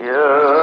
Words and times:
Yeah. 0.00 0.57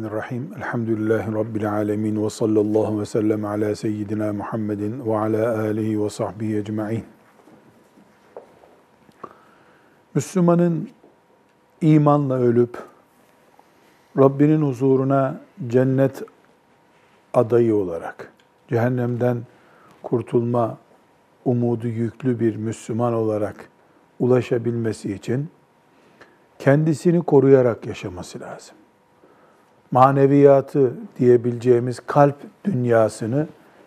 Bismillahirrahmanirrahim. 0.00 0.52
Elhamdülillahi 0.56 1.32
Rabbil 1.32 1.72
alemin. 1.72 2.24
Ve 2.24 2.30
sallallahu 2.30 3.00
ve 3.00 3.06
sellem 3.06 3.44
ala 3.44 3.76
seyyidina 3.76 4.32
Muhammedin 4.32 5.06
ve 5.06 5.18
ala 5.18 5.60
alihi 5.60 6.04
ve 6.04 6.10
sahbihi 6.10 6.56
ecma'in. 6.56 7.04
Müslümanın 10.14 10.88
imanla 11.80 12.34
ölüp, 12.34 12.78
Rabbinin 14.18 14.62
huzuruna 14.62 15.40
cennet 15.68 16.22
adayı 17.34 17.76
olarak, 17.76 18.32
cehennemden 18.68 19.38
kurtulma 20.02 20.78
umudu 21.44 21.88
yüklü 21.88 22.40
bir 22.40 22.56
Müslüman 22.56 23.14
olarak 23.14 23.68
ulaşabilmesi 24.18 25.14
için 25.14 25.48
kendisini 26.58 27.22
koruyarak 27.22 27.86
yaşaması 27.86 28.40
lazım 28.40 28.79
maneviyatı 29.90 30.92
diyebileceğimiz 31.18 32.00
kalp 32.06 32.36
dünyasını 32.64 33.46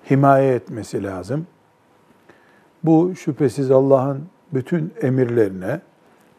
himaye 0.09 0.53
etmesi 0.53 1.03
lazım. 1.03 1.47
Bu 2.83 3.16
şüphesiz 3.16 3.72
Allah'ın 3.72 4.23
bütün 4.53 4.94
emirlerine 5.02 5.81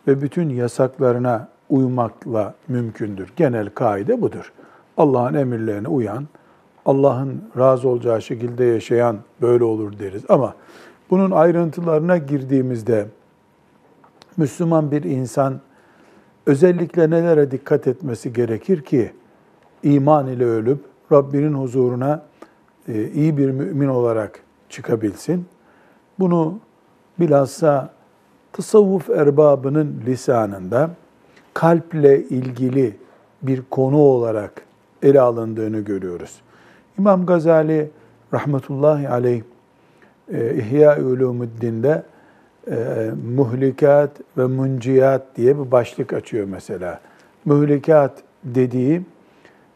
ve 0.07 0.23
bütün 0.23 0.49
yasaklarına 0.49 1.49
uymakla 1.71 2.55
mümkündür. 2.69 3.33
Genel 3.37 3.71
kaide 3.71 4.21
budur. 4.21 4.53
Allah'ın 4.97 5.35
emirlerine 5.35 5.89
uyan, 5.89 6.27
Allah'ın 6.87 7.43
razı 7.59 7.89
olacağı 7.89 8.23
şekilde 8.23 8.65
yaşayan 8.65 9.19
böyle 9.43 9.65
olur 9.65 9.99
deriz. 9.99 10.23
Ama 10.29 10.55
bunun 11.11 11.31
ayrıntılarına 11.31 12.19
girdiğimizde 12.19 13.07
Müslüman 14.37 14.91
bir 14.91 15.03
insan 15.03 15.61
özellikle 16.47 17.11
nelere 17.11 17.51
dikkat 17.51 17.87
etmesi 17.87 18.33
gerekir 18.33 18.83
ki 18.83 19.13
iman 19.85 20.27
ile 20.27 20.45
ölüp 20.45 20.79
Rabbinin 21.13 21.55
huzuruna 21.55 22.23
e, 22.89 23.09
iyi 23.09 23.37
bir 23.37 23.51
mümin 23.51 23.89
olarak 23.89 24.41
çıkabilsin. 24.69 25.47
Bunu 26.19 26.59
bilhassa 27.21 27.91
tasavvuf 28.53 29.11
erbabının 29.11 30.03
lisanında 30.07 30.91
kalple 31.55 32.23
ilgili 32.23 32.97
bir 33.43 33.63
konu 33.71 33.99
olarak 33.99 34.63
ele 35.03 35.21
alındığını 35.21 35.81
görüyoruz. 35.81 36.41
İmam 36.99 37.27
Gazali 37.27 37.91
rahmetullahi 38.35 39.09
aleyh 39.09 39.43
e, 40.33 40.55
İhya 40.55 40.99
Ulumuddin'de 40.99 42.03
e, 42.71 43.11
muhlikat 43.35 44.11
ve 44.39 44.47
munciyat 44.47 45.37
diye 45.37 45.59
bir 45.59 45.71
başlık 45.71 46.13
açıyor 46.13 46.47
mesela. 46.51 47.01
Muhlikat 47.45 48.13
dediği 48.45 49.03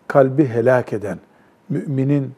kalbi 0.08 0.46
helak 0.46 0.92
eden, 0.92 1.18
müminin 1.68 2.32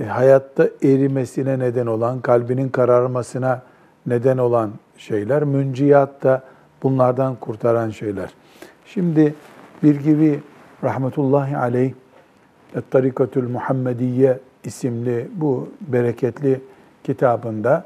e, 0.00 0.04
hayatta 0.04 0.68
erimesine 0.82 1.58
neden 1.58 1.86
olan, 1.86 2.20
kalbinin 2.20 2.68
kararmasına 2.68 3.62
neden 4.06 4.38
olan 4.38 4.70
şeyler, 4.96 5.44
münciyat 5.44 6.22
da 6.22 6.42
bunlardan 6.82 7.34
kurtaran 7.34 7.90
şeyler. 7.90 8.30
Şimdi 8.86 9.34
bir 9.82 10.00
gibi 10.00 10.40
rahmetullahi 10.84 11.56
aleyh 11.56 11.92
Tarikatül 12.90 13.48
Muhammediye 13.48 14.38
isimli 14.64 15.28
bu 15.34 15.68
bereketli 15.80 16.60
kitabında 17.04 17.84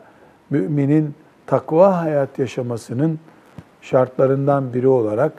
müminin 0.50 1.14
takva 1.46 1.98
hayat 1.98 2.38
yaşamasının 2.38 3.18
şartlarından 3.82 4.74
biri 4.74 4.88
olarak 4.88 5.32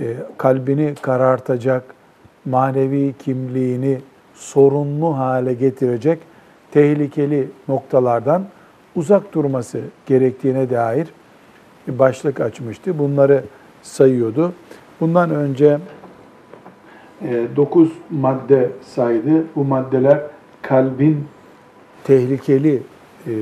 e, 0.00 0.14
kalbini 0.38 0.94
karartacak, 1.02 1.84
manevi 2.50 3.14
kimliğini 3.18 3.98
sorunlu 4.34 5.18
hale 5.18 5.54
getirecek 5.54 6.18
tehlikeli 6.70 7.48
noktalardan 7.68 8.44
uzak 8.96 9.34
durması 9.34 9.80
gerektiğine 10.06 10.70
dair 10.70 11.08
bir 11.88 11.98
başlık 11.98 12.40
açmıştı. 12.40 12.98
Bunları 12.98 13.44
sayıyordu. 13.82 14.52
Bundan 15.00 15.30
önce 15.30 15.78
9 17.56 17.88
e, 17.88 17.92
madde 18.10 18.70
saydı. 18.94 19.44
Bu 19.56 19.64
maddeler 19.64 20.20
kalbin 20.62 21.24
tehlikeli 22.04 22.82
e, 23.26 23.32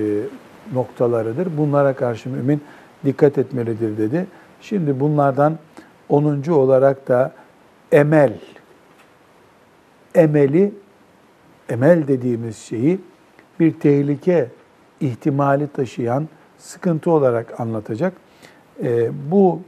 noktalarıdır. 0.74 1.48
Bunlara 1.58 1.92
karşı 1.92 2.28
mümin 2.28 2.60
dikkat 3.04 3.38
etmelidir 3.38 3.98
dedi. 3.98 4.26
Şimdi 4.60 5.00
bunlardan 5.00 5.58
10. 6.08 6.42
olarak 6.50 7.08
da 7.08 7.32
emel 7.92 8.32
emeli, 10.16 10.72
emel 11.68 12.08
dediğimiz 12.08 12.56
şeyi 12.56 12.98
bir 13.60 13.72
tehlike 13.72 14.48
ihtimali 15.00 15.68
taşıyan 15.68 16.28
sıkıntı 16.58 17.10
olarak 17.10 17.60
anlatacak. 17.60 18.12
E, 18.82 19.10
bu 19.30 19.60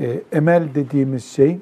e, 0.00 0.20
emel 0.32 0.74
dediğimiz 0.74 1.24
şey 1.24 1.58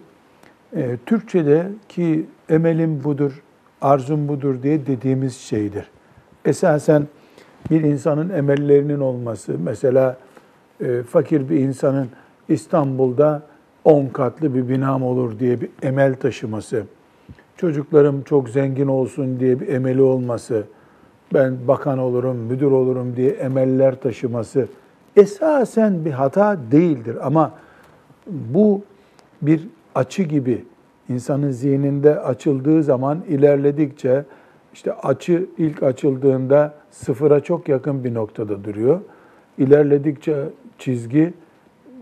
e, 0.77 0.97
Türkçe'de 1.07 1.67
ki 1.89 2.27
emelim 2.49 3.05
budur, 3.05 3.43
arzum 3.81 4.29
budur 4.29 4.63
diye 4.63 4.87
dediğimiz 4.87 5.37
şeydir. 5.37 5.91
Esasen 6.45 7.07
bir 7.71 7.81
insanın 7.81 8.31
emellerinin 8.31 9.01
olması, 9.01 9.57
mesela 9.59 10.17
e, 10.81 11.03
fakir 11.03 11.49
bir 11.49 11.59
insanın 11.59 12.09
İstanbul'da 12.49 13.43
10 13.85 14.07
katlı 14.07 14.55
bir 14.55 14.69
binam 14.69 15.03
olur 15.03 15.39
diye 15.39 15.61
bir 15.61 15.71
emel 15.83 16.15
taşıması, 16.15 16.85
çocuklarım 17.59 18.23
çok 18.23 18.49
zengin 18.49 18.87
olsun 18.87 19.41
diye 19.41 19.61
bir 19.61 19.69
emeli 19.69 20.03
olması, 20.03 20.65
ben 21.35 21.57
bakan 21.69 21.99
olurum, 21.99 22.37
müdür 22.37 22.71
olurum 22.71 23.17
diye 23.17 23.31
emeller 23.31 24.01
taşıması 24.01 24.69
esasen 25.17 26.05
bir 26.05 26.11
hata 26.11 26.59
değildir. 26.73 27.17
Ama 27.23 27.53
bu 28.27 28.83
bir 29.43 29.69
açı 29.95 30.23
gibi 30.23 30.65
insanın 31.09 31.51
zihninde 31.51 32.21
açıldığı 32.21 32.83
zaman 32.83 33.25
ilerledikçe 33.29 34.25
işte 34.75 34.93
açı 34.93 35.47
ilk 35.59 35.83
açıldığında 35.83 36.75
sıfıra 36.91 37.41
çok 37.41 37.69
yakın 37.69 38.05
bir 38.05 38.15
noktada 38.15 38.65
duruyor. 38.65 39.01
İlerledikçe 39.59 40.45
çizgi 40.79 41.35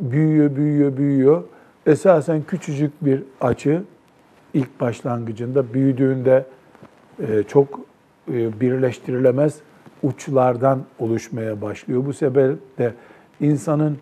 büyüyor, 0.01 0.57
büyüyor, 0.57 0.97
büyüyor. 0.97 1.43
Esasen 1.87 2.43
küçücük 2.43 3.05
bir 3.05 3.23
açı 3.41 3.83
ilk 4.57 4.81
başlangıcında 4.81 5.75
büyüdüğünde 5.75 6.45
e, 7.21 7.43
çok 7.43 7.81
e, 8.33 8.61
birleştirilemez 8.61 9.59
uçlardan 10.03 10.83
oluşmaya 10.99 11.63
başlıyor. 11.63 12.07
Bu 12.07 12.13
sebeple 12.13 12.95
insanın 13.41 13.99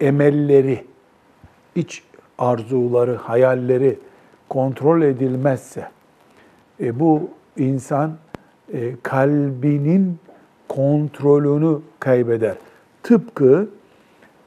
emelleri, 0.00 0.84
iç 1.74 2.02
arzuları, 2.38 3.16
hayalleri 3.16 3.98
kontrol 4.48 5.02
edilmezse 5.02 5.88
e, 6.80 7.00
bu 7.00 7.30
insan 7.56 8.16
kalbinin 9.02 10.18
kontrolünü 10.68 11.78
kaybeder. 12.00 12.54
Tıpkı 13.02 13.68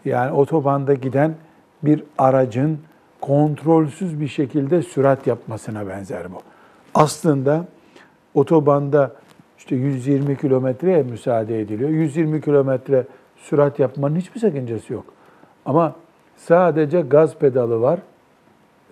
yani 0.06 0.32
otobanda 0.32 0.94
giden 0.94 1.36
bir 1.84 2.04
aracın 2.18 2.80
kontrolsüz 3.22 4.22
bir 4.22 4.28
şekilde 4.28 4.82
sürat 4.82 5.28
yapmasına 5.28 5.88
benzer 5.88 6.32
bu. 6.32 6.38
Aslında 6.94 7.66
otobanda 8.34 9.16
işte 9.58 9.76
120 9.76 10.38
kilometreye 10.38 11.04
müsaade 11.04 11.62
ediliyor. 11.62 11.90
120 11.90 12.42
kilometre 12.42 13.06
sürat 13.38 13.80
yapmanın 13.80 14.16
hiçbir 14.16 14.40
sakıncası 14.40 14.94
yok. 14.94 15.06
Ama 15.66 15.96
sadece 16.38 17.02
gaz 17.02 17.38
pedalı 17.38 17.82
var, 17.82 18.00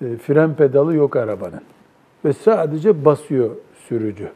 e, 0.02 0.18
fren 0.18 0.54
pedalı 0.54 0.96
yok 0.96 1.16
arabanın. 1.16 1.62
Ve 2.26 2.34
sadece 2.34 3.06
basıyor 3.06 3.50
sürücü. 3.88 4.32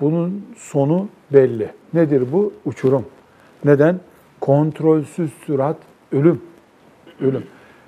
Bunun 0.00 0.46
sonu 0.56 1.08
belli. 1.32 1.70
Nedir 1.94 2.32
bu? 2.32 2.52
Uçurum. 2.64 3.06
Neden? 3.64 4.00
Kontrolsüz 4.40 5.32
sürat 5.46 5.76
ölüm. 6.12 6.42
Ölüm. 7.20 7.44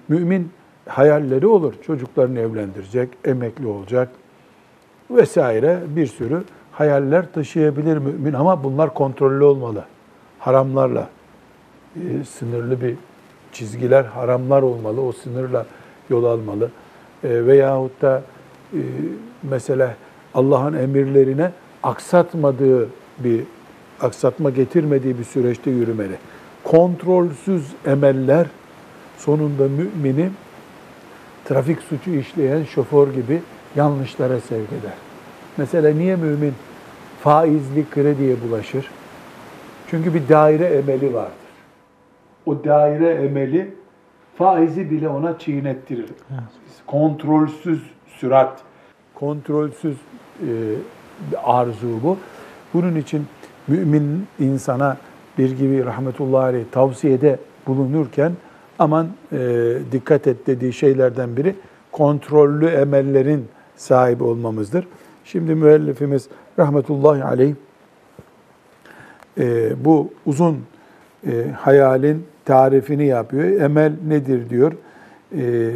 Mümin 0.09 0.51
hayalleri 0.87 1.47
olur. 1.47 1.75
Çocuklarını 1.83 2.38
evlendirecek, 2.38 3.09
emekli 3.25 3.67
olacak 3.67 4.09
vesaire 5.11 5.81
bir 5.97 6.06
sürü 6.06 6.43
hayaller 6.73 7.33
taşıyabilir 7.33 7.99
mümin 7.99 8.33
ama 8.33 8.65
bunlar 8.65 8.94
kontrollü 8.94 9.44
olmalı. 9.44 9.85
Haramlarla 10.38 11.09
e, 11.97 12.25
sınırlı 12.25 12.81
bir 12.81 12.94
çizgiler, 13.53 14.05
haramlar 14.05 14.62
olmalı. 14.62 15.00
O 15.00 15.12
sınırla 15.12 15.67
yol 16.11 16.25
almalı. 16.25 16.71
E, 17.25 17.47
veyahut 17.47 18.03
da 18.03 18.23
e, 18.73 18.81
mesela 19.43 19.94
Allah'ın 20.35 20.73
emirlerine 20.73 21.53
aksatmadığı 21.83 22.88
bir 23.19 23.43
aksatma 24.00 24.50
getirmediği 24.50 25.19
bir 25.19 25.25
süreçte 25.25 25.71
yürümeli. 25.71 26.19
Kontrolsüz 26.65 27.73
emeller 27.87 28.47
sonunda 29.19 29.69
mümini 29.69 30.31
trafik 31.49 31.83
suçu 31.83 32.11
işleyen 32.11 32.65
şoför 32.65 33.15
gibi 33.15 33.43
yanlışlara 33.77 34.41
sevk 34.41 34.69
eder. 34.69 34.95
Mesela 35.57 35.95
niye 35.95 36.17
mümin 36.17 36.55
faizli 37.21 37.91
krediye 37.91 38.37
bulaşır? 38.43 38.91
Çünkü 39.91 40.15
bir 40.15 40.29
daire 40.29 40.65
emeli 40.65 41.15
vardır. 41.15 41.33
O 42.47 42.65
daire 42.65 43.11
emeli 43.15 43.75
faizi 44.39 44.91
bile 44.91 45.09
ona 45.09 45.39
çiğnettirir. 45.39 46.07
Kontrolsüz 46.87 47.83
sürat, 48.09 48.63
kontrolsüz 49.15 49.97
e, 50.41 50.51
arzu 51.43 52.03
bu. 52.03 52.19
Bunun 52.75 52.97
için 52.97 53.27
mümin 53.69 54.27
insana 54.39 54.97
bir 55.39 55.51
gibi 55.51 55.85
rahmetullahi 55.85 56.45
aleyh 56.45 56.65
tavsiyede 56.73 57.39
bulunurken 57.67 58.33
aman 58.78 59.08
e, 59.32 59.38
dikkat 59.93 60.26
et 60.26 60.46
dediği 60.46 60.73
şeylerden 60.73 61.37
biri 61.37 61.55
kontrollü 61.93 62.67
emellerin 62.67 63.49
sahibi 63.76 64.25
olmamızdır. 64.25 64.87
Şimdi 65.25 65.55
müellifimiz 65.55 66.28
rahmetullahi 66.58 67.25
aleyh 67.25 67.55
e, 69.38 69.73
bu 69.84 70.11
uzun 70.26 70.64
e, 71.26 71.50
hayalin 71.50 72.26
tarifini 72.44 73.06
yapıyor. 73.06 73.61
Emel 73.61 73.93
nedir 74.08 74.50
diyor. 74.50 74.73
E, 75.37 75.73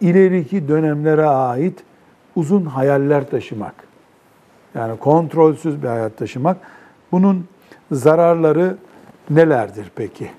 ileriki 0.00 0.68
dönemlere 0.68 1.26
ait 1.26 1.84
uzun 2.36 2.64
hayaller 2.64 3.30
taşımak. 3.30 3.74
Yani 4.74 4.98
kontrolsüz 4.98 5.82
bir 5.82 5.88
hayat 5.88 6.16
taşımak. 6.16 6.56
Bunun 7.12 7.44
zararları 7.92 8.76
nelerdir 9.30 9.92
peki? 9.96 10.30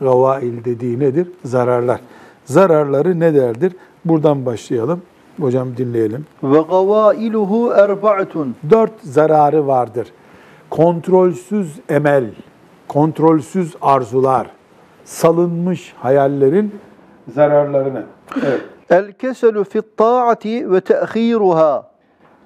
Gavail 0.00 0.64
dediği 0.64 1.00
nedir? 1.00 1.28
Zararlar. 1.44 2.00
Zararları 2.44 3.20
nelerdir? 3.20 3.76
Buradan 4.04 4.46
başlayalım. 4.46 5.02
Hocam 5.40 5.76
dinleyelim. 5.76 6.26
Ve 6.42 6.60
gavailuhu 6.60 7.72
erba'tun. 7.72 8.54
Dört 8.70 9.00
zararı 9.02 9.66
vardır. 9.66 10.08
Kontrolsüz 10.70 11.80
emel, 11.88 12.24
kontrolsüz 12.88 13.76
arzular, 13.82 14.46
salınmış 15.04 15.94
hayallerin 15.98 16.74
zararlarını. 17.34 18.02
Evet. 18.42 18.60
El 18.90 19.12
keselu 19.12 19.64
fit 19.64 19.96
taati 19.96 20.72
ve 20.72 20.80
te'khiruha. 20.80 21.90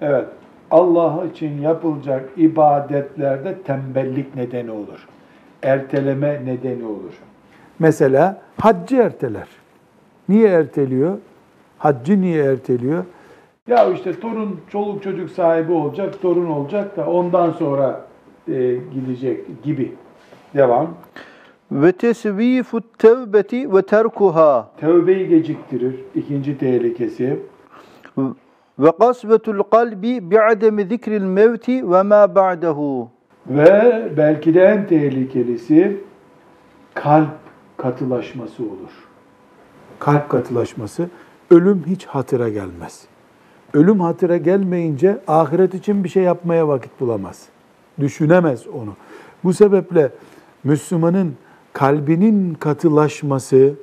Evet. 0.00 0.26
Allah 0.70 1.24
için 1.34 1.60
yapılacak 1.62 2.28
ibadetlerde 2.36 3.62
tembellik 3.62 4.34
nedeni 4.34 4.70
olur. 4.70 5.08
Erteleme 5.62 6.40
nedeni 6.44 6.84
olur. 6.84 7.12
Mesela 7.78 8.40
haccı 8.60 8.96
erteler. 8.96 9.48
Niye 10.28 10.48
erteliyor? 10.48 11.18
Haccı 11.78 12.20
niye 12.20 12.44
erteliyor? 12.44 13.04
Ya 13.68 13.90
işte 13.90 14.20
torun, 14.20 14.60
çoluk 14.72 15.02
çocuk 15.02 15.30
sahibi 15.30 15.72
olacak, 15.72 16.22
torun 16.22 16.46
olacak 16.46 16.96
da 16.96 17.06
ondan 17.06 17.50
sonra 17.50 18.06
e, 18.48 18.76
gidecek 18.94 19.62
gibi. 19.62 19.92
Devam. 20.54 20.88
Ve 21.72 21.92
tesvifut 21.92 22.98
tevbeti 22.98 23.74
ve 23.74 23.82
terkuha. 23.82 24.70
Tevbeyi 24.80 25.28
geciktirir. 25.28 25.94
İkinci 26.14 26.58
tehlikesi. 26.58 27.38
Ve 28.78 28.92
kasvetul 28.98 29.62
kalbi 29.62 30.30
bi'ademi 30.30 30.84
zikril 30.84 31.22
mevti 31.22 31.90
ve 31.90 32.02
ma 32.02 32.34
ba'dehu. 32.34 33.08
Ve 33.46 34.08
belki 34.16 34.54
de 34.54 34.62
en 34.62 34.86
tehlikelisi 34.86 35.96
kalp 36.94 37.45
katılaşması 37.76 38.62
olur. 38.62 39.06
Kalp 39.98 40.28
katılaşması, 40.28 41.10
ölüm 41.50 41.84
hiç 41.86 42.06
hatıra 42.06 42.48
gelmez. 42.48 43.04
Ölüm 43.74 44.00
hatıra 44.00 44.36
gelmeyince 44.36 45.20
ahiret 45.26 45.74
için 45.74 46.04
bir 46.04 46.08
şey 46.08 46.22
yapmaya 46.22 46.68
vakit 46.68 47.00
bulamaz. 47.00 47.46
Düşünemez 48.00 48.66
onu. 48.66 48.96
Bu 49.44 49.52
sebeple 49.52 50.12
Müslümanın 50.64 51.34
kalbinin 51.72 52.54
katılaşması 52.54 53.74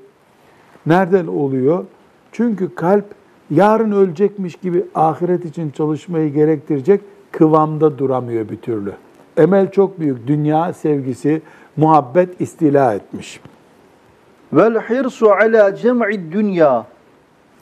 nereden 0.86 1.28
oluyor? 1.28 1.86
Çünkü 2.32 2.76
kalp 2.76 3.06
yarın 3.50 3.92
ölecekmiş 3.92 4.56
gibi 4.56 4.86
ahiret 4.96 5.46
için 5.46 5.70
çalışmayı 5.70 6.34
gerektirecek 6.34 7.02
kıvamda 7.32 7.98
duramıyor 7.98 8.50
bir 8.50 8.58
türlü. 8.58 8.94
Emel 9.38 9.72
çok 9.72 10.00
büyük. 10.00 10.28
Dünya 10.28 10.74
sevgisi, 10.74 11.42
muhabbet 11.78 12.42
istila 12.42 12.94
etmiş. 12.94 13.40
Vel 14.54 14.80
hirsu 14.80 15.32
ala 15.32 15.76
cem'i 15.76 16.32
dünya. 16.32 16.88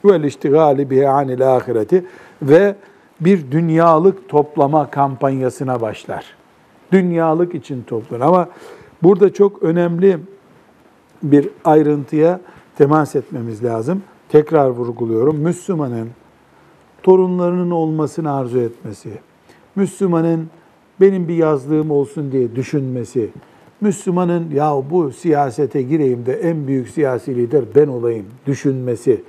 Vel 0.04 0.24
iştigali 0.24 0.90
bihi 0.90 1.08
anil 1.08 1.56
ahireti 1.56 2.04
ve 2.42 2.74
bir 3.20 3.50
dünyalık 3.50 4.28
toplama 4.28 4.90
kampanyasına 4.90 5.80
başlar. 5.80 6.24
Dünyalık 6.92 7.54
için 7.54 7.82
toplanır. 7.82 8.20
Ama 8.20 8.48
burada 9.02 9.32
çok 9.32 9.62
önemli 9.62 10.18
bir 11.22 11.48
ayrıntıya 11.64 12.40
temas 12.78 13.16
etmemiz 13.16 13.64
lazım. 13.64 14.02
Tekrar 14.28 14.68
vurguluyorum. 14.68 15.36
Müslümanın 15.36 16.08
torunlarının 17.02 17.70
olmasını 17.70 18.34
arzu 18.34 18.58
etmesi, 18.58 19.10
Müslümanın 19.76 20.50
benim 21.00 21.28
bir 21.28 21.34
yazlığım 21.34 21.90
olsun 21.90 22.32
diye 22.32 22.56
düşünmesi, 22.56 23.30
Müslümanın 23.82 24.50
ya 24.50 24.82
bu 24.90 25.12
siyasete 25.12 25.82
gireyim 25.82 26.26
de 26.26 26.32
en 26.32 26.66
büyük 26.66 26.88
siyasi 26.88 27.36
lider 27.36 27.64
ben 27.74 27.86
olayım 27.86 28.26
düşünmesi, 28.46 29.22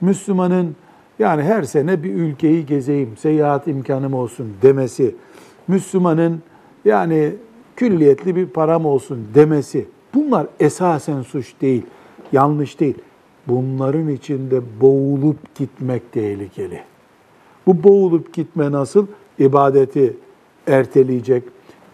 Müslümanın 0.00 0.76
yani 1.18 1.42
her 1.42 1.62
sene 1.62 2.02
bir 2.02 2.14
ülkeyi 2.14 2.66
gezeyim, 2.66 3.16
seyahat 3.16 3.68
imkanım 3.68 4.14
olsun 4.14 4.52
demesi, 4.62 5.14
Müslümanın 5.68 6.42
yani 6.84 7.32
külliyetli 7.76 8.36
bir 8.36 8.46
param 8.46 8.86
olsun 8.86 9.26
demesi, 9.34 9.86
bunlar 10.14 10.46
esasen 10.60 11.22
suç 11.22 11.52
değil, 11.60 11.82
yanlış 12.32 12.80
değil. 12.80 12.98
Bunların 13.48 14.08
içinde 14.08 14.60
boğulup 14.80 15.54
gitmek 15.54 16.12
tehlikeli. 16.12 16.80
Bu 17.66 17.82
boğulup 17.82 18.32
gitme 18.32 18.72
nasıl? 18.72 19.06
İbadeti 19.38 20.16
erteleyecek, 20.66 21.42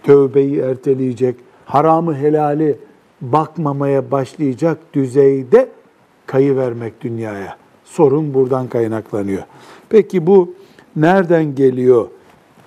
tövbeyi 0.02 0.58
erteleyecek, 0.58 1.47
haramı 1.68 2.14
helali 2.16 2.78
bakmamaya 3.20 4.10
başlayacak 4.10 4.78
düzeyde 4.94 5.68
kayı 6.26 6.56
vermek 6.56 7.00
dünyaya. 7.00 7.56
Sorun 7.84 8.34
buradan 8.34 8.68
kaynaklanıyor. 8.68 9.42
Peki 9.88 10.26
bu 10.26 10.54
nereden 10.96 11.54
geliyor? 11.54 12.08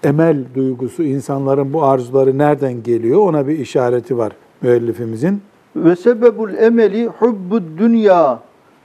Emel 0.03 0.45
duygusu, 0.55 1.03
insanların 1.03 1.73
bu 1.73 1.83
arzuları 1.83 2.37
nereden 2.37 2.83
geliyor? 2.83 3.19
Ona 3.19 3.47
bir 3.47 3.59
işareti 3.59 4.17
var 4.17 4.31
müellifimizin. 4.61 5.41
Ve 5.75 5.95
sebebul 5.95 6.53
emeli 6.53 7.07
hubbud 7.07 7.63
dünya 7.77 8.39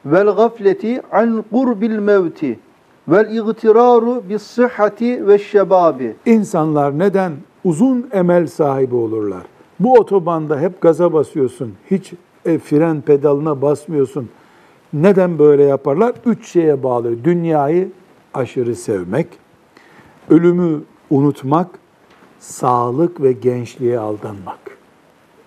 vel 0.07 0.27
gafleti 0.27 1.03
an 1.13 1.45
kurbil 1.51 1.99
mevti 1.99 2.59
vel 3.09 3.37
igtiraru 3.37 4.23
bis 4.29 4.43
sıhhati 4.43 5.29
ve 5.29 5.39
şebabi. 5.39 6.17
İnsanlar 6.27 6.99
neden 6.99 7.33
uzun 7.65 8.09
emel 8.13 8.47
sahibi 8.47 8.95
olurlar? 8.95 9.56
Bu 9.81 9.93
otobanda 9.93 10.61
hep 10.61 10.81
gaza 10.81 11.13
basıyorsun, 11.13 11.75
hiç 11.91 12.13
e, 12.45 12.59
fren 12.59 13.01
pedalına 13.01 13.63
basmıyorsun. 13.63 14.29
Neden 14.93 15.39
böyle 15.39 15.63
yaparlar? 15.63 16.15
Üç 16.27 16.49
şeye 16.49 16.83
bağlı. 16.83 17.25
Dünyayı 17.25 17.89
aşırı 18.35 18.77
sevmek, 18.77 19.27
ölümü 20.31 20.83
unutmak, 21.11 21.79
sağlık 22.39 23.23
ve 23.23 23.33
gençliğe 23.33 23.99
aldanmak. 23.99 24.59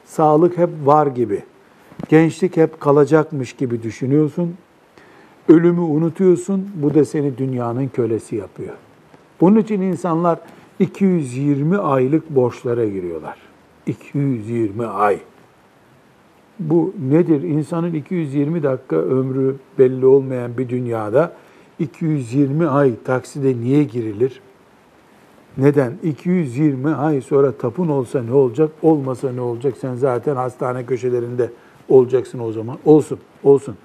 Sağlık 0.05 0.57
hep 0.57 0.69
var 0.83 1.07
gibi, 1.07 1.43
gençlik 2.09 2.57
hep 2.57 2.81
kalacakmış 2.81 3.53
gibi 3.53 3.83
düşünüyorsun. 3.83 4.55
Ölümü 5.47 5.81
unutuyorsun, 5.81 6.69
bu 6.75 6.93
da 6.93 7.05
seni 7.05 7.37
dünyanın 7.37 7.87
kölesi 7.87 8.35
yapıyor. 8.35 8.73
Bunun 9.41 9.59
için 9.59 9.81
insanlar 9.81 10.39
220 10.79 11.77
aylık 11.77 12.29
borçlara 12.29 12.85
giriyorlar. 12.85 13.48
220 13.85 14.85
ay. 14.85 15.19
Bu 16.59 16.93
nedir? 17.09 17.41
İnsanın 17.41 17.93
220 17.93 18.63
dakika 18.63 18.95
ömrü 18.95 19.55
belli 19.79 20.05
olmayan 20.05 20.57
bir 20.57 20.69
dünyada 20.69 21.33
220 21.79 22.67
ay 22.67 22.93
takside 23.05 23.57
niye 23.61 23.83
girilir? 23.83 24.41
Neden? 25.57 25.93
220 26.03 26.95
ay 26.95 27.21
sonra 27.21 27.51
tapun 27.51 27.87
olsa 27.87 28.23
ne 28.23 28.33
olacak, 28.33 28.71
olmasa 28.81 29.31
ne 29.31 29.41
olacak? 29.41 29.73
Sen 29.81 29.95
zaten 29.95 30.35
hastane 30.35 30.85
köşelerinde 30.85 31.51
olacaksın 31.89 32.39
o 32.39 32.51
zaman. 32.51 32.77
Olsun, 32.85 33.19
olsun. 33.43 33.75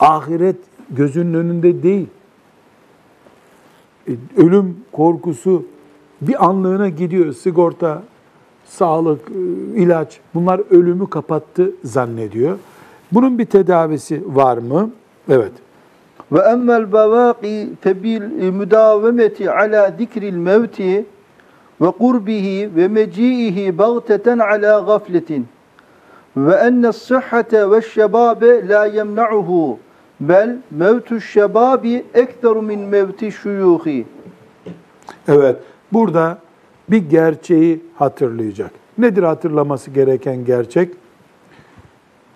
Ahiret 0.00 0.56
gözünün 0.90 1.34
önünde 1.34 1.82
değil. 1.82 2.06
E, 4.08 4.12
Ölüm 4.36 4.76
korkusu 4.92 5.64
bir 6.20 6.46
anlığına 6.46 6.88
gidiyor. 6.88 7.32
Sigorta, 7.32 8.02
sağlık, 8.70 9.20
e, 9.28 9.34
ilaç 9.80 10.20
bunlar 10.34 10.60
ölümü 10.70 11.10
kapattı 11.10 11.70
zannediyor. 11.84 12.58
Bunun 13.12 13.38
bir 13.38 13.46
tedavisi 13.46 14.22
var 14.26 14.58
mı? 14.58 14.90
Evet. 15.28 15.52
Ve 16.32 16.40
emmel 16.40 16.92
bevâki 16.92 17.68
febil 17.80 18.22
müdavemeti 18.50 19.50
ala 19.50 19.94
zikril 19.98 20.36
mevti 20.36 21.06
ve 21.80 21.90
kurbihi 21.90 22.76
ve 22.76 22.88
meci'ihi 22.88 23.78
bagteten 23.78 24.38
ala 24.38 24.80
gafletin 24.80 25.46
ve 26.36 26.54
enne 26.54 26.92
sıhhate 26.92 27.70
ve 27.70 27.82
şebabe 27.82 28.68
la 28.68 28.86
yemna'uhu 28.86 29.78
bel 30.20 30.56
mevtu 30.70 31.20
şebabi 31.20 32.04
ekteru 32.14 32.62
min 32.62 32.80
mevti 32.80 33.32
şuyuhi. 33.32 34.06
Evet. 35.28 35.56
Burada 35.92 36.38
bir 36.90 37.10
gerçeği 37.10 37.80
hatırlayacak. 37.94 38.70
Nedir 38.98 39.22
hatırlaması 39.22 39.90
gereken 39.90 40.44
gerçek? 40.44 40.94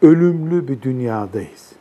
Ölümlü 0.02 0.68
bir 0.68 0.82
dünyadayız. 0.82 1.72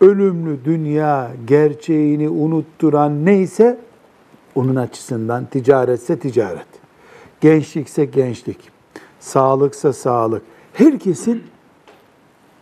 Ölümlü 0.00 0.64
dünya 0.64 1.30
gerçeğini 1.46 2.28
unutturan 2.28 3.24
neyse 3.24 3.78
onun 4.54 4.76
açısından 4.76 5.46
ticaretse 5.46 6.18
ticaret, 6.18 6.66
gençlikse 7.40 8.04
gençlik, 8.04 8.70
sağlıksa 9.20 9.92
sağlık. 9.92 10.42
Herkesin 10.72 11.42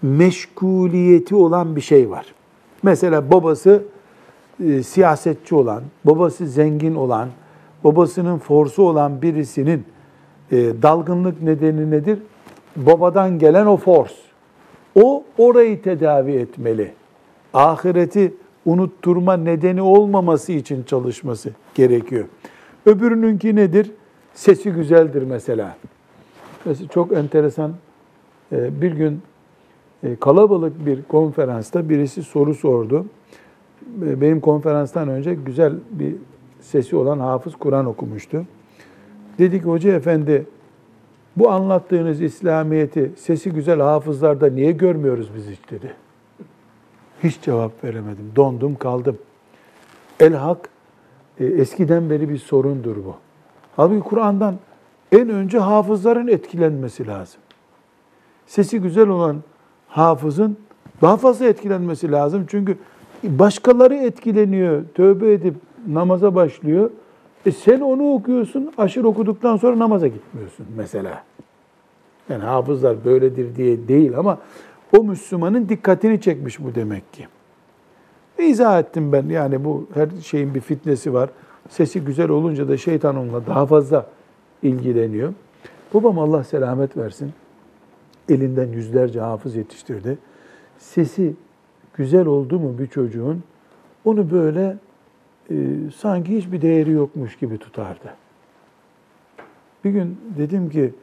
meşguliyeti 0.03 1.35
olan 1.35 1.77
bir 1.77 1.81
şey 1.81 2.11
var. 2.11 2.35
Mesela 2.83 3.31
babası 3.31 3.83
e, 4.65 4.83
siyasetçi 4.83 5.55
olan, 5.55 5.83
babası 6.05 6.47
zengin 6.47 6.95
olan, 6.95 7.29
babasının 7.85 8.39
forsu 8.39 8.83
olan 8.83 9.23
birisinin 9.23 9.85
e, 10.51 10.57
dalgınlık 10.83 11.43
nedeni 11.43 11.91
nedir? 11.91 12.19
Babadan 12.77 13.39
gelen 13.39 13.67
o 13.67 13.77
fors. 13.77 14.13
O 14.95 15.25
orayı 15.39 15.83
tedavi 15.83 16.33
etmeli. 16.33 16.93
Ahireti 17.55 18.35
unutturma 18.67 19.37
nedeni 19.37 19.83
olmaması 19.83 20.53
için 20.53 20.83
çalışması 20.83 21.51
gerekiyor. 21.75 22.25
Öbürününki 22.87 23.57
nedir? 23.57 23.91
Sesi 24.35 24.71
güzeldir 24.71 25.23
mesela. 25.23 25.77
Mesela 26.65 26.89
çok 26.89 27.13
enteresan 27.13 27.73
e, 28.53 28.81
bir 28.83 28.93
gün 28.93 29.21
e, 30.03 30.17
kalabalık 30.17 30.87
bir 30.87 31.03
konferansta 31.03 31.89
birisi 31.89 32.23
soru 32.23 32.55
sordu. 32.55 33.07
E, 34.07 34.21
Benim 34.21 34.41
konferanstan 34.41 35.09
önce 35.09 35.35
güzel 35.35 35.73
bir 35.91 36.15
sesi 36.63 36.97
olan 36.97 37.19
hafız 37.19 37.57
Kur'an 37.57 37.87
okumuştu. 37.87 38.45
Dedi 39.39 39.59
ki 39.59 39.65
hoca 39.65 39.93
efendi 39.93 40.47
bu 41.37 41.51
anlattığınız 41.51 42.21
İslamiyet'i 42.21 43.13
sesi 43.17 43.51
güzel 43.51 43.81
hafızlarda 43.81 44.51
niye 44.51 44.73
görmüyoruz 44.73 45.31
biz 45.37 45.47
hiç 45.47 45.71
dedi. 45.71 45.95
Hiç 47.23 47.41
cevap 47.41 47.85
veremedim. 47.85 48.33
Dondum 48.37 48.75
kaldım. 48.75 49.19
El 50.21 50.35
hak 50.35 50.69
e, 51.41 51.45
eskiden 51.47 52.11
beri 52.11 52.29
bir 52.29 52.39
sorundur 52.39 52.97
bu. 52.97 53.17
Halbuki 53.77 54.01
Kur'an'dan 54.01 54.57
en 55.13 55.29
önce 55.29 55.59
hafızların 55.59 56.29
etkilenmesi 56.29 57.07
lazım. 57.07 57.41
Sesi 58.47 58.81
güzel 58.81 59.09
olan 59.09 59.43
hafızın 59.89 60.57
daha 61.03 61.17
fazla 61.17 61.47
etkilenmesi 61.47 62.13
lazım. 62.13 62.45
Çünkü 62.49 62.79
başkaları 63.25 63.95
etkileniyor, 63.95 64.83
tövbe 64.95 65.33
edip 65.33 65.55
namaza 65.89 66.35
başlıyor. 66.35 66.91
E 67.47 67.53
sen 67.53 67.81
onu 67.81 68.13
okuyorsun, 68.13 68.73
aşırı 68.79 69.09
okuduktan 69.09 69.57
sonra 69.57 69.79
namaza 69.79 70.09
gitmiyorsun 70.09 70.67
mesela. 70.77 71.25
Yani 72.29 72.45
hafızlar 72.45 73.05
böyledir 73.05 73.57
diye 73.57 73.89
değil 73.89 74.19
ama 74.19 74.39
o 74.99 75.05
Müslümanın 75.05 75.69
dikkatini 75.69 76.21
çekmiş 76.21 76.65
bu 76.65 76.75
demek 76.75 77.13
ki. 77.13 77.27
İzah 78.39 78.81
ettim 78.81 79.13
ben 79.13 79.29
yani 79.29 79.65
bu 79.65 79.87
her 79.95 80.09
şeyin 80.23 80.55
bir 80.55 80.61
fitnesi 80.61 81.13
var. 81.13 81.31
Sesi 81.69 82.01
güzel 82.01 82.29
olunca 82.29 82.69
da 82.69 82.77
şeytan 82.77 83.17
onunla 83.17 83.47
daha 83.47 83.67
fazla 83.67 84.07
ilgileniyor. 84.63 85.33
Babam 85.95 86.19
Allah 86.19 86.45
selamet 86.45 86.97
versin. 86.97 87.33
Elinden 88.29 88.69
yüzlerce 88.69 89.21
hafız 89.21 89.57
yetiştirdi. 89.57 90.19
Sesi 90.79 91.35
güzel 91.95 92.27
oldu 92.27 92.59
mu 92.59 92.79
bir 92.79 92.87
çocuğun 92.87 93.43
onu 94.05 94.31
böyle 94.31 94.77
e, 95.51 95.55
sanki 95.97 96.37
hiçbir 96.37 96.63
değeri 96.63 96.91
yokmuş 96.91 97.37
gibi 97.37 97.59
tutardı. 97.59 98.15
Bir 99.85 99.91
gün 99.91 100.21
dedim 100.39 100.71
ki 100.71 100.95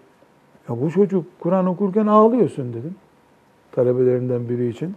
ya 0.69 0.81
bu 0.81 0.91
çocuk 0.91 1.25
Kur'an 1.39 1.65
okurken 1.65 2.07
ağlıyorsun 2.07 2.73
dedim. 2.73 2.95
Talebelerinden 3.71 4.49
biri 4.49 4.69
için. 4.69 4.95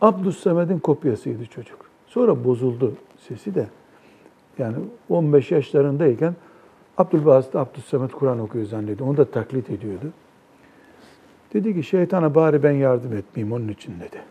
Abdüssamed'in 0.00 0.78
kopyasıydı 0.78 1.46
çocuk. 1.46 1.78
Sonra 2.06 2.44
bozuldu 2.44 2.94
sesi 3.18 3.54
de. 3.54 3.66
Yani 4.58 4.76
15 5.08 5.50
yaşlarındayken 5.50 6.34
Abdülbasit 6.98 7.56
Abdüssamed 7.56 8.10
Kur'an 8.10 8.40
okuyor 8.40 8.66
zannediyor. 8.66 9.08
Onu 9.08 9.16
da 9.16 9.24
taklit 9.24 9.70
ediyordu. 9.70 10.12
Dedi 11.52 11.74
ki 11.74 11.82
şeytana 11.82 12.34
bari 12.34 12.62
ben 12.62 12.72
yardım 12.72 13.12
etmeyeyim 13.12 13.52
onun 13.52 13.68
için 13.68 13.94
dedi. 14.00 14.22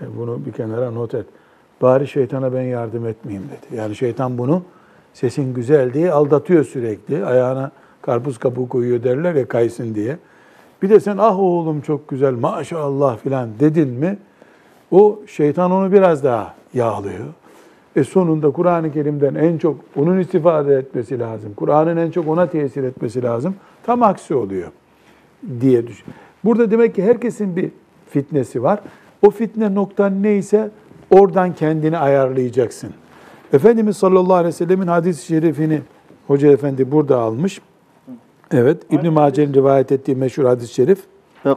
E 0.00 0.16
bunu 0.18 0.46
bir 0.46 0.52
kenara 0.52 0.90
not 0.90 1.14
et. 1.14 1.26
Bari 1.82 2.08
şeytana 2.08 2.52
ben 2.52 2.62
yardım 2.62 3.06
etmeyeyim 3.06 3.48
dedi. 3.48 3.80
Yani 3.80 3.96
şeytan 3.96 4.38
bunu 4.38 4.62
sesin 5.14 5.54
güzel 5.54 5.94
diye 5.94 6.12
aldatıyor 6.12 6.64
sürekli. 6.64 7.24
Ayağına 7.24 7.70
karpuz 8.02 8.38
kabuğu 8.38 8.68
koyuyor 8.68 9.02
derler 9.02 9.34
ya 9.34 9.48
kaysın 9.48 9.94
diye. 9.94 10.18
Bir 10.82 10.90
de 10.90 11.00
sen 11.00 11.16
ah 11.18 11.38
oğlum 11.38 11.80
çok 11.80 12.08
güzel 12.08 12.32
maşallah 12.32 13.18
filan 13.18 13.48
dedin 13.60 13.88
mi 13.88 14.18
o 14.90 15.20
şeytan 15.26 15.70
onu 15.70 15.92
biraz 15.92 16.24
daha 16.24 16.54
yağlıyor. 16.74 17.24
E 17.96 18.04
sonunda 18.04 18.50
Kur'an-ı 18.50 18.92
Kerim'den 18.92 19.34
en 19.34 19.58
çok 19.58 19.76
onun 19.96 20.18
istifade 20.18 20.74
etmesi 20.74 21.18
lazım. 21.18 21.54
Kur'an'ın 21.56 21.96
en 21.96 22.10
çok 22.10 22.28
ona 22.28 22.46
tesir 22.46 22.82
etmesi 22.82 23.22
lazım. 23.22 23.54
Tam 23.82 24.02
aksi 24.02 24.34
oluyor 24.34 24.68
diye 25.60 25.86
düşün. 25.86 26.06
Burada 26.44 26.70
demek 26.70 26.94
ki 26.94 27.02
herkesin 27.02 27.56
bir 27.56 27.70
fitnesi 28.10 28.62
var. 28.62 28.80
O 29.26 29.30
fitne 29.30 29.74
noktan 29.74 30.22
neyse 30.22 30.70
oradan 31.10 31.54
kendini 31.54 31.98
ayarlayacaksın. 31.98 32.90
Efendimiz 33.52 33.96
sallallahu 33.96 34.34
aleyhi 34.34 34.48
ve 34.48 34.52
sellemin 34.52 34.86
hadis-i 34.86 35.26
şerifini 35.26 35.80
Hoca 36.26 36.48
Efendi 36.48 36.92
burada 36.92 37.18
almış. 37.18 37.60
Evet, 38.52 38.82
İbn 38.90 39.08
Mace'nin 39.08 39.54
rivayet 39.54 39.92
ettiği 39.92 40.16
meşhur 40.16 40.44
hadis-i 40.44 40.74
şerif. 40.74 40.98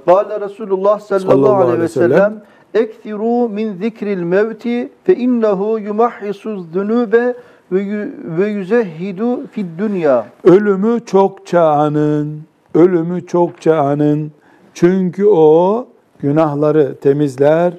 Kâle 0.05 0.41
Resulullah 0.41 0.99
sallallahu 0.99 1.55
aleyhi 1.55 1.81
ve 1.81 1.87
sellem 1.87 2.43
Ektiru 2.73 3.49
min 3.49 3.73
zikril 3.73 4.23
mevti 4.23 4.89
fe 5.03 5.15
innehu 5.15 5.79
yumahhisuz 5.79 6.71
zunube 6.73 7.35
ve 7.71 8.47
yüzehhidu 8.47 9.47
fid 9.47 9.65
dünya. 9.77 10.25
Ölümü 10.43 11.05
çokça 11.05 11.61
anın, 11.61 12.41
ölümü 12.73 13.25
çokça 13.25 13.75
anın. 13.77 14.31
Çünkü 14.73 15.25
o 15.25 15.87
günahları 16.19 16.95
temizler, 17.01 17.73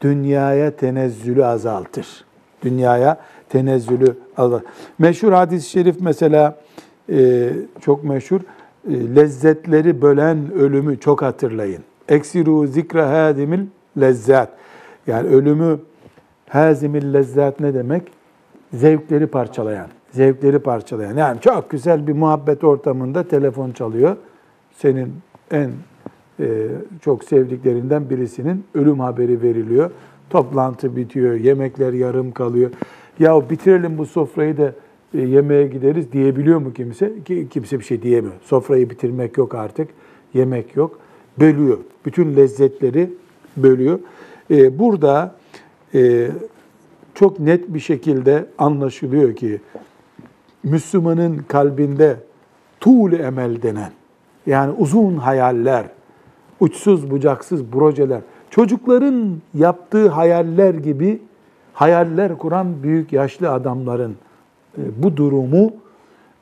dünyaya 0.00 0.70
tenezzülü 0.76 1.44
azaltır. 1.44 2.24
Dünyaya 2.62 3.20
tenezzülü 3.48 4.16
azaltır. 4.36 4.68
Meşhur 4.98 5.32
hadis-i 5.32 5.70
şerif 5.70 5.96
mesela 6.00 6.58
e, 7.10 7.50
çok 7.80 8.04
meşhur. 8.04 8.40
E, 8.90 9.16
lezzetleri 9.16 10.02
bölen 10.02 10.52
ölümü 10.52 11.00
çok 11.00 11.22
hatırlayın. 11.22 11.82
Eksiru 12.08 12.66
zikra 12.66 13.10
hadimil 13.10 13.66
lezzat. 14.00 14.48
Yani 15.06 15.28
ölümü 15.28 15.78
hazimil 16.48 17.14
lezzat 17.14 17.60
ne 17.60 17.74
demek? 17.74 18.02
Zevkleri 18.72 19.26
parçalayan, 19.26 19.86
zevkleri 20.10 20.58
parçalayan. 20.58 21.16
Yani 21.16 21.40
çok 21.40 21.70
güzel 21.70 22.06
bir 22.06 22.12
muhabbet 22.12 22.64
ortamında 22.64 23.28
telefon 23.28 23.70
çalıyor. 23.70 24.16
Senin 24.78 25.14
en 25.50 25.70
çok 27.00 27.24
sevdiklerinden 27.24 28.10
birisinin 28.10 28.64
ölüm 28.74 29.00
haberi 29.00 29.42
veriliyor. 29.42 29.90
Toplantı 30.30 30.96
bitiyor, 30.96 31.34
yemekler 31.34 31.92
yarım 31.92 32.32
kalıyor. 32.32 32.70
Ya 33.18 33.50
bitirelim 33.50 33.98
bu 33.98 34.06
sofrayı 34.06 34.56
da 34.56 34.72
e, 35.14 35.20
yemeğe 35.20 35.66
gideriz 35.66 36.12
diyebiliyor 36.12 36.58
mu 36.58 36.72
kimse? 36.72 37.12
Ki, 37.24 37.46
kimse 37.50 37.78
bir 37.78 37.84
şey 37.84 38.02
diyemiyor. 38.02 38.34
Sofrayı 38.42 38.90
bitirmek 38.90 39.38
yok 39.38 39.54
artık, 39.54 39.88
yemek 40.34 40.76
yok. 40.76 40.98
bölüyor. 41.40 41.78
Bütün 42.06 42.36
lezzetleri 42.36 43.10
bölüyor. 43.56 43.98
Ee, 44.50 44.78
burada 44.78 45.34
e, 45.94 46.28
çok 47.14 47.40
net 47.40 47.74
bir 47.74 47.80
şekilde 47.80 48.46
anlaşılıyor 48.58 49.36
ki 49.36 49.60
Müslümanın 50.62 51.38
kalbinde 51.48 52.16
tuğlu 52.80 53.16
emel 53.16 53.62
denen 53.62 53.92
yani 54.46 54.72
uzun 54.78 55.16
hayaller, 55.16 55.86
uçsuz 56.60 57.10
bucaksız 57.10 57.64
projeler, 57.72 58.20
çocukların 58.50 59.36
yaptığı 59.54 60.08
hayaller 60.08 60.74
gibi 60.74 61.22
hayaller 61.72 62.38
kuran 62.38 62.82
büyük 62.82 63.12
yaşlı 63.12 63.50
adamların 63.50 64.16
e, 64.78 64.82
bu 65.02 65.16
durumu 65.16 65.72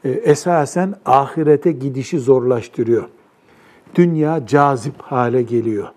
e, 0.04 0.10
esasen 0.10 0.94
ahirete 1.06 1.72
gidişi 1.72 2.18
zorlaştırıyor. 2.18 3.04
Dünya 3.94 4.46
cazip 4.46 5.02
hale 5.02 5.42
geliyor. 5.42 5.88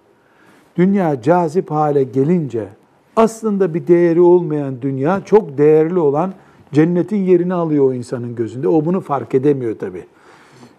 Dünya 0.78 1.22
cazip 1.22 1.72
hale 1.72 2.04
gelince 2.04 2.68
aslında 3.16 3.74
bir 3.74 3.88
değeri 3.88 4.22
olmayan 4.22 4.82
dünya 4.82 5.26
çok 5.26 5.58
değerli 5.58 6.00
olan 6.00 6.34
cennetin 6.74 7.18
yerini 7.18 7.54
alıyor 7.54 7.86
o 7.86 7.94
insanın 7.94 8.36
gözünde. 8.36 8.68
O 8.68 8.86
bunu 8.86 9.02
fark 9.02 9.36
edemiyor 9.36 9.80
tabii. 9.80 10.06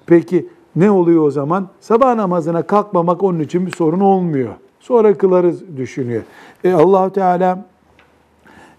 Peki 0.06 0.48
ne 0.76 0.90
oluyor 0.90 1.22
o 1.22 1.30
zaman? 1.30 1.68
Sabah 1.80 2.14
namazına 2.14 2.62
kalkmamak 2.62 3.22
onun 3.22 3.40
için 3.40 3.66
bir 3.66 3.72
sorun 3.72 4.00
olmuyor. 4.00 4.54
Sonra 4.80 5.14
kılarız 5.18 5.76
düşünüyor. 5.76 6.22
E 6.64 6.72
allah 6.72 7.12
Teala 7.12 7.64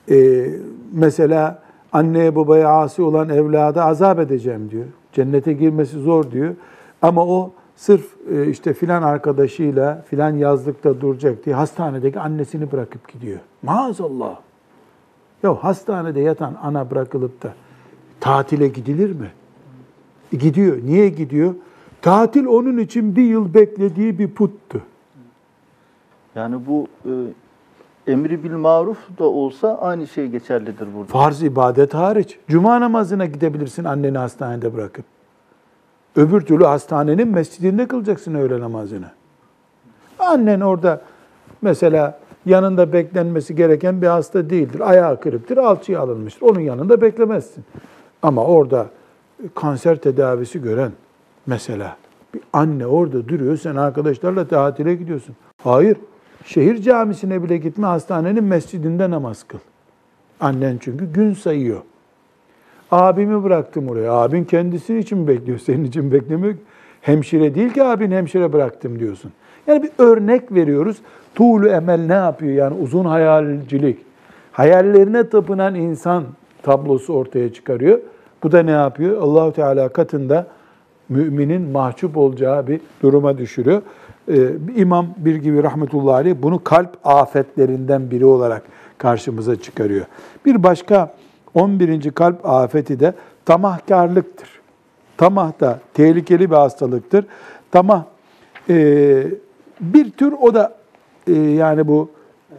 e, 0.09 0.47
mesela 0.93 1.61
anneye 1.91 2.35
babaya 2.35 2.69
asi 2.69 3.01
olan 3.01 3.29
evlada 3.29 3.85
azap 3.85 4.19
edeceğim 4.19 4.69
diyor. 4.71 4.85
Cennete 5.13 5.53
girmesi 5.53 5.99
zor 5.99 6.31
diyor. 6.31 6.55
Ama 7.01 7.25
o 7.25 7.51
sırf 7.75 8.05
e, 8.31 8.47
işte 8.47 8.73
filan 8.73 9.03
arkadaşıyla 9.03 10.05
filan 10.09 10.35
yazlıkta 10.35 11.01
duracak 11.01 11.45
diye 11.45 11.55
hastanedeki 11.55 12.19
annesini 12.19 12.71
bırakıp 12.71 13.13
gidiyor. 13.13 13.39
Maazallah. 13.63 14.39
Ya 15.43 15.63
hastanede 15.63 16.19
yatan 16.19 16.57
ana 16.63 16.91
bırakılıp 16.91 17.43
da 17.43 17.53
tatile 18.19 18.67
gidilir 18.67 19.11
mi? 19.11 19.31
E, 20.33 20.37
gidiyor. 20.37 20.77
Niye 20.83 21.09
gidiyor? 21.09 21.53
Tatil 22.01 22.45
onun 22.45 22.77
için 22.77 23.15
bir 23.15 23.23
yıl 23.23 23.53
beklediği 23.53 24.19
bir 24.19 24.31
puttu. 24.31 24.81
Yani 26.35 26.55
bu 26.67 26.87
e, 27.05 27.11
emri 28.11 28.43
bil 28.43 28.51
maruf 28.51 28.97
da 29.19 29.23
olsa 29.23 29.77
aynı 29.77 30.07
şey 30.07 30.27
geçerlidir 30.27 30.87
burada. 30.95 31.11
Farz 31.11 31.43
ibadet 31.43 31.93
hariç. 31.93 32.39
Cuma 32.47 32.81
namazına 32.81 33.25
gidebilirsin 33.25 33.83
anneni 33.83 34.17
hastanede 34.17 34.73
bırakıp. 34.73 35.05
Öbür 36.15 36.41
türlü 36.41 36.65
hastanenin 36.65 37.27
mescidinde 37.27 37.87
kılacaksın 37.87 38.33
öğle 38.33 38.59
namazını. 38.59 39.11
Annen 40.19 40.61
orada 40.61 41.01
mesela 41.61 42.19
yanında 42.45 42.93
beklenmesi 42.93 43.55
gereken 43.55 44.01
bir 44.01 44.07
hasta 44.07 44.49
değildir. 44.49 44.89
Ayağı 44.89 45.19
kırıktır, 45.19 45.57
alçıya 45.57 45.99
alınmıştır. 45.99 46.41
Onun 46.41 46.59
yanında 46.59 47.01
beklemezsin. 47.01 47.65
Ama 48.21 48.45
orada 48.45 48.87
kanser 49.55 49.95
tedavisi 49.95 50.61
gören 50.61 50.91
mesela 51.49 51.97
bir 52.33 52.41
anne 52.53 52.85
orada 52.85 53.27
duruyor, 53.27 53.57
sen 53.57 53.75
arkadaşlarla 53.75 54.47
tatile 54.47 54.95
gidiyorsun. 54.95 55.35
Hayır, 55.63 55.97
şehir 56.45 56.81
camisine 56.81 57.43
bile 57.43 57.57
gitme, 57.57 57.87
hastanenin 57.87 58.43
mescidinde 58.43 59.09
namaz 59.09 59.43
kıl. 59.43 59.59
Annen 60.39 60.77
çünkü 60.81 61.13
gün 61.13 61.33
sayıyor. 61.33 61.81
Abimi 62.91 63.43
bıraktım 63.43 63.89
oraya. 63.89 64.13
Abin 64.13 64.43
kendisi 64.43 64.97
için 64.97 65.27
bekliyor, 65.27 65.59
senin 65.59 65.83
için 65.83 66.11
beklemiyor. 66.11 66.55
Hemşire 67.01 67.55
değil 67.55 67.73
ki 67.73 67.83
abin 67.83 68.11
hemşire 68.11 68.53
bıraktım 68.53 68.99
diyorsun. 68.99 69.31
Yani 69.67 69.83
bir 69.83 69.91
örnek 69.97 70.51
veriyoruz. 70.51 70.97
Tuğlu 71.35 71.67
emel 71.67 71.99
ne 71.99 72.13
yapıyor? 72.13 72.53
Yani 72.53 72.77
uzun 72.81 73.05
hayalcilik. 73.05 73.99
Hayallerine 74.51 75.29
tapınan 75.29 75.75
insan 75.75 76.23
tablosu 76.63 77.13
ortaya 77.13 77.53
çıkarıyor. 77.53 77.99
Bu 78.43 78.51
da 78.51 78.63
ne 78.63 78.71
yapıyor? 78.71 79.21
Allahu 79.21 79.53
Teala 79.53 79.89
katında 79.89 80.47
müminin 81.09 81.61
mahcup 81.61 82.17
olacağı 82.17 82.67
bir 82.67 82.81
duruma 83.01 83.37
düşürüyor. 83.37 83.81
Ee, 84.31 84.49
İmam 84.75 85.07
bir 85.17 85.35
gibi 85.35 85.63
rahmetullahi 85.63 86.15
aleyh 86.15 86.35
bunu 86.41 86.63
kalp 86.63 86.97
afetlerinden 87.03 88.11
biri 88.11 88.25
olarak 88.25 88.63
karşımıza 88.97 89.55
çıkarıyor. 89.55 90.05
Bir 90.45 90.63
başka 90.63 91.13
11. 91.53 92.11
kalp 92.11 92.45
afeti 92.45 92.99
de 92.99 93.13
tamahkarlıktır. 93.45 94.49
Tamah 95.17 95.59
da 95.59 95.79
tehlikeli 95.93 96.51
bir 96.51 96.55
hastalıktır. 96.55 97.25
Tamah 97.71 98.03
e, 98.69 99.27
bir 99.81 100.11
tür 100.11 100.33
o 100.41 100.53
da 100.53 100.75
e, 101.27 101.33
yani 101.33 101.87
bu 101.87 102.09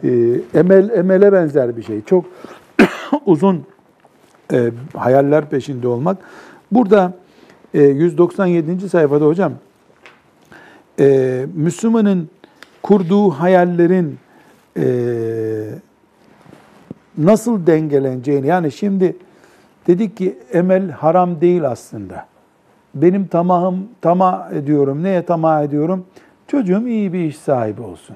e, 0.03 0.09
emel 0.53 0.89
emele 0.89 1.33
benzer 1.33 1.77
bir 1.77 1.83
şey. 1.83 2.01
Çok 2.03 2.25
uzun 3.25 3.63
hayaller 4.93 5.49
peşinde 5.49 5.87
olmak. 5.87 6.17
Burada 6.71 7.13
e, 7.73 7.81
197. 7.83 8.89
sayfada 8.89 9.25
hocam 9.25 9.53
e, 10.99 11.45
Müslümanın 11.55 12.29
kurduğu 12.81 13.29
hayallerin 13.29 14.19
e, 14.77 14.85
nasıl 17.17 17.67
dengeleneceğini 17.67 18.47
yani 18.47 18.71
şimdi 18.71 19.15
dedik 19.87 20.17
ki 20.17 20.37
emel 20.53 20.91
haram 20.91 21.41
değil 21.41 21.69
aslında. 21.69 22.25
Benim 22.95 23.27
tamahım 23.27 23.87
tamah 24.01 24.51
ediyorum. 24.51 25.03
Neye 25.03 25.25
tamah 25.25 25.63
ediyorum? 25.63 26.05
Çocuğum 26.47 26.87
iyi 26.87 27.13
bir 27.13 27.19
iş 27.19 27.37
sahibi 27.37 27.81
olsun. 27.81 28.15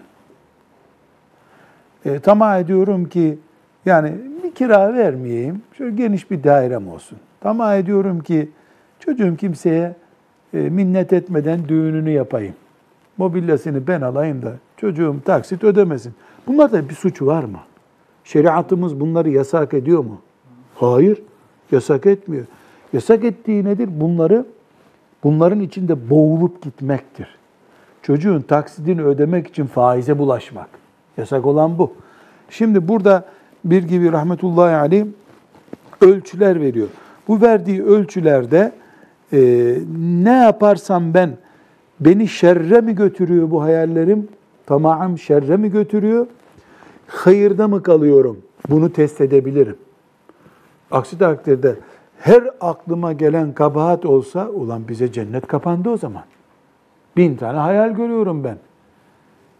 E, 2.05 2.19
tamah 2.19 2.59
ediyorum 2.59 3.09
ki 3.09 3.37
yani 3.85 4.13
bir 4.43 4.55
kira 4.55 4.93
vermeyeyim. 4.93 5.61
Şöyle 5.77 5.95
geniş 5.95 6.31
bir 6.31 6.43
dairem 6.43 6.87
olsun. 6.87 7.17
Tamah 7.41 7.75
ediyorum 7.75 8.19
ki 8.19 8.49
çocuğum 9.05 9.35
kimseye 9.35 9.95
e, 10.53 10.57
minnet 10.57 11.13
etmeden 11.13 11.67
düğününü 11.67 12.09
yapayım. 12.09 12.53
Mobilyasını 13.17 13.87
ben 13.87 14.01
alayım 14.01 14.41
da 14.41 14.53
çocuğum 14.77 15.15
taksit 15.25 15.63
ödemesin. 15.63 16.13
Bunlarda 16.47 16.89
bir 16.89 16.93
suç 16.93 17.21
var 17.21 17.43
mı? 17.43 17.59
Şeriatımız 18.23 18.99
bunları 18.99 19.29
yasak 19.29 19.73
ediyor 19.73 20.03
mu? 20.03 20.21
Hayır, 20.75 21.21
yasak 21.71 22.05
etmiyor. 22.05 22.45
Yasak 22.93 23.23
ettiği 23.23 23.65
nedir? 23.65 23.89
Bunları 23.91 24.45
bunların 25.23 25.59
içinde 25.59 26.09
boğulup 26.09 26.61
gitmektir. 26.61 27.27
Çocuğun 28.01 28.41
taksidini 28.41 29.03
ödemek 29.03 29.47
için 29.47 29.65
faize 29.65 30.17
bulaşmak. 30.17 30.69
Yasak 31.17 31.45
olan 31.45 31.77
bu. 31.77 31.93
Şimdi 32.49 32.87
burada 32.87 33.25
bir 33.65 33.83
gibi 33.83 34.11
rahmetullahi 34.11 34.75
aleyh 34.75 35.05
ölçüler 36.01 36.61
veriyor. 36.61 36.87
Bu 37.27 37.41
verdiği 37.41 37.83
ölçülerde 37.83 38.71
e, 39.35 39.79
ne 40.23 40.31
yaparsam 40.31 41.13
ben 41.13 41.37
beni 41.99 42.27
şerre 42.27 42.81
mi 42.81 42.95
götürüyor 42.95 43.51
bu 43.51 43.61
hayallerim? 43.61 44.27
Tamam 44.65 45.17
şerre 45.17 45.57
mi 45.57 45.71
götürüyor? 45.71 46.27
Hayırda 47.07 47.67
mı 47.67 47.83
kalıyorum? 47.83 48.41
Bunu 48.69 48.93
test 48.93 49.21
edebilirim. 49.21 49.77
Aksi 50.91 51.17
takdirde 51.17 51.75
her 52.19 52.43
aklıma 52.61 53.13
gelen 53.13 53.53
kabahat 53.53 54.05
olsa 54.05 54.49
ulan 54.49 54.87
bize 54.87 55.11
cennet 55.11 55.47
kapandı 55.47 55.89
o 55.89 55.97
zaman. 55.97 56.23
Bin 57.17 57.35
tane 57.35 57.57
hayal 57.57 57.91
görüyorum 57.91 58.43
ben. 58.43 58.57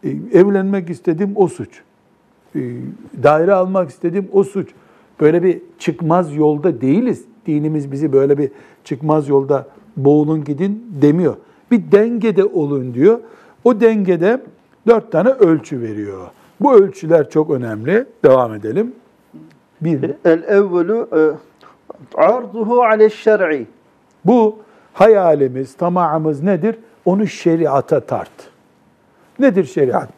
E, 0.04 0.10
evlenmek 0.40 0.90
istedim 0.90 1.32
o 1.36 1.48
suç. 1.48 1.82
E, 2.56 2.60
daire 3.24 3.54
almak 3.54 3.90
istedim 3.90 4.30
o 4.34 4.44
suç. 4.44 4.70
Böyle 5.20 5.44
bir 5.44 5.62
çıkmaz 5.80 6.36
yolda 6.36 6.82
değiliz. 6.82 7.26
Dinimiz 7.46 7.92
bizi 7.92 8.14
böyle 8.14 8.38
bir 8.38 8.52
çıkmaz 8.84 9.30
yolda 9.30 9.68
boğulun 9.98 10.44
gidin 10.44 10.88
demiyor. 11.02 11.36
Bir 11.72 11.92
dengede 11.92 12.46
olun 12.46 12.94
diyor. 12.94 13.20
O 13.64 13.80
dengede 13.82 14.42
dört 14.88 15.12
tane 15.12 15.30
ölçü 15.30 15.82
veriyor. 15.82 16.28
Bu 16.60 16.74
ölçüler 16.74 17.30
çok 17.30 17.50
önemli. 17.50 18.06
Devam 18.24 18.54
edelim. 18.54 18.94
Bir, 19.82 20.14
El 20.26 20.44
evvelu 20.44 21.10
e, 21.18 21.22
arduhu 22.22 22.82
ale 22.84 23.10
şer'i. 23.10 23.68
bu 24.26 24.60
hayalimiz, 24.94 25.74
tamamımız 25.78 26.44
nedir? 26.44 26.76
Onu 27.06 27.28
şeriata 27.28 28.00
tart. 28.00 28.32
Nedir 29.40 29.64
şeriat? 29.64 30.10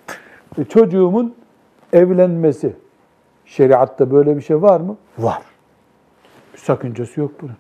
E, 0.58 0.64
çocuğumun 0.64 1.36
evlenmesi. 1.94 2.74
Şeriatta 3.46 4.12
böyle 4.12 4.38
bir 4.38 4.42
şey 4.42 4.62
var 4.62 4.80
mı? 4.80 4.98
Var. 5.20 5.42
Sakıncası 6.58 7.20
yok 7.20 7.32
bunun. 7.42 7.56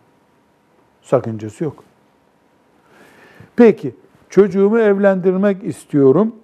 Sakıncası 1.01 1.63
yok. 1.63 1.83
Peki, 3.55 3.95
çocuğumu 4.29 4.79
evlendirmek 4.79 5.63
istiyorum 5.63 6.35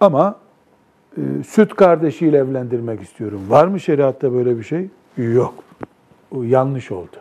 ama 0.00 0.36
e, 1.16 1.20
süt 1.42 1.74
kardeşiyle 1.74 2.38
evlendirmek 2.38 3.02
istiyorum. 3.02 3.42
Var 3.48 3.66
mı 3.66 3.80
şeriatta 3.80 4.32
böyle 4.32 4.58
bir 4.58 4.62
şey? 4.62 4.88
Yok. 5.16 5.54
O 6.30 6.42
yanlış 6.42 6.92
oldu. 6.92 7.16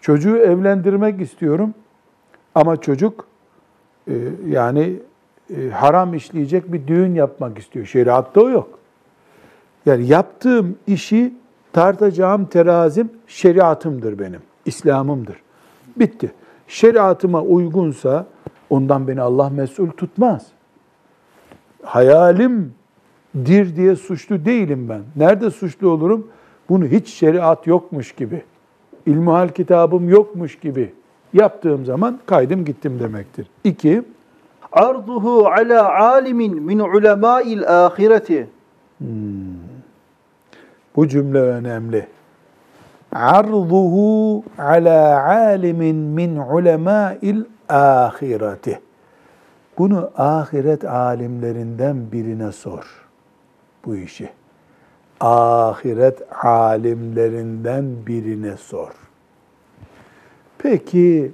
Çocuğu 0.00 0.36
evlendirmek 0.36 1.20
istiyorum 1.20 1.74
ama 2.54 2.80
çocuk 2.80 3.26
e, 4.08 4.14
yani 4.48 5.00
e, 5.56 5.68
haram 5.68 6.14
işleyecek 6.14 6.72
bir 6.72 6.86
düğün 6.86 7.14
yapmak 7.14 7.58
istiyor. 7.58 7.86
Şeriatta 7.86 8.40
o 8.40 8.50
yok. 8.50 8.78
Yani 9.86 10.06
yaptığım 10.06 10.78
işi 10.86 11.32
tartacağım 11.72 12.46
terazim 12.46 13.10
şeriatımdır 13.26 14.18
benim, 14.18 14.40
İslam'ımdır. 14.66 15.36
Bitti. 15.96 16.32
Şeriatıma 16.68 17.42
uygunsa 17.42 18.26
ondan 18.70 19.08
beni 19.08 19.20
Allah 19.20 19.50
mesul 19.50 19.90
tutmaz. 19.90 20.46
Hayalimdir 21.82 23.76
diye 23.76 23.96
suçlu 23.96 24.44
değilim 24.44 24.88
ben. 24.88 25.02
Nerede 25.16 25.50
suçlu 25.50 25.88
olurum? 25.88 26.28
Bunu 26.68 26.86
hiç 26.86 27.08
şeriat 27.08 27.66
yokmuş 27.66 28.12
gibi, 28.12 28.42
ilmihal 29.06 29.48
kitabım 29.48 30.08
yokmuş 30.08 30.58
gibi 30.58 30.92
yaptığım 31.32 31.84
zaman 31.84 32.18
kaydım 32.26 32.64
gittim 32.64 33.00
demektir. 33.00 33.46
İki, 33.64 34.02
Arduhu 34.72 35.46
ala 35.46 35.98
alimin 35.98 36.62
min 36.62 36.78
ulemâil 36.78 37.84
ahireti. 37.86 38.48
Bu 40.96 41.08
cümle 41.08 41.40
önemli. 41.40 42.06
Arduhu 43.12 44.44
ala 44.58 45.26
alimin 45.26 45.96
min 45.96 46.36
ulemâil 46.36 47.44
ahireti. 47.68 48.80
Bunu 49.78 50.10
ahiret 50.16 50.84
alimlerinden 50.84 52.12
birine 52.12 52.52
sor 52.52 53.08
bu 53.84 53.96
işi. 53.96 54.30
Ahiret 55.20 56.44
alimlerinden 56.44 57.84
birine 58.06 58.56
sor. 58.56 58.90
Peki 60.58 61.32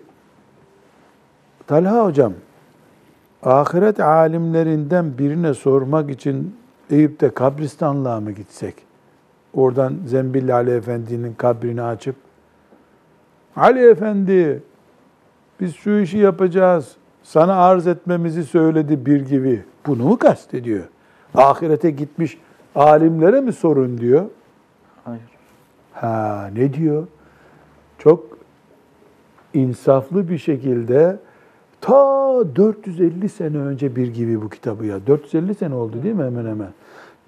Talha 1.66 2.04
hocam, 2.04 2.32
ahiret 3.42 4.00
alimlerinden 4.00 5.18
birine 5.18 5.54
sormak 5.54 6.10
için 6.10 6.56
Eyüp'te 6.90 7.30
kabristanlığa 7.30 8.20
mı 8.20 8.32
gitsek? 8.32 8.87
Oradan 9.54 9.94
Zembilli 10.06 10.54
Ali 10.54 10.70
Efendi'nin 10.70 11.34
kabrini 11.34 11.82
açıp 11.82 12.16
Ali 13.56 13.90
Efendi 13.90 14.62
biz 15.60 15.76
şu 15.76 15.90
işi 15.90 16.18
yapacağız. 16.18 16.96
Sana 17.22 17.54
arz 17.54 17.86
etmemizi 17.86 18.44
söyledi 18.44 19.06
bir 19.06 19.20
gibi. 19.20 19.64
Bunu 19.86 20.04
mu 20.04 20.18
kastediyor? 20.18 20.84
Ahirete 21.34 21.90
gitmiş 21.90 22.38
alimlere 22.74 23.40
mi 23.40 23.52
sorun 23.52 23.98
diyor? 23.98 24.24
Hayır. 25.04 25.22
Ha 25.92 26.50
ne 26.54 26.72
diyor? 26.72 27.06
Çok 27.98 28.38
insaflı 29.54 30.28
bir 30.28 30.38
şekilde 30.38 31.18
ta 31.80 31.94
450 32.56 33.28
sene 33.28 33.58
önce 33.58 33.96
bir 33.96 34.14
gibi 34.14 34.42
bu 34.42 34.48
kitabı 34.48 34.86
ya. 34.86 35.06
450 35.06 35.54
sene 35.54 35.74
oldu 35.74 36.02
değil 36.02 36.14
mi 36.14 36.24
hemen 36.24 36.46
hemen? 36.46 36.68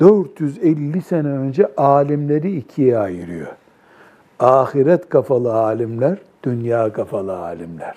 450 0.00 1.02
sene 1.02 1.28
önce 1.28 1.74
alimleri 1.76 2.56
ikiye 2.56 2.98
ayırıyor. 2.98 3.46
Ahiret 4.38 5.08
kafalı 5.08 5.54
alimler, 5.54 6.18
dünya 6.42 6.92
kafalı 6.92 7.38
alimler. 7.38 7.96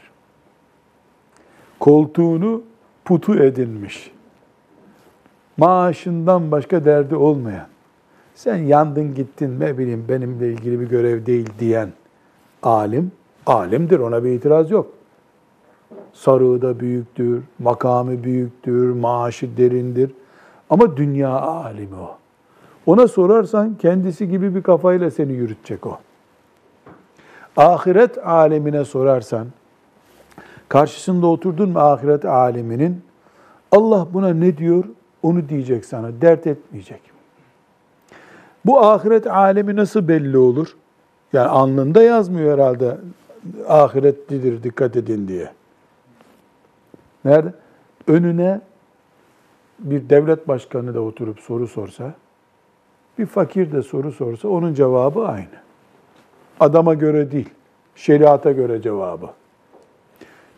Koltuğunu 1.80 2.64
putu 3.06 3.36
edinmiş. 3.36 4.12
Maaşından 5.58 6.52
başka 6.52 6.86
derdi 6.86 7.16
olmayan. 7.16 7.68
Sen 8.36 8.58
yandın 8.58 9.16
gittin 9.16 9.60
ne 9.60 9.78
bileyim 9.78 10.06
benimle 10.10 10.54
ilgili 10.54 10.80
bir 10.80 10.90
görev 10.90 11.26
değil 11.26 11.50
diyen 11.60 11.90
alim, 12.64 13.12
alimdir 13.46 14.00
ona 14.00 14.24
bir 14.24 14.30
itiraz 14.30 14.72
yok. 14.72 14.88
Sarığı 16.14 16.62
da 16.62 16.80
büyüktür, 16.80 17.44
makamı 17.60 18.24
büyüktür, 18.24 18.92
maaşı 18.92 19.58
derindir. 19.58 20.12
Ama 20.74 20.98
dünya 20.98 21.30
alimi 21.30 21.96
o. 21.96 22.18
Ona 22.86 23.08
sorarsan 23.08 23.78
kendisi 23.78 24.30
gibi 24.30 24.56
bir 24.56 24.64
kafayla 24.64 25.12
seni 25.12 25.32
yürütecek 25.32 25.88
o. 25.88 26.00
Ahiret 27.58 28.28
alemine 28.28 28.86
sorarsan, 28.86 29.48
karşısında 30.70 31.28
oturdun 31.28 31.70
mu 31.70 31.80
ahiret 31.80 32.26
aleminin, 32.26 33.02
Allah 33.72 34.08
buna 34.14 34.34
ne 34.34 34.58
diyor 34.58 34.84
onu 35.24 35.50
diyecek 35.50 35.86
sana, 35.86 36.22
dert 36.22 36.48
etmeyecek. 36.48 37.02
Bu 38.66 38.86
ahiret 38.86 39.28
alemi 39.28 39.76
nasıl 39.76 40.08
belli 40.08 40.38
olur? 40.38 40.76
Yani 41.34 41.48
alnında 41.48 42.04
yazmıyor 42.04 42.54
herhalde 42.54 42.98
ahiretlidir 43.68 44.64
dikkat 44.64 44.96
edin 44.96 45.28
diye. 45.28 45.52
Nerede? 47.26 47.54
Önüne 48.08 48.62
bir 49.80 50.10
devlet 50.10 50.48
başkanı 50.48 50.94
da 50.94 51.02
oturup 51.02 51.40
soru 51.40 51.68
sorsa, 51.68 52.14
bir 53.20 53.26
fakir 53.26 53.72
de 53.72 53.82
soru 53.82 54.12
sorsa 54.12 54.48
onun 54.48 54.74
cevabı 54.74 55.28
aynı. 55.28 55.64
Adama 56.60 56.94
göre 56.94 57.32
değil, 57.32 57.50
şeriata 57.96 58.52
göre 58.52 58.82
cevabı. 58.82 59.30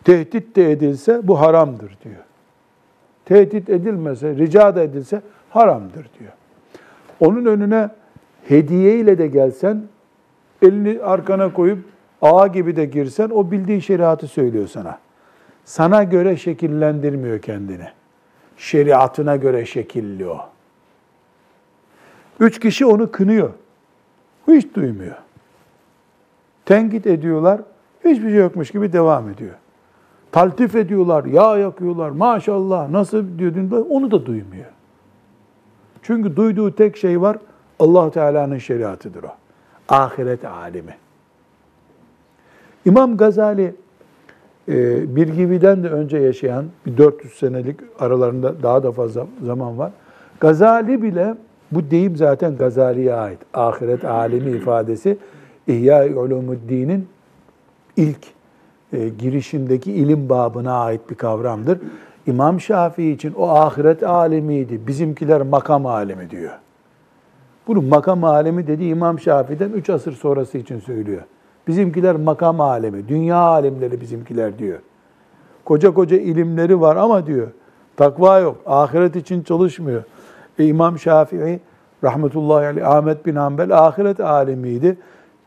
Tehdit 0.04 0.56
de 0.56 0.72
edilse 0.72 1.28
bu 1.28 1.40
haramdır 1.40 1.98
diyor. 2.04 2.24
Tehdit 3.26 3.70
edilmese, 3.70 4.36
rica 4.36 4.76
da 4.76 4.84
edilse 4.84 5.22
haramdır 5.50 6.10
diyor. 6.20 6.32
Onun 7.20 7.46
önüne 7.46 7.90
hediye 8.48 9.00
ile 9.00 9.18
de 9.18 9.28
gelsen, 9.28 9.84
elini 10.62 11.04
arkana 11.04 11.54
koyup 11.54 11.80
ağa 12.22 12.48
gibi 12.48 12.76
de 12.76 12.86
girsen 12.86 13.30
o 13.30 13.52
bildiği 13.52 13.82
şeriatı 13.82 14.28
söylüyor 14.28 14.68
sana. 14.68 15.00
Sana 15.66 16.04
göre 16.04 16.38
şekillendirmiyor 16.38 17.40
kendini. 17.40 17.88
Şeriatına 18.58 19.36
göre 19.36 19.66
şekilli 19.66 20.28
o. 20.28 20.40
Üç 22.40 22.60
kişi 22.60 22.86
onu 22.86 23.12
kınıyor. 23.12 23.50
Hiç 24.48 24.76
duymuyor. 24.76 25.16
Tenkit 26.66 27.08
ediyorlar. 27.08 27.62
Hiçbir 28.06 28.30
şey 28.30 28.40
yokmuş 28.40 28.72
gibi 28.72 28.94
devam 28.94 29.30
ediyor. 29.30 29.54
Taltif 30.32 30.76
ediyorlar, 30.76 31.26
yağ 31.26 31.58
yakıyorlar. 31.58 32.10
Maşallah 32.10 32.90
nasıl 32.90 33.40
diyor, 33.40 33.86
onu 33.90 34.12
da 34.12 34.26
duymuyor. 34.26 34.66
Çünkü 36.02 36.36
duyduğu 36.36 36.76
tek 36.76 36.98
şey 36.98 37.22
var. 37.22 37.38
allah 37.80 38.12
Teala'nın 38.12 38.58
şeriatıdır 38.58 39.24
o. 39.24 39.36
Ahiret 39.90 40.46
alimi. 40.46 40.98
İmam 42.86 43.18
Gazali 43.18 43.76
bir 44.68 45.28
gibiden 45.28 45.84
de 45.84 45.90
önce 45.90 46.18
yaşayan, 46.18 46.66
bir 46.86 46.98
400 46.98 47.34
senelik 47.34 47.80
aralarında 48.00 48.64
daha 48.64 48.84
da 48.84 48.92
fazla 48.92 49.28
zaman 49.44 49.78
var. 49.78 49.92
Gazali 50.40 51.04
bile, 51.04 51.36
bu 51.72 51.92
deyim 51.92 52.16
zaten 52.16 52.58
Gazali'ye 52.58 53.14
ait. 53.14 53.40
Ahiret 53.54 54.06
alimi 54.06 54.52
ifadesi 54.52 55.18
İhya-i 55.68 56.16
Ulumuddin'in 56.16 57.08
ilk 57.98 58.20
e, 58.94 59.10
girişindeki 59.10 59.92
ilim 59.92 60.30
babına 60.30 60.74
ait 60.74 61.10
bir 61.10 61.16
kavramdır. 61.16 61.80
İmam 62.28 62.62
Şafii 62.62 63.12
için 63.12 63.34
o 63.34 63.50
ahiret 63.50 64.04
alemiydi. 64.04 64.88
Bizimkiler 64.88 65.42
makam 65.42 65.86
alemi 65.86 66.30
diyor. 66.30 66.52
Bunu 67.68 67.82
makam 67.82 68.24
alemi 68.24 68.68
dediği 68.68 68.92
İmam 68.92 69.20
Şafii'den 69.20 69.70
3 69.70 69.90
asır 69.90 70.14
sonrası 70.14 70.58
için 70.58 70.80
söylüyor. 70.80 71.22
Bizimkiler 71.68 72.16
makam 72.16 72.62
alemi, 72.62 73.08
dünya 73.08 73.38
alimleri 73.38 74.02
bizimkiler 74.02 74.60
diyor. 74.60 74.80
Koca 75.66 75.94
koca 75.94 76.18
ilimleri 76.18 76.82
var 76.82 76.96
ama 76.96 77.28
diyor, 77.28 77.48
takva 77.98 78.40
yok, 78.40 78.58
ahiret 78.66 79.16
için 79.16 79.44
çalışmıyor. 79.44 80.04
E, 80.60 80.66
İmam 80.66 81.00
Şafii 81.00 81.60
rahmetullahi 82.04 82.68
aleyh, 82.68 82.88
Ahmet 82.88 83.26
bin 83.26 83.36
Hanbel 83.36 83.78
ahiret 83.78 84.20
alemiydi. 84.20 84.98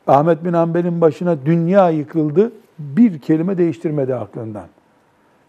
Ahmet 0.06 0.44
bin 0.44 0.52
Hanbel'in 0.52 1.00
başına 1.00 1.36
dünya 1.46 1.90
yıkıldı, 1.90 2.52
bir 2.78 3.18
kelime 3.18 3.58
değiştirmedi 3.58 4.14
aklından. 4.14 4.66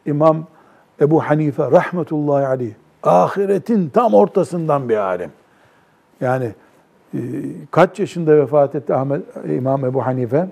İmam 0.05 0.47
Ebu 1.01 1.23
Hanife 1.23 1.71
rahmetullahi 1.71 2.47
aleyh, 2.47 2.73
ahiretin 3.03 3.89
tam 3.89 4.13
ortasından 4.13 4.89
bir 4.89 4.97
alim. 4.97 5.31
Yani 6.21 6.51
e, 7.13 7.19
kaç 7.71 7.99
yaşında 7.99 8.37
vefat 8.37 8.75
etti 8.75 8.93
Ahmet 8.93 9.21
İmam 9.49 9.85
Ebu 9.85 10.05
Hanife? 10.05 10.47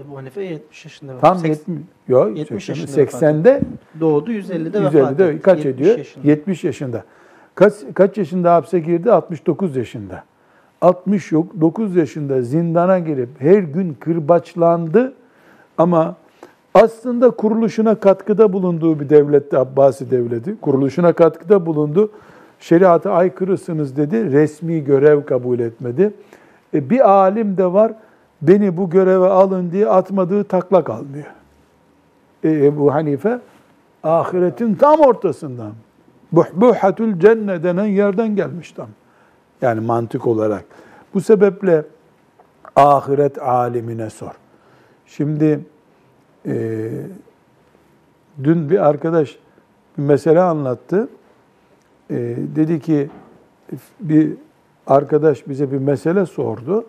Ebu 0.00 0.16
Hanife 0.16 0.42
70 0.42 0.84
yaşında. 0.84 1.18
Tam 1.18 1.36
Seks- 1.38 1.48
70 1.48 1.78
yok 2.08 2.38
70 2.38 2.64
80, 2.64 2.74
yaşında 2.82 3.02
vefat 3.02 3.22
80'de 3.22 3.60
Doğdu 4.00 4.32
150'de 4.32 4.80
vefat 4.84 4.94
150'de 4.94 5.28
etti. 5.28 5.42
kaç 5.42 5.64
70 5.64 5.74
ediyor? 5.80 5.98
yaşında. 5.98 6.28
70 6.28 6.64
yaşında. 6.64 7.04
Kaç 7.54 7.74
kaç 7.94 8.18
yaşında 8.18 8.54
hapse 8.54 8.80
girdi? 8.80 9.12
69 9.12 9.76
yaşında. 9.76 10.24
69 10.80 11.96
yaşında 11.96 12.42
zindana 12.42 12.98
girip 12.98 13.28
her 13.38 13.58
gün 13.58 13.94
kırbaçlandı 13.94 15.12
ama 15.78 16.16
aslında 16.74 17.30
kuruluşuna 17.30 17.94
katkıda 17.94 18.52
bulunduğu 18.52 19.00
bir 19.00 19.08
devletti 19.08 19.58
Abbasi 19.58 20.10
devleti. 20.10 20.60
Kuruluşuna 20.60 21.12
katkıda 21.12 21.66
bulundu. 21.66 22.10
Şeriata 22.60 23.12
aykırısınız 23.12 23.96
dedi. 23.96 24.32
Resmi 24.32 24.84
görev 24.84 25.24
kabul 25.24 25.58
etmedi. 25.58 26.10
E, 26.74 26.90
bir 26.90 27.10
alim 27.10 27.56
de 27.56 27.72
var. 27.72 27.92
Beni 28.42 28.76
bu 28.76 28.90
göreve 28.90 29.26
alın 29.26 29.70
diye 29.70 29.88
atmadığı 29.88 30.44
takla 30.44 30.84
kalmıyor. 30.84 31.26
E, 32.44 32.50
Ebu 32.50 32.94
Hanife 32.94 33.40
Ahiretin 34.02 34.74
tam 34.74 35.00
ortasından. 35.00 35.72
Buhbuhatul 36.32 37.18
cennet 37.18 37.64
denen 37.64 37.84
yerden 37.84 38.36
gelmiş 38.36 38.72
tam. 38.72 38.88
Yani 39.62 39.80
mantık 39.80 40.26
olarak. 40.26 40.64
Bu 41.14 41.20
sebeple 41.20 41.84
ahiret 42.76 43.42
alimine 43.42 44.10
sor. 44.10 44.32
Şimdi 45.06 45.60
e, 46.46 46.90
dün 48.44 48.70
bir 48.70 48.86
arkadaş 48.88 49.38
bir 49.98 50.02
mesele 50.02 50.40
anlattı. 50.40 51.08
E, 52.10 52.16
dedi 52.56 52.80
ki 52.80 53.10
bir 54.00 54.32
arkadaş 54.86 55.48
bize 55.48 55.72
bir 55.72 55.78
mesele 55.78 56.26
sordu. 56.26 56.86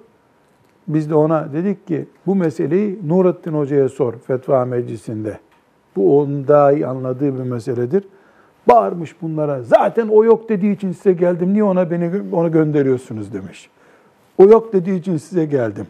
Biz 0.88 1.10
de 1.10 1.16
ona 1.16 1.54
dedik 1.54 1.88
ki 1.88 2.06
bu 2.26 2.36
meseleyi 2.36 3.00
Nurattin 3.08 3.54
Hoca'ya 3.54 3.90
sor 3.90 4.14
fetva 4.14 4.66
meclisinde. 4.66 5.40
Bu 5.96 6.20
onun 6.20 6.48
daha 6.48 6.72
iyi 6.72 6.88
anladığı 6.88 7.40
bir 7.40 7.44
meseledir. 7.44 8.04
Bağırmış 8.68 9.22
bunlara. 9.22 9.64
Zaten 9.64 10.08
o 10.08 10.24
yok 10.24 10.50
dediği 10.50 10.76
için 10.76 10.92
size 10.92 11.14
geldim. 11.14 11.54
Niye 11.54 11.64
ona 11.64 11.92
beni 11.92 12.12
onu 12.32 12.52
gönderiyorsunuz 12.52 13.34
demiş. 13.34 13.70
O 14.38 14.44
yok 14.46 14.74
dediği 14.74 15.00
için 15.00 15.18
size 15.18 15.46
geldim. 15.46 15.88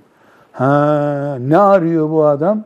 Ha, 0.51 1.37
ne 1.41 1.57
arıyor 1.57 2.09
bu 2.09 2.25
adam? 2.25 2.63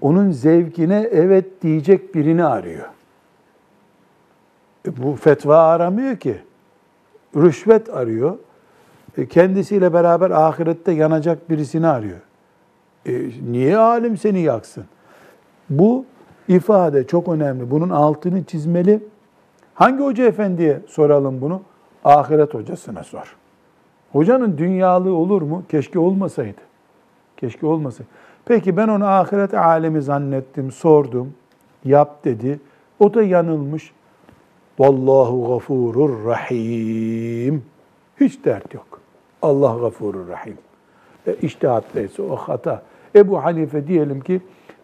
Onun 0.00 0.30
zevkine 0.30 1.08
evet 1.12 1.62
diyecek 1.62 2.14
birini 2.14 2.44
arıyor. 2.44 2.86
E, 4.86 5.02
bu 5.02 5.16
fetva 5.16 5.56
aramıyor 5.58 6.16
ki. 6.16 6.36
Rüşvet 7.36 7.94
arıyor. 7.94 8.36
E, 9.18 9.26
kendisiyle 9.26 9.92
beraber 9.92 10.30
ahirette 10.30 10.92
yanacak 10.92 11.50
birisini 11.50 11.86
arıyor. 11.86 12.18
E, 13.06 13.30
niye 13.50 13.76
alim 13.76 14.16
seni 14.16 14.40
yaksın? 14.40 14.84
Bu 15.70 16.04
ifade 16.48 17.06
çok 17.06 17.28
önemli. 17.28 17.70
Bunun 17.70 17.90
altını 17.90 18.44
çizmeli. 18.44 19.00
Hangi 19.74 20.02
hoca 20.04 20.24
efendiye 20.24 20.80
soralım 20.88 21.40
bunu? 21.40 21.62
Ahiret 22.04 22.54
hocasına 22.54 23.04
sor. 23.04 23.36
Hocanın 24.12 24.58
dünyalığı 24.58 25.14
olur 25.14 25.42
mu? 25.42 25.62
Keşke 25.68 25.98
olmasaydı. 25.98 26.60
Keşke 27.36 27.66
olmasaydı. 27.66 28.10
Peki 28.44 28.76
ben 28.76 28.88
onu 28.88 29.06
ahiret 29.06 29.54
alemi 29.54 30.02
zannettim, 30.02 30.72
sordum. 30.72 31.34
Yap 31.84 32.24
dedi. 32.24 32.60
O 32.98 33.14
da 33.14 33.22
yanılmış. 33.22 33.92
Vallahu 34.78 35.48
gafurur 35.48 36.24
rahim. 36.26 37.64
Hiç 38.20 38.44
dert 38.44 38.74
yok. 38.74 38.97
Allah 39.42 39.76
gafurur 39.80 40.28
rahim. 40.28 40.58
E, 41.26 41.34
iştihatlıysa 41.34 42.22
o 42.22 42.36
hata. 42.36 42.82
Ebu 43.14 43.44
Hanife 43.44 43.86
diyelim 43.86 44.20
ki 44.20 44.40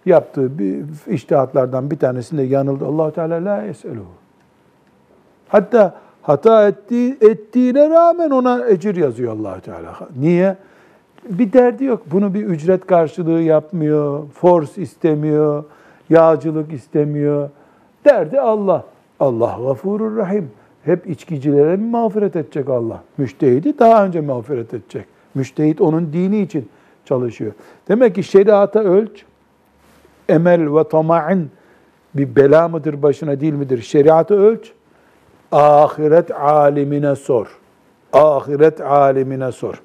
yaptığı 0.06 0.58
bir 0.58 0.84
iştihatlardan 1.06 1.90
bir 1.90 1.98
tanesinde 1.98 2.42
yanıldı. 2.42 2.86
allah 2.86 3.10
Teala 3.10 3.44
la 3.44 3.62
eseluhu. 3.62 4.14
Hatta 5.48 5.94
hata 6.22 6.68
ettiği, 6.68 7.16
ettiğine 7.20 7.90
rağmen 7.90 8.30
ona 8.30 8.68
ecir 8.68 8.96
yazıyor 8.96 9.32
allah 9.32 9.60
Teala. 9.60 9.96
Niye? 10.16 10.56
Bir 11.28 11.52
derdi 11.52 11.84
yok. 11.84 12.02
Bunu 12.12 12.34
bir 12.34 12.44
ücret 12.44 12.86
karşılığı 12.86 13.40
yapmıyor, 13.40 14.28
force 14.28 14.82
istemiyor, 14.82 15.64
yağcılık 16.10 16.72
istemiyor. 16.72 17.50
Derdi 18.04 18.40
Allah. 18.40 18.84
Allah 19.20 19.58
gafurur 19.66 20.16
rahim. 20.16 20.50
Hep 20.84 21.06
içkicilere 21.06 21.76
mi 21.76 21.90
mağfiret 21.90 22.36
edecek 22.36 22.68
Allah? 22.68 23.02
Müştehidi 23.18 23.78
daha 23.78 24.06
önce 24.06 24.20
mağfiret 24.20 24.74
edecek. 24.74 25.04
Müştehit 25.34 25.80
onun 25.80 26.12
dini 26.12 26.40
için 26.40 26.68
çalışıyor. 27.04 27.52
Demek 27.88 28.14
ki 28.14 28.22
şeriata 28.22 28.80
ölç, 28.80 29.24
emel 30.28 30.74
ve 30.74 30.88
tama'in 30.88 31.50
bir 32.14 32.36
bela 32.36 32.68
mıdır 32.68 33.02
başına 33.02 33.40
değil 33.40 33.52
midir? 33.52 33.82
Şeriatı 33.82 34.34
ölç, 34.34 34.72
ahiret 35.52 36.30
alimine 36.30 37.16
sor. 37.16 37.58
Ahiret 38.12 38.80
alimine 38.80 39.52
sor. 39.52 39.82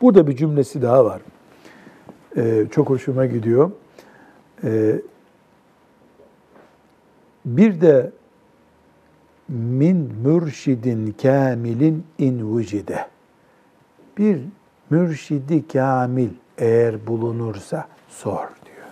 Burada 0.00 0.26
bir 0.26 0.36
cümlesi 0.36 0.82
daha 0.82 1.04
var. 1.04 1.20
Ee, 2.36 2.66
çok 2.70 2.90
hoşuma 2.90 3.26
gidiyor. 3.26 3.70
Ee, 4.64 5.00
bir 7.44 7.80
de 7.80 8.10
min 9.50 10.12
mürşidin 10.24 11.14
kamilin 11.22 12.04
in 12.18 12.56
vücide. 12.56 13.06
Bir 14.18 14.40
mürşidi 14.90 15.68
kamil 15.68 16.28
eğer 16.58 17.06
bulunursa 17.06 17.86
sor 18.08 18.38
diyor. 18.38 18.86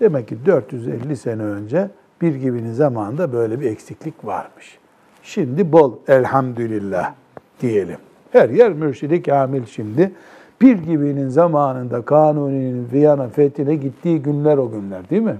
Demek 0.00 0.28
ki 0.28 0.46
450 0.46 1.16
sene 1.16 1.42
önce 1.42 1.90
bir 2.22 2.34
gibinin 2.34 2.72
zamanında 2.72 3.32
böyle 3.32 3.60
bir 3.60 3.70
eksiklik 3.70 4.24
varmış. 4.24 4.78
Şimdi 5.22 5.72
bol 5.72 5.92
elhamdülillah 6.08 7.14
diyelim. 7.60 7.98
Her 8.32 8.48
yer 8.48 8.72
mürşidi 8.72 9.22
kamil 9.22 9.66
şimdi. 9.66 10.12
Bir 10.60 10.78
gibinin 10.78 11.28
zamanında 11.28 12.02
Kanuni'nin 12.02 12.88
Viyana 12.92 13.28
fethine 13.28 13.74
gittiği 13.74 14.22
günler 14.22 14.56
o 14.56 14.70
günler 14.70 15.10
değil 15.10 15.22
mi? 15.22 15.36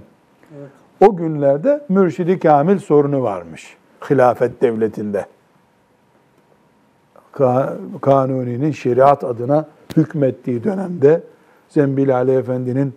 Evet. 0.57 0.69
O 1.01 1.15
günlerde 1.15 1.85
mürşidi 1.89 2.39
kamil 2.39 2.77
sorunu 2.77 3.23
varmış 3.23 3.77
hilafet 4.09 4.61
devletinde. 4.61 5.25
Kanuni'nin 8.01 8.71
şeriat 8.71 9.23
adına 9.23 9.67
hükmettiği 9.97 10.63
dönemde 10.63 11.23
Zembil 11.69 12.15
Ali 12.15 12.31
Efendi'nin 12.31 12.93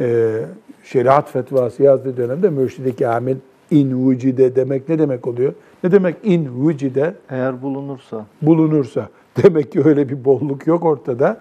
e, 0.00 0.38
şeriat 0.84 1.30
fetvası 1.30 1.82
yazdığı 1.82 2.16
dönemde 2.16 2.50
mürşidi 2.50 2.96
kamil 2.96 3.36
in 3.70 4.10
vücide 4.10 4.56
demek 4.56 4.88
ne 4.88 4.98
demek 4.98 5.26
oluyor? 5.26 5.52
Ne 5.84 5.92
demek 5.92 6.16
in 6.22 6.68
vücide? 6.68 7.14
Eğer 7.30 7.62
bulunursa. 7.62 8.26
Bulunursa. 8.42 9.08
Demek 9.42 9.72
ki 9.72 9.82
öyle 9.84 10.08
bir 10.08 10.24
bolluk 10.24 10.66
yok 10.66 10.84
ortada. 10.84 11.40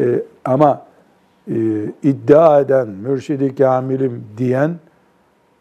E, 0.00 0.22
ama 0.44 0.86
e, 1.48 1.54
iddia 2.02 2.60
eden, 2.60 2.88
mürşidi 2.88 3.54
kamilim 3.54 4.24
diyen, 4.38 4.74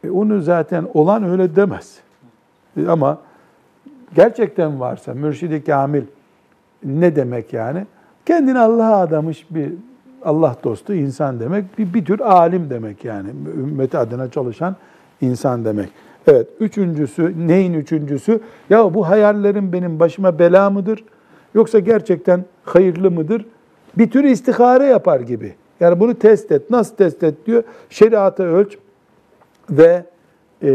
e, 0.04 0.10
onu 0.10 0.42
zaten 0.42 0.88
olan 0.94 1.24
öyle 1.24 1.56
demez. 1.56 2.00
E, 2.78 2.88
ama 2.88 3.18
gerçekten 4.16 4.80
varsa 4.80 5.14
mürşidi 5.14 5.64
kamil 5.64 6.04
ne 6.84 7.16
demek 7.16 7.54
yani? 7.54 7.86
Kendini 8.26 8.60
Allah'a 8.60 9.02
adamış 9.02 9.46
bir 9.50 9.74
Allah 10.24 10.56
dostu 10.64 10.94
insan 10.94 11.40
demek. 11.40 11.78
Bir, 11.78 11.94
bir 11.94 12.06
tür 12.06 12.20
alim 12.20 12.70
demek 12.70 13.06
yani. 13.06 13.30
Ümmeti 13.58 13.98
adına 13.98 14.32
çalışan 14.32 14.76
insan 15.22 15.66
demek. 15.66 15.90
Evet, 16.28 16.48
üçüncüsü, 16.60 17.48
neyin 17.48 17.74
üçüncüsü? 17.74 18.40
Ya 18.70 18.94
bu 18.94 19.10
hayallerim 19.10 19.74
benim 19.74 20.00
başıma 20.00 20.40
bela 20.40 20.70
mıdır? 20.70 21.04
Yoksa 21.54 21.80
gerçekten 21.80 22.46
hayırlı 22.64 23.12
mıdır? 23.12 23.46
Bir 23.98 24.12
tür 24.12 24.24
istihare 24.24 24.86
yapar 24.86 25.20
gibi. 25.20 25.54
Yani 25.80 26.00
bunu 26.00 26.20
test 26.20 26.52
et. 26.52 26.70
Nasıl 26.70 26.96
test 26.96 27.24
et 27.24 27.46
diyor? 27.46 27.64
Şeriatı 27.90 28.44
ölç 28.44 28.78
ve 29.70 30.04
e, 30.64 30.72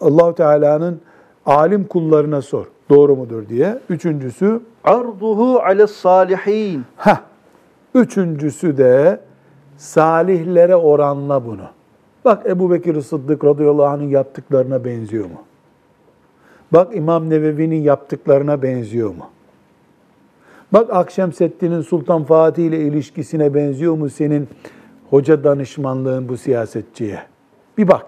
Allahu 0.00 0.34
Teala'nın 0.34 1.00
alim 1.46 1.84
kullarına 1.84 2.42
sor. 2.42 2.66
Doğru 2.90 3.16
mudur 3.16 3.48
diye. 3.48 3.78
Üçüncüsü 3.88 4.60
arduhu 4.84 5.60
ale 5.64 5.86
salihin. 5.86 6.84
Ha. 6.96 7.20
Üçüncüsü 7.94 8.76
de 8.76 9.20
salihlere 9.76 10.76
oranla 10.76 11.46
bunu. 11.46 11.64
Bak 12.24 12.46
Ebu 12.46 12.70
Bekir 12.70 13.00
Sıddık 13.00 13.44
radıyallahu 13.44 13.86
anh'ın 13.86 14.08
yaptıklarına 14.08 14.84
benziyor 14.84 15.24
mu? 15.24 15.42
Bak 16.72 16.96
İmam 16.96 17.30
Nevevi'nin 17.30 17.82
yaptıklarına 17.82 18.62
benziyor 18.62 19.08
mu? 19.08 19.26
Bak 20.72 20.90
Akşemseddin'in 20.90 21.80
Sultan 21.80 22.24
Fatih 22.24 22.64
ile 22.64 22.80
ilişkisine 22.80 23.54
benziyor 23.54 23.94
mu 23.94 24.10
senin 24.10 24.48
hoca 25.10 25.44
danışmanlığın 25.44 26.28
bu 26.28 26.36
siyasetçiye? 26.36 27.22
Bir 27.78 27.88
bak. 27.88 28.06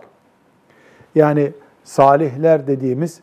Yani 1.14 1.52
salihler 1.85 2.66
dediğimiz 2.66 3.21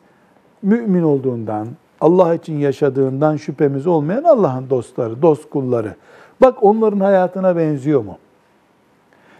mümin 0.61 1.03
olduğundan, 1.03 1.67
Allah 2.01 2.33
için 2.33 2.57
yaşadığından 2.57 3.37
şüphemiz 3.37 3.87
olmayan 3.87 4.23
Allah'ın 4.23 4.69
dostları, 4.69 5.21
dost 5.21 5.49
kulları. 5.49 5.95
Bak 6.41 6.63
onların 6.63 6.99
hayatına 6.99 7.57
benziyor 7.57 8.03
mu? 8.03 8.17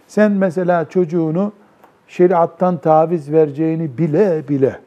Sen 0.08 0.32
mesela 0.32 0.90
çocuğunu 0.90 1.52
şeriattan 2.08 2.78
taviz 2.78 3.32
vereceğini 3.32 3.98
bile 3.98 4.48
bile, 4.50 4.80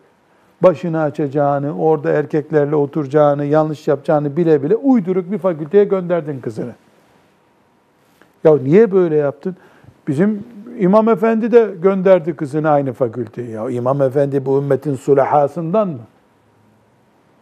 başını 0.62 1.00
açacağını, 1.00 1.78
orada 1.78 2.10
erkeklerle 2.10 2.76
oturacağını, 2.76 3.44
yanlış 3.44 3.88
yapacağını 3.88 4.36
bile 4.36 4.62
bile 4.62 4.76
uyduruk 4.76 5.30
bir 5.30 5.38
fakülteye 5.38 5.84
gönderdin 5.84 6.40
kızını. 6.40 6.72
Ya 8.44 8.56
niye 8.56 8.92
böyle 8.92 9.16
yaptın? 9.16 9.56
Bizim 10.08 10.44
İmam 10.78 11.08
Efendi 11.08 11.52
de 11.52 11.74
gönderdi 11.82 12.36
kızını 12.36 12.70
aynı 12.70 12.92
fakülteye. 12.92 13.50
Ya 13.50 13.70
İmam 13.70 14.02
Efendi 14.02 14.46
bu 14.46 14.58
ümmetin 14.58 14.94
sulahasından 14.94 15.88
mı? 15.88 16.00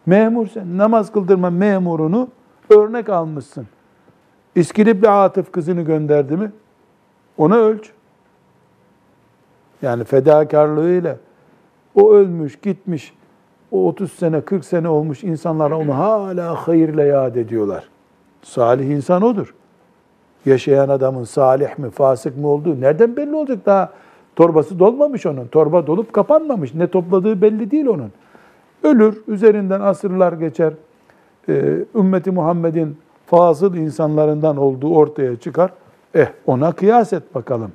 Memur 0.05 0.47
sen 0.47 0.77
namaz 0.77 1.11
kıldırma 1.11 1.49
memurunu 1.49 2.29
örnek 2.69 3.09
almışsın. 3.09 3.67
İskilipli 4.55 5.09
Atıf 5.09 5.51
kızını 5.51 5.81
gönderdi 5.81 6.37
mi? 6.37 6.51
Ona 7.37 7.55
ölç. 7.55 7.91
Yani 9.81 10.03
fedakarlığıyla 10.03 11.17
o 11.95 12.11
ölmüş, 12.11 12.59
gitmiş, 12.59 13.13
o 13.71 13.87
30 13.87 14.11
sene, 14.11 14.41
40 14.41 14.65
sene 14.65 14.87
olmuş 14.87 15.23
insanlar 15.23 15.71
onu 15.71 15.97
hala 15.97 16.67
hayırla 16.67 17.03
yad 17.03 17.35
ediyorlar. 17.35 17.89
Salih 18.41 18.89
insan 18.89 19.21
odur. 19.21 19.55
Yaşayan 20.45 20.89
adamın 20.89 21.23
salih 21.23 21.77
mi, 21.77 21.89
fasık 21.89 22.37
mı 22.37 22.47
olduğu 22.47 22.81
nereden 22.81 23.15
belli 23.17 23.35
olacak 23.35 23.65
daha? 23.65 23.89
Torbası 24.35 24.79
dolmamış 24.79 25.25
onun. 25.25 25.47
Torba 25.47 25.87
dolup 25.87 26.13
kapanmamış. 26.13 26.73
Ne 26.73 26.87
topladığı 26.87 27.41
belli 27.41 27.71
değil 27.71 27.85
onun. 27.85 28.11
Ölür, 28.83 29.21
üzerinden 29.27 29.81
asırlar 29.81 30.33
geçer. 30.33 30.73
Ee, 31.49 31.85
ümmeti 31.95 32.31
Muhammed'in 32.31 32.97
fazıl 33.25 33.75
insanlarından 33.75 34.57
olduğu 34.57 34.95
ortaya 34.95 35.35
çıkar. 35.35 35.71
Eh 36.15 36.27
ona 36.45 36.71
kıyas 36.71 37.13
et 37.13 37.35
bakalım. 37.35 37.71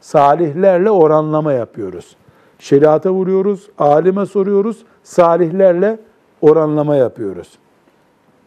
Salihlerle 0.00 0.90
oranlama 0.90 1.52
yapıyoruz. 1.52 2.16
Şeriata 2.58 3.10
vuruyoruz, 3.10 3.70
alime 3.78 4.26
soruyoruz, 4.26 4.84
salihlerle 5.02 5.98
oranlama 6.40 6.96
yapıyoruz. 6.96 7.58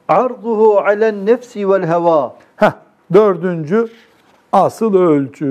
Arduhu 0.07 0.77
alen 0.77 1.25
nefsi 1.25 1.69
vel 1.69 1.87
heva. 1.87 2.35
Heh, 2.55 2.71
dördüncü 3.13 3.87
asıl 4.51 4.95
ölçü. 4.95 5.45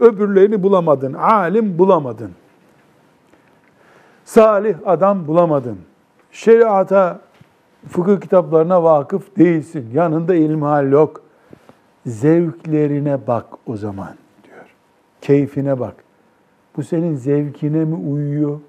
Öbürlerini 0.00 0.62
bulamadın, 0.62 1.12
alim 1.12 1.78
bulamadın. 1.78 2.30
Salih 4.24 4.76
adam 4.86 5.26
bulamadın. 5.26 5.78
Şeriata, 6.32 7.20
fıkıh 7.88 8.20
kitaplarına 8.20 8.82
vakıf 8.82 9.36
değilsin. 9.36 9.90
Yanında 9.92 10.34
ilmihal 10.34 10.92
yok. 10.92 11.22
Zevklerine 12.06 13.26
bak 13.26 13.46
o 13.66 13.76
zaman 13.76 14.14
diyor. 14.44 14.64
Keyfine 15.20 15.80
bak. 15.80 15.94
Bu 16.76 16.82
senin 16.82 17.14
zevkine 17.14 17.84
mi 17.84 17.94
uyuyor? 17.94 18.60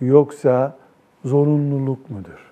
Yoksa 0.00 0.76
zorunluluk 1.24 2.10
mudur? 2.10 2.51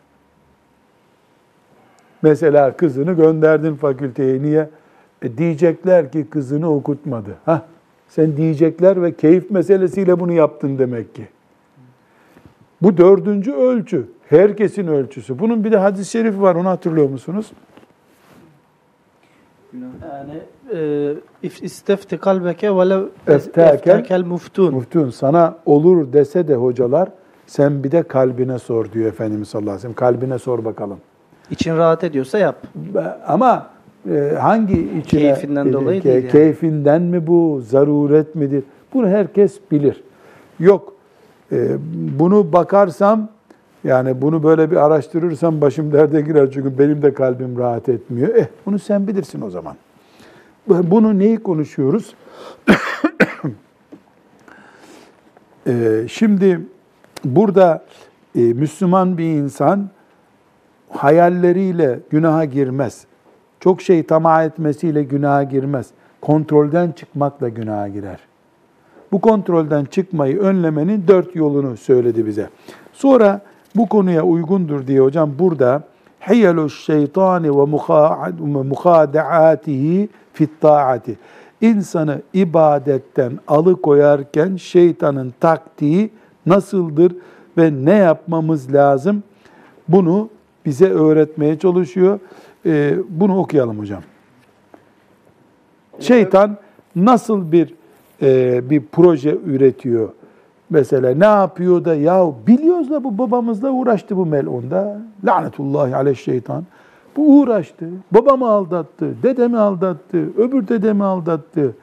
Mesela 2.22 2.76
kızını 2.76 3.12
gönderdin 3.12 3.74
fakülteye. 3.74 4.42
Niye? 4.42 4.68
E 5.22 5.38
diyecekler 5.38 6.12
ki 6.12 6.26
kızını 6.30 6.74
okutmadı. 6.74 7.30
Hah, 7.44 7.60
sen 8.08 8.36
diyecekler 8.36 9.02
ve 9.02 9.14
keyif 9.16 9.50
meselesiyle 9.50 10.20
bunu 10.20 10.32
yaptın 10.32 10.78
demek 10.78 11.14
ki. 11.14 11.28
Bu 12.82 12.96
dördüncü 12.96 13.52
ölçü. 13.52 14.06
Herkesin 14.28 14.86
ölçüsü. 14.86 15.38
Bunun 15.38 15.64
bir 15.64 15.72
de 15.72 15.76
hadis-i 15.76 16.10
şerifi 16.10 16.42
var. 16.42 16.54
Onu 16.54 16.68
hatırlıyor 16.68 17.08
musunuz? 17.08 17.52
Yani 19.74 20.40
e, 20.74 20.78
if- 21.42 21.62
istefti 21.64 22.18
kalbeke 22.18 22.70
eftakel 23.26 24.24
muftun. 24.24 24.74
Muftun 24.74 25.10
sana 25.10 25.58
olur 25.66 26.12
dese 26.12 26.48
de 26.48 26.54
hocalar 26.54 27.08
sen 27.46 27.84
bir 27.84 27.92
de 27.92 28.02
kalbine 28.02 28.58
sor 28.58 28.92
diyor 28.92 29.06
Efendimiz 29.06 29.48
sallallahu 29.48 29.70
aleyhi 29.70 29.78
ve 29.78 29.82
sellem. 29.82 29.94
Kalbine 29.94 30.38
sor 30.38 30.64
bakalım. 30.64 30.98
İçin 31.50 31.76
rahat 31.76 32.04
ediyorsa 32.04 32.38
yap. 32.38 32.56
Ama 33.26 33.66
e, 34.10 34.34
hangi 34.40 34.88
içine... 34.98 35.20
Keyfinden 35.20 35.72
dolayı 35.72 36.02
değil 36.02 36.14
yani. 36.14 36.28
Keyfinden 36.28 37.02
mi 37.02 37.26
bu, 37.26 37.62
zaruret 37.68 38.34
midir? 38.34 38.64
Bunu 38.94 39.08
herkes 39.08 39.60
bilir. 39.70 40.02
Yok, 40.58 40.94
e, 41.52 41.68
bunu 42.18 42.52
bakarsam, 42.52 43.28
yani 43.84 44.22
bunu 44.22 44.42
böyle 44.42 44.70
bir 44.70 44.76
araştırırsam 44.76 45.60
başım 45.60 45.92
derde 45.92 46.20
girer 46.20 46.50
çünkü 46.50 46.78
benim 46.78 47.02
de 47.02 47.14
kalbim 47.14 47.58
rahat 47.58 47.88
etmiyor. 47.88 48.34
Eh, 48.34 48.46
bunu 48.66 48.78
sen 48.78 49.06
bilirsin 49.06 49.40
o 49.40 49.50
zaman. 49.50 49.76
Bunu 50.68 51.18
neyi 51.18 51.36
konuşuyoruz? 51.36 52.14
E, 55.66 56.04
şimdi 56.08 56.60
burada 57.24 57.84
e, 58.34 58.40
Müslüman 58.40 59.18
bir 59.18 59.24
insan 59.24 59.88
hayalleriyle 60.90 62.00
günaha 62.10 62.44
girmez. 62.44 63.04
Çok 63.60 63.82
şey 63.82 64.02
tamah 64.02 64.44
etmesiyle 64.44 65.02
günaha 65.02 65.50
girmez. 65.50 65.86
Kontrolden 66.20 66.92
çıkmakla 66.92 67.48
günaha 67.48 67.88
girer. 67.88 68.18
Bu 69.12 69.20
kontrolden 69.20 69.84
çıkmayı 69.84 70.38
önlemenin 70.38 71.04
dört 71.08 71.36
yolunu 71.36 71.76
söyledi 71.76 72.26
bize. 72.26 72.48
Sonra 72.92 73.40
bu 73.76 73.88
konuya 73.88 74.22
uygundur 74.22 74.86
diye 74.86 75.00
hocam 75.00 75.30
burada 75.38 75.82
hiyelu 76.28 76.70
şeytani 76.70 77.50
ve 77.58 77.64
muhadaatihi 78.62 80.08
fit 80.32 80.60
taati. 80.60 81.18
İnsanı 81.60 82.22
ibadetten 82.34 83.32
alıkoyarken 83.48 84.56
şeytanın 84.56 85.34
taktiği 85.40 86.10
nasıldır 86.46 87.16
ve 87.58 87.70
ne 87.72 87.94
yapmamız 87.94 88.74
lazım? 88.74 89.22
Bunu 89.88 90.28
bize 90.66 90.90
öğretmeye 90.90 91.58
çalışıyor. 91.58 92.20
Ee, 92.66 92.94
bunu 93.08 93.38
okuyalım 93.38 93.78
hocam. 93.78 94.02
Şeytan 96.00 96.56
nasıl 96.96 97.52
bir 97.52 97.74
e, 98.22 98.60
bir 98.70 98.82
proje 98.92 99.38
üretiyor? 99.46 100.08
Mesela 100.70 101.14
ne 101.14 101.24
yapıyor 101.24 101.84
da 101.84 101.94
ya 101.94 102.32
biliyoruz 102.46 102.90
da 102.90 103.04
bu 103.04 103.18
babamızla 103.18 103.70
uğraştı 103.70 104.16
bu 104.16 104.26
melunda. 104.26 105.00
Lanetullahi 105.24 105.96
aleyh 105.96 106.16
şeytan. 106.16 106.64
Bu 107.16 107.40
uğraştı. 107.40 107.88
Babamı 108.12 108.48
aldattı, 108.48 109.22
dedemi 109.22 109.58
aldattı, 109.58 110.18
öbür 110.38 110.68
dedemi 110.68 111.04
aldattı, 111.04 111.74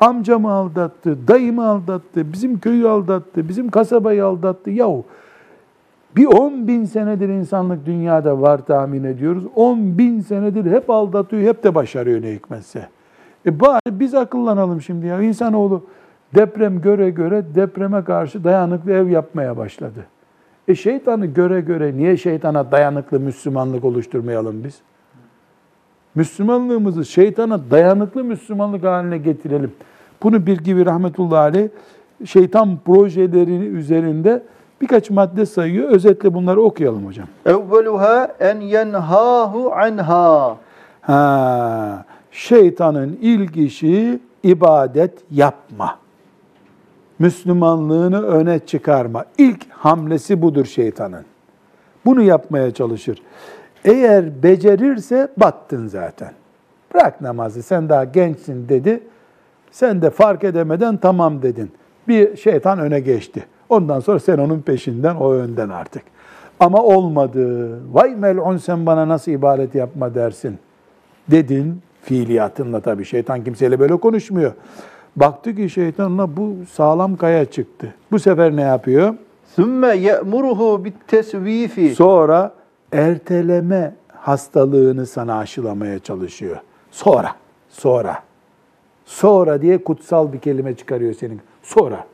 amcamı 0.00 0.50
aldattı, 0.52 1.28
dayımı 1.28 1.66
aldattı, 1.66 2.32
bizim 2.32 2.60
köyü 2.60 2.88
aldattı, 2.88 3.48
bizim 3.48 3.70
kasabayı 3.70 4.24
aldattı. 4.24 4.70
Yahu 4.70 5.04
bir 6.16 6.26
10 6.26 6.68
bin 6.68 6.84
senedir 6.84 7.28
insanlık 7.28 7.86
dünyada 7.86 8.40
var 8.40 8.66
tahmin 8.66 9.04
ediyoruz. 9.04 9.44
10 9.54 9.98
bin 9.98 10.20
senedir 10.20 10.70
hep 10.70 10.90
aldatıyor, 10.90 11.42
hep 11.42 11.64
de 11.64 11.74
başarıyor 11.74 12.22
ne 12.22 12.32
hikmetse. 12.32 12.88
E 13.46 13.60
bari 13.60 14.00
biz 14.00 14.14
akıllanalım 14.14 14.82
şimdi 14.82 15.06
ya. 15.06 15.22
İnsanoğlu 15.22 15.84
deprem 16.34 16.80
göre 16.80 17.10
göre 17.10 17.44
depreme 17.54 18.04
karşı 18.04 18.44
dayanıklı 18.44 18.92
ev 18.92 19.08
yapmaya 19.08 19.56
başladı. 19.56 20.06
E 20.68 20.74
şeytanı 20.74 21.26
göre 21.26 21.60
göre 21.60 21.96
niye 21.96 22.16
şeytana 22.16 22.72
dayanıklı 22.72 23.20
Müslümanlık 23.20 23.84
oluşturmayalım 23.84 24.64
biz? 24.64 24.80
Müslümanlığımızı 26.14 27.04
şeytana 27.04 27.70
dayanıklı 27.70 28.24
Müslümanlık 28.24 28.84
haline 28.84 29.18
getirelim. 29.18 29.72
Bunu 30.22 30.46
bir 30.46 30.58
gibi 30.58 30.86
rahmetullahi 30.86 31.40
aleyh 31.40 31.68
şeytan 32.24 32.78
projeleri 32.84 33.56
üzerinde 33.56 34.42
birkaç 34.80 35.10
madde 35.10 35.46
sayıyor. 35.46 35.88
Özetle 35.88 36.34
bunları 36.34 36.62
okuyalım 36.62 37.06
hocam. 37.06 37.26
Evveluha 37.46 38.34
en 38.40 38.60
yenhahu 38.60 39.72
anha. 39.72 40.56
Ha, 41.00 42.04
şeytanın 42.30 43.18
ilk 43.22 43.56
işi 43.56 44.20
ibadet 44.42 45.12
yapma. 45.30 45.98
Müslümanlığını 47.18 48.26
öne 48.26 48.58
çıkarma. 48.58 49.24
İlk 49.38 49.70
hamlesi 49.70 50.42
budur 50.42 50.64
şeytanın. 50.64 51.24
Bunu 52.04 52.22
yapmaya 52.22 52.70
çalışır. 52.74 53.22
Eğer 53.84 54.42
becerirse 54.42 55.28
battın 55.36 55.86
zaten. 55.86 56.32
Bırak 56.94 57.20
namazı 57.20 57.62
sen 57.62 57.88
daha 57.88 58.04
gençsin 58.04 58.68
dedi. 58.68 59.02
Sen 59.70 60.02
de 60.02 60.10
fark 60.10 60.44
edemeden 60.44 60.96
tamam 60.96 61.42
dedin. 61.42 61.70
Bir 62.08 62.36
şeytan 62.36 62.78
öne 62.78 63.00
geçti. 63.00 63.46
Ondan 63.68 64.00
sonra 64.00 64.18
sen 64.18 64.38
onun 64.38 64.60
peşinden, 64.60 65.14
o 65.14 65.32
önden 65.32 65.68
artık. 65.68 66.02
Ama 66.60 66.82
olmadı. 66.82 67.78
Vay 67.92 68.16
mel'un 68.16 68.56
sen 68.56 68.86
bana 68.86 69.08
nasıl 69.08 69.32
ibadet 69.32 69.74
yapma 69.74 70.14
dersin. 70.14 70.58
Dedin 71.30 71.82
fiiliyatınla 72.02 72.80
tabii. 72.80 73.04
Şeytan 73.04 73.44
kimseyle 73.44 73.80
böyle 73.80 73.96
konuşmuyor. 73.96 74.52
Baktı 75.16 75.56
ki 75.56 75.70
şeytanla 75.70 76.36
bu 76.36 76.54
sağlam 76.72 77.16
kaya 77.16 77.44
çıktı. 77.44 77.94
Bu 78.12 78.18
sefer 78.18 78.56
ne 78.56 78.62
yapıyor? 78.62 79.14
Sümme 79.56 79.96
ye'muruhu 79.96 80.84
bit 80.84 80.94
tesvifi. 81.08 81.94
Sonra 81.94 82.52
erteleme 82.92 83.94
hastalığını 84.08 85.06
sana 85.06 85.38
aşılamaya 85.38 85.98
çalışıyor. 85.98 86.56
Sonra, 86.90 87.32
sonra. 87.70 88.22
Sonra 89.04 89.62
diye 89.62 89.84
kutsal 89.84 90.32
bir 90.32 90.38
kelime 90.38 90.74
çıkarıyor 90.74 91.14
senin. 91.14 91.40
Sonra. 91.62 92.04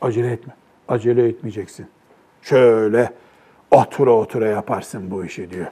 Acele 0.00 0.32
etme. 0.32 0.52
Acele 0.88 1.28
etmeyeceksin. 1.28 1.86
Şöyle 2.42 3.10
otura 3.70 4.12
otura 4.12 4.46
yaparsın 4.46 5.10
bu 5.10 5.24
işi 5.24 5.50
diyor. 5.50 5.66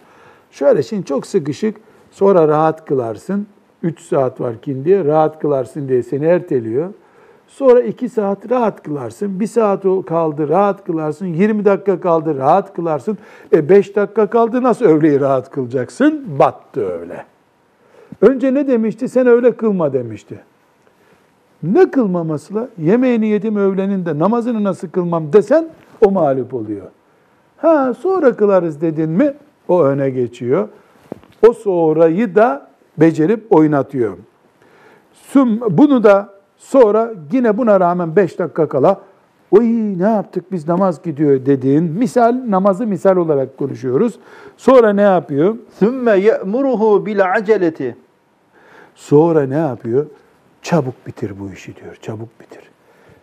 Şöyle 0.51 0.83
şimdi 0.83 1.05
çok 1.05 1.27
sıkışık 1.27 1.77
sonra 2.11 2.49
rahat 2.49 2.85
kılarsın. 2.85 3.47
3 3.83 4.01
saat 4.01 4.41
var 4.41 4.55
diye 4.85 5.05
rahat 5.05 5.39
kılarsın 5.41 5.89
diye 5.89 6.03
seni 6.03 6.25
erteliyor. 6.25 6.93
Sonra 7.47 7.83
2 7.83 8.09
saat 8.09 8.51
rahat 8.51 8.83
kılarsın. 8.83 9.41
1 9.41 9.47
saat 9.47 9.83
kaldı 10.07 10.49
rahat 10.49 10.85
kılarsın. 10.85 11.27
20 11.27 11.65
dakika 11.65 12.01
kaldı 12.01 12.39
rahat 12.39 12.75
kılarsın. 12.75 13.19
E 13.53 13.69
5 13.69 13.97
dakika 13.97 14.31
kaldı 14.31 14.63
nasıl 14.63 14.85
öğleyi 14.85 15.21
rahat 15.21 15.51
kılacaksın? 15.51 16.39
Battı 16.39 16.87
öyle. 17.01 17.25
Önce 18.21 18.55
ne 18.55 18.69
demişti? 18.69 19.09
Sen 19.09 19.27
öyle 19.27 19.57
kılma 19.57 19.93
demişti 19.93 20.41
ne 21.63 21.91
kılmamasıyla 21.91 22.69
yemeğini 22.79 23.27
yedim 23.27 23.57
öğleninde 23.57 24.19
namazını 24.19 24.65
nasıl 24.65 24.89
kılmam 24.89 25.33
desen 25.33 25.69
o 26.07 26.11
mağlup 26.11 26.55
oluyor. 26.55 26.87
Ha 27.57 27.95
sonra 27.95 28.37
kılarız 28.37 28.81
dedin 28.81 29.11
mi 29.11 29.35
o 29.69 29.85
öne 29.85 30.11
geçiyor. 30.11 30.69
O 31.49 31.53
sonrayı 31.53 32.35
da 32.35 32.69
becerip 32.99 33.47
oynatıyor. 33.51 34.17
Bunu 35.71 36.05
da 36.05 36.29
sonra 36.57 37.13
yine 37.33 37.59
buna 37.59 37.81
rağmen 37.81 38.17
5 38.17 38.39
dakika 38.39 38.69
kala 38.69 39.01
oy 39.51 39.65
ne 39.99 40.11
yaptık 40.11 40.53
biz 40.53 40.69
namaz 40.69 41.03
gidiyor 41.03 41.47
dediğin 41.47 41.85
misal 41.85 42.37
namazı 42.49 42.87
misal 42.87 43.17
olarak 43.17 43.59
konuşuyoruz. 43.59 44.19
Sonra 44.57 44.93
ne 44.93 45.03
yapıyor? 45.03 45.57
Sümme 45.79 46.19
ye'muruhu 46.19 47.07
bil 47.07 47.33
aceleti. 47.33 47.97
Sonra 48.95 49.47
ne 49.47 49.59
yapıyor? 49.59 50.07
Çabuk 50.67 51.07
bitir 51.07 51.41
bu 51.41 51.53
işi 51.53 51.77
diyor. 51.77 51.97
Çabuk 52.03 52.41
bitir. 52.41 52.63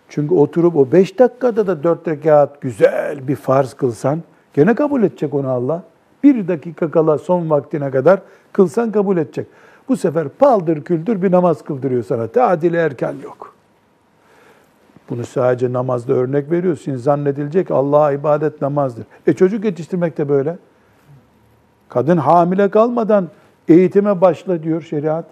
Çünkü 0.10 0.36
oturup 0.36 0.76
o 0.76 0.91
beş 0.91 1.20
dakikada 1.20 1.68
da 1.68 1.84
dört 1.84 2.08
rekat 2.08 2.62
güzel 2.62 3.28
bir 3.28 3.36
farz 3.36 3.74
kılsan 3.74 4.24
gene 4.54 4.76
kabul 4.76 5.04
edecek 5.04 5.34
onu 5.34 5.50
Allah. 5.50 5.84
Bir 6.24 6.48
dakika 6.48 6.91
kala 6.91 7.18
son 7.18 7.50
vaktine 7.50 7.91
kadar 7.91 8.22
kılsan 8.54 8.91
kabul 8.91 9.18
edecek. 9.18 9.48
Bu 9.89 9.98
sefer 9.98 10.30
paldır 10.30 10.84
küldür 10.84 11.22
bir 11.22 11.32
namaz 11.32 11.64
kıldırıyor 11.64 12.04
sana. 12.04 12.28
Tadili 12.28 12.78
erken 12.78 13.16
yok. 13.24 13.56
Bunu 15.10 15.26
sadece 15.26 15.74
namazda 15.74 16.14
örnek 16.14 16.52
veriyorsun. 16.52 16.96
Zannedilecek 16.96 17.72
Allah'a 17.72 18.12
ibadet 18.12 18.62
namazdır. 18.62 19.06
E 19.28 19.34
çocuk 19.34 19.66
yetiştirmek 19.66 20.18
de 20.18 20.30
böyle. 20.30 20.58
Kadın 21.89 22.18
hamile 22.18 22.70
kalmadan 22.70 23.30
eğitime 23.68 24.22
başla 24.22 24.64
diyor 24.64 24.82
şeriat. 24.82 25.26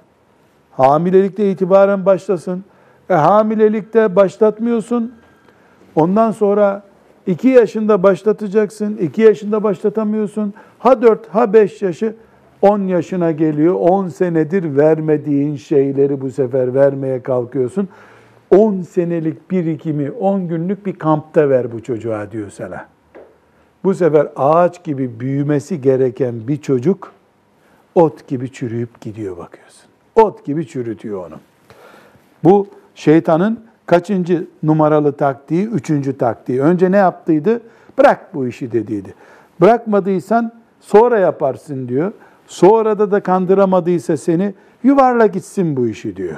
Hamilelikte 0.72 1.52
itibaren 1.52 2.06
başlasın. 2.06 2.64
E 3.10 3.14
hamilelikte 3.14 4.16
başlatmıyorsun. 4.16 5.14
Ondan 5.96 6.32
sonra 6.32 6.84
iki 7.28 7.48
yaşında 7.48 8.04
başlatacaksın. 8.04 8.98
iki 8.98 9.22
yaşında 9.22 9.64
başlatamıyorsun. 9.64 10.54
Ha 10.80 11.02
dört 11.02 11.28
ha 11.28 11.54
beş 11.54 11.82
yaşı 11.82 12.16
10 12.62 12.80
yaşına 12.80 13.32
geliyor. 13.32 13.76
10 13.80 14.08
senedir 14.08 14.78
vermediğin 14.78 15.56
şeyleri 15.56 16.22
bu 16.22 16.32
sefer 16.32 16.74
vermeye 16.74 17.24
kalkıyorsun. 17.24 17.90
10 18.56 18.82
senelik 18.82 19.52
birikimi 19.52 20.12
10 20.12 20.48
günlük 20.48 20.86
bir 20.86 20.94
kampta 20.94 21.50
ver 21.50 21.72
bu 21.72 21.84
çocuğa 21.84 22.32
diyor 22.32 22.50
sana. 22.50 22.86
Bu 23.84 23.94
sefer 23.94 24.28
ağaç 24.36 24.84
gibi 24.84 25.20
büyümesi 25.20 25.82
gereken 25.82 26.48
bir 26.48 26.58
çocuk 26.62 27.12
ot 27.96 28.28
gibi 28.28 28.52
çürüyüp 28.52 29.02
gidiyor 29.02 29.38
bakıyorsun 29.38 29.91
ot 30.16 30.46
gibi 30.46 30.68
çürütüyor 30.68 31.28
onu. 31.28 31.36
Bu 32.44 32.68
şeytanın 32.96 33.60
kaçıncı 33.86 34.48
numaralı 34.64 35.12
taktiği? 35.12 35.68
Üçüncü 35.68 36.18
taktiği. 36.18 36.62
Önce 36.62 36.92
ne 36.92 36.98
yaptıydı? 36.98 37.62
Bırak 37.98 38.34
bu 38.34 38.48
işi 38.48 38.72
dediydi. 38.72 39.14
Bırakmadıysan 39.62 40.52
sonra 40.82 41.20
yaparsın 41.20 41.88
diyor. 41.88 42.12
Sonra 42.48 43.00
da 43.00 43.12
da 43.12 43.20
kandıramadıysa 43.20 44.18
seni 44.18 44.54
yuvarla 44.84 45.26
gitsin 45.26 45.76
bu 45.76 45.88
işi 45.88 46.16
diyor. 46.16 46.38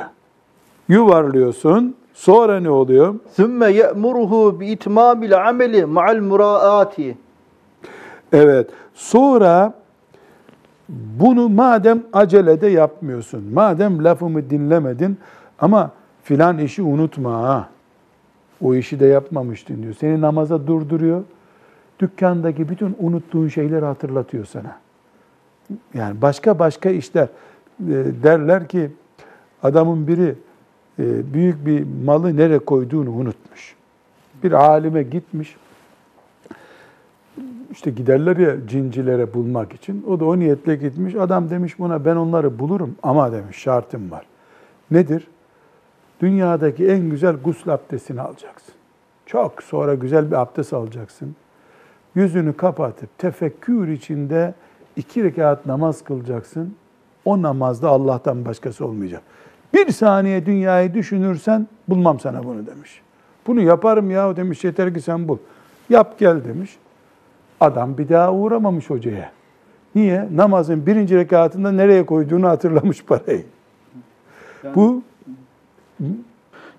Yuvarlıyorsun. 0.87 1.95
Sonra 2.13 2.59
ne 2.59 2.69
oluyor? 2.69 3.15
Sümme 3.35 3.71
ye'muruhu 3.71 4.59
bi 4.59 4.67
itmamil 4.67 5.47
ameli 5.47 5.85
ma'al 5.85 6.17
muraati. 6.17 7.17
Evet. 8.33 8.69
Sonra 8.93 9.73
bunu 10.89 11.49
madem 11.49 12.03
acelede 12.13 12.67
yapmıyorsun, 12.67 13.43
madem 13.53 14.03
lafımı 14.03 14.49
dinlemedin 14.49 15.17
ama 15.59 15.91
filan 16.23 16.57
işi 16.57 16.81
unutma 16.81 17.33
ha. 17.33 17.69
O 18.61 18.75
işi 18.75 18.99
de 18.99 19.05
yapmamıştın 19.05 19.83
diyor. 19.83 19.93
Seni 19.93 20.21
namaza 20.21 20.67
durduruyor. 20.67 21.23
Dükkandaki 21.99 22.69
bütün 22.69 22.95
unuttuğun 22.99 23.47
şeyleri 23.47 23.85
hatırlatıyor 23.85 24.45
sana. 24.45 24.77
Yani 25.93 26.21
başka 26.21 26.59
başka 26.59 26.89
işler 26.89 27.23
e, 27.23 27.93
derler 28.23 28.67
ki 28.67 28.91
adamın 29.63 30.07
biri 30.07 30.35
e, 30.99 31.33
büyük 31.33 31.65
bir 31.65 31.85
malı 32.05 32.37
nereye 32.37 32.59
koyduğunu 32.59 33.11
unutmuş. 33.11 33.75
Bir 34.43 34.51
alime 34.51 35.03
gitmiş. 35.03 35.55
İşte 37.71 37.91
giderler 37.91 38.37
ya 38.37 38.67
cincilere 38.67 39.33
bulmak 39.33 39.73
için. 39.73 40.05
O 40.09 40.19
da 40.19 40.25
o 40.25 40.39
niyetle 40.39 40.75
gitmiş. 40.75 41.15
Adam 41.15 41.49
demiş 41.49 41.79
buna 41.79 42.05
ben 42.05 42.15
onları 42.15 42.59
bulurum 42.59 42.95
ama 43.03 43.31
demiş 43.31 43.57
şartım 43.57 44.11
var. 44.11 44.25
Nedir? 44.91 45.27
Dünyadaki 46.21 46.87
en 46.87 47.09
güzel 47.09 47.35
gusül 47.35 47.73
abdestini 47.73 48.21
alacaksın. 48.21 48.73
Çok 49.25 49.63
sonra 49.63 49.95
güzel 49.95 50.31
bir 50.31 50.35
abdest 50.35 50.73
alacaksın. 50.73 51.35
Yüzünü 52.15 52.53
kapatıp 52.53 53.17
tefekkür 53.17 53.87
içinde 53.87 54.53
iki 54.95 55.23
rekat 55.23 55.65
namaz 55.65 56.03
kılacaksın. 56.03 56.75
O 57.25 57.41
namazda 57.41 57.89
Allah'tan 57.89 58.45
başkası 58.45 58.85
olmayacak. 58.85 59.21
Bir 59.73 59.91
saniye 59.91 60.45
dünyayı 60.45 60.93
düşünürsen 60.93 61.67
bulmam 61.87 62.19
sana 62.19 62.43
bunu 62.43 62.67
demiş. 62.67 63.01
Bunu 63.47 63.61
yaparım 63.61 64.11
ya 64.11 64.35
demiş 64.35 64.63
yeter 64.63 64.93
ki 64.93 65.01
sen 65.01 65.27
bul. 65.27 65.37
Yap 65.89 66.19
gel 66.19 66.43
demiş. 66.43 66.77
Adam 67.63 67.97
bir 67.97 68.09
daha 68.09 68.33
uğramamış 68.33 68.89
hocaya. 68.89 69.31
Niye? 69.95 70.27
Namazın 70.35 70.85
birinci 70.85 71.15
rekatında 71.17 71.71
nereye 71.71 72.05
koyduğunu 72.05 72.47
hatırlamış 72.47 73.03
parayı. 73.05 73.43
Bu 74.75 75.01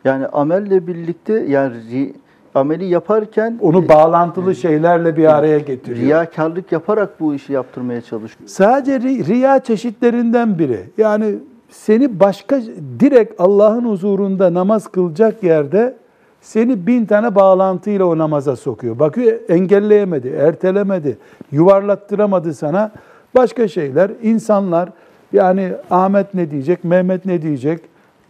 Yani 0.05 0.27
amelle 0.27 0.87
birlikte 0.87 1.33
yani 1.49 2.13
ameli 2.55 2.85
yaparken 2.85 3.59
onu 3.61 3.89
bağlantılı 3.89 4.55
şeylerle 4.55 5.17
bir 5.17 5.35
araya 5.35 5.59
getiriyor. 5.59 6.07
riyakarlık 6.07 6.73
yaparak 6.73 7.21
bu 7.21 7.35
işi 7.35 7.53
yaptırmaya 7.53 8.01
çalışıyor. 8.01 8.49
Sadece 8.49 8.97
ri- 8.97 9.27
riya 9.27 9.59
çeşitlerinden 9.61 10.59
biri. 10.59 10.81
Yani 10.99 11.35
seni 11.71 12.21
başka 12.21 12.61
direkt 13.01 13.41
Allah'ın 13.41 13.85
huzurunda 13.85 14.55
namaz 14.55 14.89
kılacak 14.89 15.43
yerde 15.43 15.97
seni 16.45 16.87
bin 16.87 17.07
tane 17.07 17.35
bağlantıyla 17.35 18.05
o 18.05 18.19
namaza 18.19 18.57
sokuyor. 18.57 18.99
Bakıyor 18.99 19.39
engelleyemedi, 19.49 20.29
ertelemedi, 20.29 21.19
yuvarlattıramadı 21.53 22.55
sana. 22.55 22.93
Başka 23.35 23.69
şeyler, 23.69 24.11
insanlar 24.23 24.89
yani 25.33 25.73
Ahmet 25.91 26.35
ne 26.35 26.51
diyecek, 26.51 26.85
Mehmet 26.85 27.27
ne 27.27 27.43
diyecek, 27.43 27.81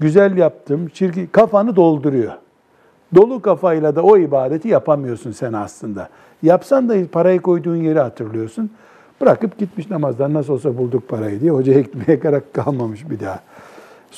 güzel 0.01 0.37
yaptım, 0.37 0.89
çirkin, 0.89 1.27
kafanı 1.27 1.77
dolduruyor. 1.77 2.33
Dolu 3.15 3.43
kafayla 3.43 3.97
da 3.97 4.03
o 4.03 4.17
ibadeti 4.17 4.69
yapamıyorsun 4.69 5.33
sen 5.33 5.53
aslında. 5.53 6.09
Yapsan 6.43 6.89
da 6.89 6.95
parayı 7.13 7.41
koyduğun 7.41 7.77
yeri 7.77 7.99
hatırlıyorsun. 7.99 8.71
Bırakıp 9.21 9.59
gitmiş 9.59 9.91
namazdan 9.91 10.35
nasıl 10.35 10.53
olsa 10.53 10.77
bulduk 10.79 11.09
parayı 11.09 11.41
diye 11.41 11.51
hocaya 11.51 11.81
gitmeye 11.81 12.17
gerek 12.23 12.55
kalmamış 12.55 13.11
bir 13.11 13.21
daha. 13.21 13.41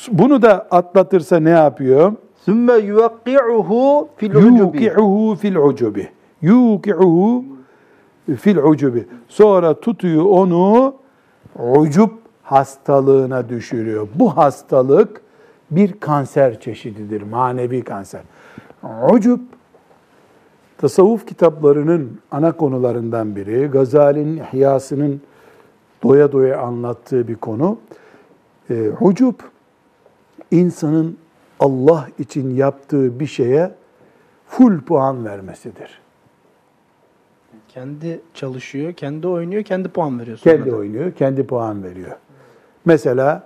Bunu 0.09 0.42
da 0.42 0.66
atlatırsa 0.70 1.40
ne 1.40 1.51
yapıyor? 1.51 2.12
Sümme 2.47 2.74
yuvakki'uhu 2.74 4.09
fil 4.16 4.34
ucubi. 4.34 4.59
Yuki'uhu 4.59 5.36
fil 5.36 5.57
ucubi. 5.57 6.09
Yuki'uhu 6.42 7.44
fil 8.38 8.57
ucubi. 8.57 9.07
Sonra 9.28 9.80
tutuyor 9.80 10.24
onu 10.24 10.94
ucub 11.59 12.11
hastalığına 12.42 13.49
düşürüyor. 13.49 14.09
Bu 14.14 14.36
hastalık 14.36 15.20
bir 15.70 16.01
kanser 16.01 16.61
çeşididir, 16.61 17.22
manevi 17.22 17.82
kanser. 17.84 18.22
Ucub, 19.12 19.40
tasavvuf 20.78 21.26
kitaplarının 21.26 22.18
ana 22.30 22.53
konularından 22.53 23.36
biri, 23.36 23.66
Gazali'nin 23.66 24.42
İhyası'nın 24.53 25.20
doya 26.03 26.32
doya 26.32 26.61
anlattığı 26.61 27.28
bir 27.28 27.36
konu. 27.36 27.78
E, 28.70 28.90
ucub, 29.01 29.34
insanın 30.51 31.16
Allah 31.61 32.09
için 32.18 32.54
yaptığı 32.54 33.20
bir 33.20 33.26
şeye 33.26 33.70
full 34.46 34.80
puan 34.80 35.24
vermesidir. 35.24 36.00
Kendi 37.68 38.20
çalışıyor, 38.34 38.92
kendi 38.92 39.26
oynuyor, 39.28 39.62
kendi 39.62 39.88
puan 39.88 40.20
veriyor. 40.20 40.38
Kendi 40.38 40.62
sonra 40.62 40.72
da. 40.72 40.76
oynuyor, 40.76 41.12
kendi 41.12 41.46
puan 41.46 41.82
veriyor. 41.84 42.16
Mesela 42.84 43.42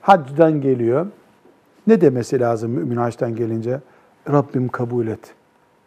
hacdan 0.00 0.60
geliyor. 0.60 1.06
Ne 1.86 2.00
demesi 2.00 2.40
lazım 2.40 2.70
mümin 2.70 2.96
haçtan 2.96 3.36
gelince? 3.36 3.80
Rabbim 4.30 4.68
kabul 4.68 5.06
et. 5.06 5.34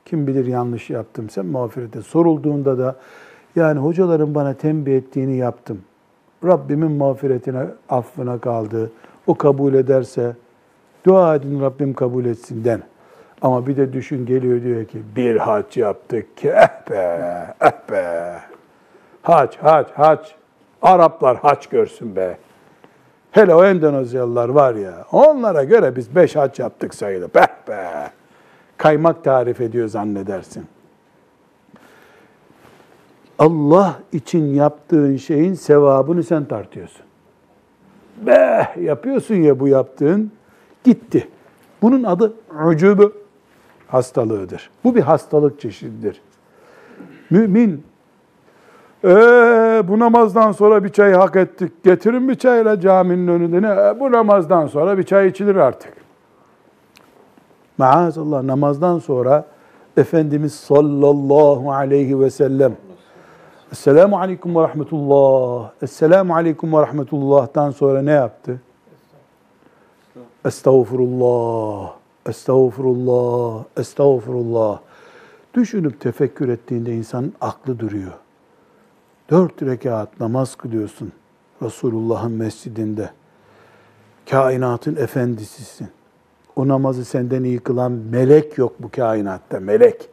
Kim 0.06 0.28
bilir 0.28 0.46
yanlış 0.46 0.90
yaptım, 0.90 1.30
sen 1.30 1.46
mağfiret 1.46 1.96
et. 1.96 2.04
Sorulduğunda 2.04 2.78
da 2.78 2.96
yani 3.56 3.80
hocaların 3.80 4.36
bana 4.36 4.54
tembih 4.54 4.98
ettiğini 4.98 5.38
yaptım. 5.38 5.82
Rabbimin 6.46 6.92
mağfiretine, 6.92 7.66
affına 7.90 8.40
kaldı. 8.40 8.92
O 9.28 9.36
kabul 9.36 9.74
ederse 9.74 10.36
dua 11.08 11.36
edin 11.36 11.62
Rabbim 11.62 11.94
kabul 11.94 12.26
etsin 12.26 12.64
den. 12.64 12.82
Ama 13.42 13.68
bir 13.68 13.78
de 13.78 13.94
düşün 13.94 14.26
geliyor 14.26 14.64
diyor 14.64 14.86
ki 14.86 15.02
bir 15.16 15.36
hac 15.36 15.78
yaptık 15.78 16.38
ki 16.38 16.50
eh 16.50 16.90
be, 16.90 17.56
eh 17.62 17.92
be. 17.92 18.34
Hac, 19.22 19.56
hac, 19.56 19.88
hac. 19.94 20.20
Araplar 20.82 21.38
hac 21.38 21.68
görsün 21.68 22.16
be. 22.16 22.38
Hele 23.32 23.56
o 23.56 23.66
Endonezyalılar 23.66 24.50
var 24.50 24.76
ya, 24.76 25.06
onlara 25.12 25.64
göre 25.64 25.96
biz 25.96 26.16
beş 26.16 26.36
haç 26.36 26.60
yaptık 26.60 26.94
sayılır. 26.94 27.34
Be 27.34 27.48
be. 27.68 28.12
Kaymak 28.78 29.24
tarif 29.24 29.62
ediyor 29.62 29.88
zannedersin. 29.88 30.66
Allah 33.40 34.00
için 34.12 34.46
yaptığın 34.46 35.18
şeyin 35.18 35.54
sevabını 35.54 36.24
sen 36.24 36.46
tartıyorsun. 36.46 37.06
Be 38.18 38.68
yapıyorsun 38.82 39.36
ya 39.36 39.60
bu 39.60 39.68
yaptığın 39.68 40.32
gitti. 40.84 41.28
Bunun 41.82 42.04
adı 42.04 42.34
ucubu 42.68 43.14
hastalığıdır. 43.88 44.70
Bu 44.84 44.96
bir 44.96 45.02
hastalık 45.02 45.62
çeşididir. 45.62 46.22
Mümin 47.30 47.84
ee, 49.04 49.84
bu 49.88 50.00
namazdan 50.00 50.52
sonra 50.52 50.84
bir 50.84 50.90
çay 50.90 51.14
hak 51.14 51.36
ettik. 51.36 51.84
Getirin 51.84 52.30
bir 52.30 52.36
çayla 52.36 52.80
caminin 52.80 53.28
önünde. 53.28 53.62
Ne? 53.62 54.00
Bu 54.00 54.12
namazdan 54.12 54.68
sonra 54.68 54.98
bir 54.98 55.04
çay 55.04 55.28
içilir 55.28 55.56
artık. 55.56 55.94
Maazallah 57.78 58.44
namazdan 58.44 59.00
sonra 59.00 59.46
Efendimiz 59.98 60.54
sallallahu 60.54 61.72
aleyhi 61.72 62.20
ve 62.20 62.30
sellem 62.30 62.74
Esselamu 63.72 64.20
aleyküm 64.20 64.56
ve 64.56 64.62
rahmetullah. 64.62 65.72
Esselamu 65.82 66.36
aleyküm 66.36 66.74
ve 66.74 66.82
rahmetullah'tan 66.82 67.72
sonra 67.72 68.02
ne 68.02 68.12
yaptı? 68.12 68.62
Estağfurullah, 70.46 71.94
estağfurullah, 72.26 73.64
estağfurullah. 73.78 74.80
Düşünüp 75.54 76.02
tefekkür 76.02 76.50
ettiğinde 76.50 76.94
insanın 76.94 77.34
aklı 77.42 77.80
duruyor. 77.80 78.12
Dört 79.30 79.64
rekat 79.64 80.20
namaz 80.20 80.56
kılıyorsun 80.56 81.12
Resulullah'ın 81.62 82.32
mescidinde. 82.32 83.10
Kainatın 84.30 84.96
efendisisin. 84.96 85.88
O 86.56 86.68
namazı 86.68 87.06
senden 87.06 87.44
iyi 87.44 87.60
kılan 87.60 87.92
melek 87.92 88.58
yok 88.58 88.74
bu 88.80 88.92
kainatta, 88.92 89.60
melek. 89.60 90.10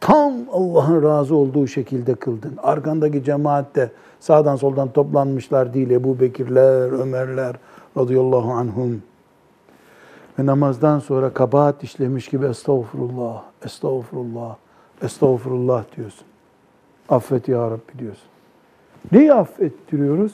Tam 0.00 0.34
Allah'ın 0.52 1.02
razı 1.02 1.34
olduğu 1.34 1.66
şekilde 1.66 2.14
kıldın. 2.14 2.54
Arkandaki 2.62 3.24
cemaat 3.24 3.76
de 3.76 3.90
sağdan 4.20 4.56
soldan 4.56 4.92
toplanmışlar 4.92 5.74
değil. 5.74 5.90
Ebu 5.90 6.20
Bekirler, 6.20 6.92
Ömerler 6.92 7.56
radıyallahu 7.96 8.52
anhum. 8.52 9.02
Ve 10.38 10.46
namazdan 10.46 10.98
sonra 10.98 11.32
kabahat 11.32 11.84
işlemiş 11.84 12.28
gibi 12.28 12.46
estağfurullah, 12.46 13.42
estağfurullah, 13.64 14.56
estağfurullah 15.02 15.84
diyorsun. 15.96 16.26
Affet 17.08 17.48
ya 17.48 17.70
Rabbi 17.70 17.98
diyorsun. 17.98 18.28
Neyi 19.12 19.34
affettiriyoruz? 19.34 20.32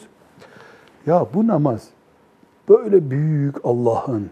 Ya 1.07 1.27
bu 1.35 1.47
namaz 1.47 1.89
böyle 2.69 3.11
büyük 3.11 3.57
Allah'ın, 3.65 4.31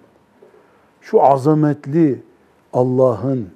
şu 1.01 1.23
azametli 1.23 2.23
Allah'ın 2.73 3.49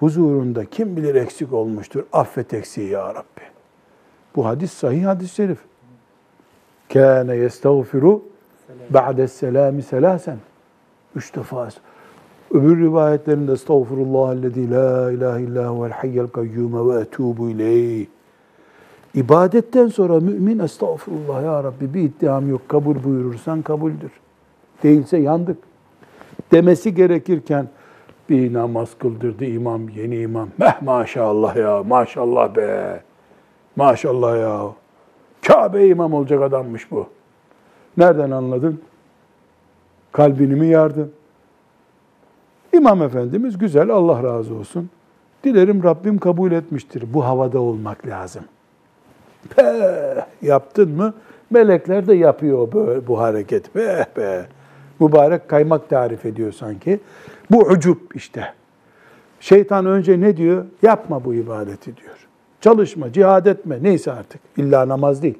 huzurunda 0.00 0.64
kim 0.64 0.96
bilir 0.96 1.14
eksik 1.14 1.52
olmuştur. 1.52 2.04
Affet 2.12 2.54
eksiği 2.54 2.90
ya 2.90 3.14
Rabbi. 3.14 3.42
Bu 4.36 4.46
hadis 4.46 4.72
sahih 4.72 5.06
hadis-i 5.06 5.34
şerif. 5.34 5.58
Kâne 6.92 7.36
yestağfiru 7.36 8.22
ba'de 8.90 9.28
selâmi 9.28 9.82
selâsen. 9.82 10.36
Üç 11.16 11.36
defa. 11.36 11.68
Öbür 12.50 12.80
rivayetlerinde 12.80 13.52
estağfurullah 13.52 14.32
ellezî 14.32 14.70
la 14.70 15.12
ilahe 15.12 15.42
illa 15.42 15.68
huvel 15.68 15.90
hayyel 15.90 16.26
kayyume 16.26 16.78
ve 16.78 17.00
etûbu 17.00 17.50
ileyh. 17.50 18.06
İbadetten 19.14 19.86
sonra 19.86 20.20
mümin 20.20 20.58
estağfurullah 20.58 21.42
ya 21.42 21.64
Rabbi 21.64 21.94
bir 21.94 22.02
iddiam 22.02 22.50
yok 22.50 22.68
kabul 22.68 23.04
buyurursan 23.04 23.62
kabuldür. 23.62 24.10
Değilse 24.82 25.18
yandık. 25.18 25.56
Demesi 26.52 26.94
gerekirken 26.94 27.68
bir 28.28 28.52
namaz 28.52 28.88
kıldırdı 28.98 29.44
imam, 29.44 29.88
yeni 29.88 30.16
imam. 30.16 30.48
Meh 30.58 30.82
maşallah 30.82 31.56
ya, 31.56 31.82
maşallah 31.82 32.56
be. 32.56 33.02
Maşallah 33.76 34.38
ya. 34.38 34.60
Kabe 35.42 35.86
imam 35.86 36.12
olacak 36.12 36.42
adammış 36.42 36.90
bu. 36.90 37.06
Nereden 37.96 38.30
anladın? 38.30 38.80
Kalbini 40.12 40.54
mi 40.54 40.66
yardın? 40.66 41.12
İmam 42.72 43.02
Efendimiz 43.02 43.58
güzel, 43.58 43.90
Allah 43.90 44.22
razı 44.22 44.54
olsun. 44.54 44.90
Dilerim 45.44 45.82
Rabbim 45.82 46.18
kabul 46.18 46.52
etmiştir. 46.52 47.04
Bu 47.14 47.24
havada 47.24 47.60
olmak 47.60 48.06
lazım. 48.06 48.44
Peh, 49.56 50.26
yaptın 50.42 50.90
mı? 50.90 51.14
Melekler 51.50 52.06
de 52.06 52.14
yapıyor 52.14 52.72
böyle 52.72 53.06
bu 53.06 53.20
hareket. 53.20 53.74
Be 53.74 54.06
be. 54.16 54.46
Mübarek 55.00 55.48
kaymak 55.48 55.88
tarif 55.88 56.26
ediyor 56.26 56.52
sanki. 56.52 57.00
Bu 57.50 57.58
ucup 57.58 58.16
işte. 58.16 58.54
Şeytan 59.40 59.86
önce 59.86 60.20
ne 60.20 60.36
diyor? 60.36 60.64
Yapma 60.82 61.24
bu 61.24 61.34
ibadeti 61.34 61.96
diyor. 61.96 62.28
Çalışma, 62.60 63.12
cihad 63.12 63.46
etme. 63.46 63.78
Neyse 63.82 64.12
artık. 64.12 64.40
İlla 64.56 64.88
namaz 64.88 65.22
değil. 65.22 65.38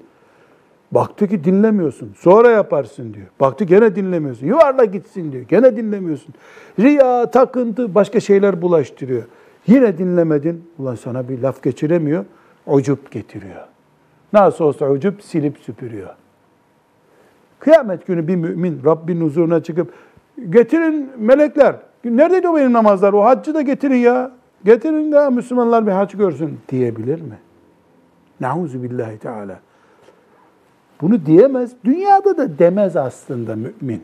Baktı 0.93 1.29
ki 1.29 1.45
dinlemiyorsun. 1.45 2.13
Sonra 2.19 2.51
yaparsın 2.51 3.15
diyor. 3.15 3.27
Baktı 3.41 3.65
gene 3.65 3.97
dinlemiyorsun. 3.97 4.47
Yuvarla 4.47 4.85
gitsin 4.85 5.33
diyor. 5.33 5.43
Gene 5.43 5.77
dinlemiyorsun. 5.77 6.35
Riya, 6.81 7.31
takıntı, 7.31 7.95
başka 7.95 8.21
şeyler 8.21 8.63
bulaştırıyor. 8.63 9.23
Yine 9.67 9.99
dinlemedin. 9.99 10.71
Ulan 10.79 10.95
sana 10.95 11.29
bir 11.29 11.39
laf 11.39 11.63
geçiremiyor. 11.63 12.25
Ucup 12.67 13.11
getiriyor. 13.11 13.67
Nasıl 14.33 14.65
olsa 14.65 14.91
ucup 14.91 15.23
silip 15.23 15.59
süpürüyor. 15.59 16.09
Kıyamet 17.59 18.07
günü 18.07 18.29
bir 18.29 18.37
mümin 18.37 18.81
Rabbin 18.85 19.21
huzuruna 19.21 19.63
çıkıp 19.63 19.93
getirin 20.51 21.11
melekler. 21.19 21.77
Neredeydi 22.05 22.49
o 22.49 22.57
benim 22.57 22.73
namazlar? 22.73 23.13
O 23.13 23.25
haccı 23.25 23.55
da 23.55 23.63
getirin 23.63 23.97
ya. 23.97 24.31
Getirin 24.65 25.13
de 25.13 25.29
Müslümanlar 25.29 25.87
bir 25.87 25.93
hac 25.93 26.17
görsün 26.17 26.59
diyebilir 26.69 27.21
mi? 27.21 27.39
Nauzu 28.41 28.83
billahi 28.83 29.19
teala. 29.19 29.61
Bunu 31.03 31.27
diyemez. 31.27 31.73
Dünyada 31.85 32.37
da 32.37 32.59
demez 32.59 32.97
aslında 32.97 33.57
mümin. 33.57 34.03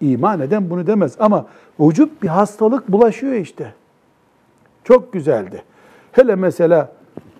İman 0.00 0.40
eden 0.40 0.70
bunu 0.70 0.86
demez. 0.86 1.16
Ama 1.18 1.46
ucup 1.78 2.22
bir 2.22 2.28
hastalık 2.28 2.92
bulaşıyor 2.92 3.32
işte. 3.32 3.74
Çok 4.84 5.12
güzeldi. 5.12 5.62
Hele 6.12 6.34
mesela 6.34 6.88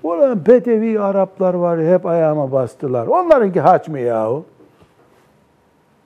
Ulan 0.02 0.46
Bedevi 0.46 1.00
Araplar 1.00 1.54
var 1.54 1.80
hep 1.84 2.06
ayağıma 2.06 2.52
bastılar. 2.52 3.06
Onlarınki 3.06 3.60
haç 3.60 3.88
mı 3.88 3.98
yahu? 3.98 4.44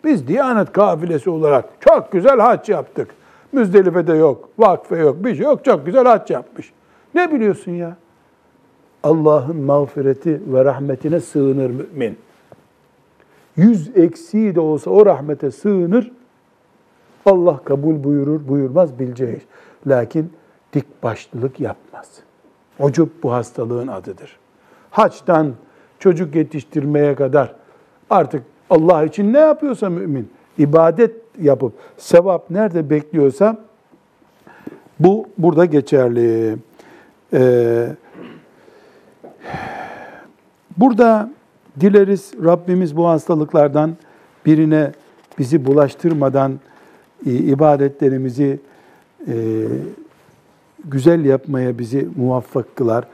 Biz 0.05 0.29
Diyanet 0.29 0.73
kafilesi 0.73 1.31
olarak 1.31 1.65
çok 1.81 2.13
güzel 2.13 2.41
haç 2.41 2.69
yaptık. 2.69 3.09
Müzdelife'de 3.53 4.15
yok, 4.15 4.49
vakfe 4.59 4.97
yok, 4.99 5.25
bir 5.25 5.35
şey 5.35 5.45
yok. 5.45 5.65
Çok 5.65 5.87
güzel 5.87 6.05
haç 6.05 6.31
yapmış. 6.31 6.73
Ne 7.15 7.33
biliyorsun 7.33 7.73
ya? 7.73 7.97
Allah'ın 9.03 9.57
mağfireti 9.57 10.41
ve 10.47 10.65
rahmetine 10.65 11.21
sığınır 11.21 11.71
mümin. 11.71 12.19
Yüz 13.57 13.97
eksiği 13.97 14.55
de 14.55 14.61
olsa 14.61 14.91
o 14.91 15.07
rahmete 15.07 15.51
sığınır. 15.51 16.13
Allah 17.27 17.61
kabul 17.65 18.05
buyurur, 18.05 18.49
buyurmaz 18.49 18.99
bileceğiz. 18.99 19.43
Lakin 19.87 20.33
dik 20.73 21.03
başlılık 21.03 21.61
yapmaz. 21.61 22.11
Ucup 22.79 23.23
bu 23.23 23.33
hastalığın 23.33 23.89
adıdır. 23.89 24.39
Haçtan 24.91 25.55
çocuk 25.99 26.35
yetiştirmeye 26.35 27.15
kadar 27.15 27.55
artık 28.11 28.43
Allah 28.71 29.05
için 29.05 29.33
ne 29.33 29.39
yapıyorsa 29.39 29.91
mümin, 29.91 30.31
ibadet 30.59 31.17
yapıp 31.41 31.73
sevap 31.97 32.51
nerede 32.51 32.91
bekliyorsa 32.91 33.57
bu 35.01 35.29
burada 35.39 35.65
geçerli. 35.65 36.57
Ee, 37.33 37.89
burada 40.77 41.31
dileriz 41.81 42.33
Rabbimiz 42.45 42.97
bu 42.97 43.09
hastalıklardan 43.09 43.97
birine 44.47 44.93
bizi 45.39 45.65
bulaştırmadan 45.65 46.61
e, 47.27 47.33
ibadetlerimizi 47.33 48.61
e, 49.29 49.35
güzel 50.85 51.25
yapmaya 51.25 51.79
bizi 51.79 52.09
muvaffak 52.17 52.77
kılar. 52.77 53.05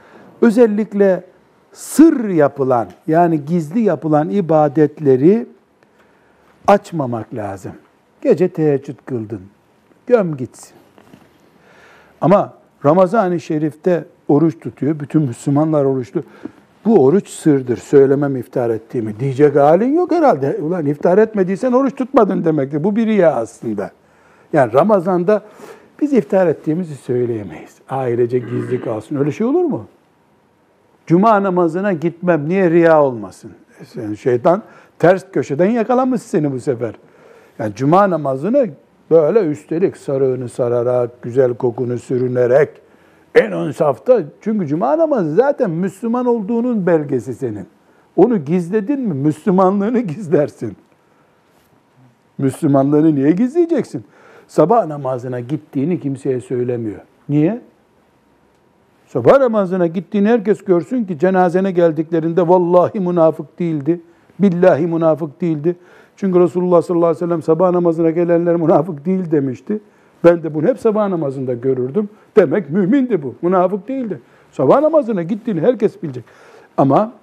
Özellikle 0.41 1.23
sır 1.73 2.29
yapılan 2.29 2.87
yani 3.07 3.45
gizli 3.45 3.79
yapılan 3.79 4.29
ibadetleri 4.29 5.47
açmamak 6.67 7.33
lazım. 7.33 7.71
Gece 8.21 8.47
teheccüd 8.47 8.97
kıldın. 9.05 9.41
Göm 10.07 10.37
gitsin. 10.37 10.73
Ama 12.21 12.53
Ramazan-ı 12.85 13.39
Şerif'te 13.39 14.05
oruç 14.27 14.59
tutuyor. 14.59 14.99
Bütün 14.99 15.21
Müslümanlar 15.21 15.85
oruçlu. 15.85 16.23
Bu 16.85 17.05
oruç 17.05 17.29
sırdır. 17.29 17.77
Söylemem 17.77 18.35
iftar 18.35 18.69
ettiğimi. 18.69 19.19
Diyecek 19.19 19.55
halin 19.55 19.95
yok 19.95 20.11
herhalde. 20.11 20.57
Ulan 20.61 20.85
iftar 20.85 21.17
etmediysen 21.17 21.71
oruç 21.71 21.95
tutmadın 21.95 22.45
demektir. 22.45 22.83
Bu 22.83 22.95
bir 22.95 23.07
riya 23.07 23.35
aslında. 23.35 23.91
Yani 24.53 24.73
Ramazan'da 24.73 25.41
biz 26.01 26.13
iftar 26.13 26.47
ettiğimizi 26.47 26.95
söyleyemeyiz. 26.95 27.77
Ailece 27.89 28.39
gizli 28.39 28.81
kalsın. 28.81 29.15
Öyle 29.15 29.31
şey 29.31 29.47
olur 29.47 29.63
mu? 29.63 29.85
Cuma 31.07 31.43
namazına 31.43 31.93
gitmem. 31.93 32.49
Niye 32.49 32.71
riya 32.71 33.03
olmasın? 33.03 33.51
Yani 33.95 34.17
şeytan 34.17 34.63
ters 34.99 35.25
köşeden 35.31 35.69
yakalamış 35.69 36.21
seni 36.21 36.51
bu 36.51 36.59
sefer. 36.59 36.95
Yani 37.59 37.75
cuma 37.75 38.09
namazını 38.09 38.69
böyle 39.11 39.39
üstelik 39.39 39.97
sarığını 39.97 40.49
sararak, 40.49 41.21
güzel 41.21 41.53
kokunu 41.53 41.97
sürünerek, 41.99 42.69
en 43.35 43.51
ön 43.51 43.71
safta. 43.71 44.23
Çünkü 44.41 44.67
cuma 44.67 44.97
namazı 44.97 45.35
zaten 45.35 45.69
Müslüman 45.69 46.25
olduğunun 46.25 46.85
belgesi 46.85 47.33
senin. 47.33 47.67
Onu 48.15 48.45
gizledin 48.45 48.99
mi 48.99 49.13
Müslümanlığını 49.13 49.99
gizlersin. 49.99 50.77
Müslümanlığını 52.37 53.15
niye 53.15 53.31
gizleyeceksin? 53.31 54.03
Sabah 54.47 54.85
namazına 54.85 55.39
gittiğini 55.39 55.99
kimseye 55.99 56.41
söylemiyor. 56.41 57.01
Niye? 57.29 57.61
Sabah 59.07 59.39
namazına 59.39 59.87
gittiğini 59.87 60.27
herkes 60.27 60.63
görsün 60.63 61.03
ki 61.03 61.19
cenazene 61.19 61.71
geldiklerinde 61.71 62.47
vallahi 62.47 62.99
münafık 62.99 63.59
değildi. 63.59 64.01
Billahi 64.39 64.87
münafık 64.87 65.41
değildi. 65.41 65.75
Çünkü 66.15 66.39
Resulullah 66.39 66.81
sallallahu 66.81 67.07
aleyhi 67.07 67.23
ve 67.23 67.27
sellem 67.27 67.41
sabah 67.41 67.71
namazına 67.71 68.09
gelenler 68.09 68.55
münafık 68.55 69.05
değil 69.05 69.31
demişti. 69.31 69.79
Ben 70.23 70.43
de 70.43 70.53
bunu 70.53 70.67
hep 70.67 70.79
sabah 70.79 71.07
namazında 71.07 71.53
görürdüm. 71.53 72.09
Demek 72.35 72.69
mümindi 72.69 73.23
bu. 73.23 73.35
Münafık 73.41 73.87
değildi. 73.87 74.19
Sabah 74.51 74.81
namazına 74.81 75.23
gittiğini 75.23 75.61
herkes 75.61 76.03
bilecek. 76.03 76.23
Ama 76.77 77.13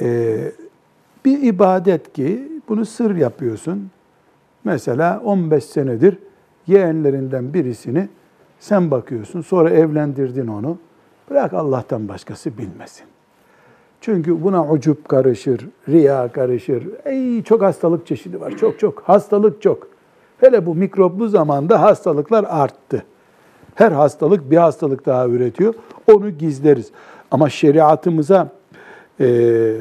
e, 0.00 0.38
bir 1.24 1.42
ibadet 1.42 2.12
ki 2.12 2.48
bunu 2.68 2.86
sır 2.86 3.16
yapıyorsun. 3.16 3.90
Mesela 4.64 5.20
15 5.24 5.64
senedir 5.64 6.18
yeğenlerinden 6.66 7.54
birisini 7.54 8.08
sen 8.60 8.90
bakıyorsun. 8.90 9.40
Sonra 9.40 9.70
evlendirdin 9.70 10.46
onu. 10.46 10.78
Bırak 11.30 11.52
Allah'tan 11.52 12.08
başkası 12.08 12.58
bilmesin. 12.58 13.06
Çünkü 14.00 14.42
buna 14.42 14.70
ucup 14.70 15.08
karışır, 15.08 15.68
riya 15.88 16.32
karışır. 16.32 16.88
Ey 17.04 17.42
çok 17.42 17.62
hastalık 17.62 18.06
çeşidi 18.06 18.40
var. 18.40 18.56
Çok 18.56 18.78
çok. 18.78 19.02
Hastalık 19.02 19.62
çok. 19.62 19.88
Hele 20.42 20.66
bu 20.66 20.74
mikroplu 20.74 21.28
zamanda 21.28 21.82
hastalıklar 21.82 22.44
arttı. 22.48 23.04
Her 23.74 23.92
hastalık 23.92 24.50
bir 24.50 24.56
hastalık 24.56 25.06
daha 25.06 25.28
üretiyor. 25.28 25.74
Onu 26.12 26.30
gizleriz. 26.30 26.90
Ama 27.30 27.50
şeriatımıza 27.50 28.48
e, 29.20 29.74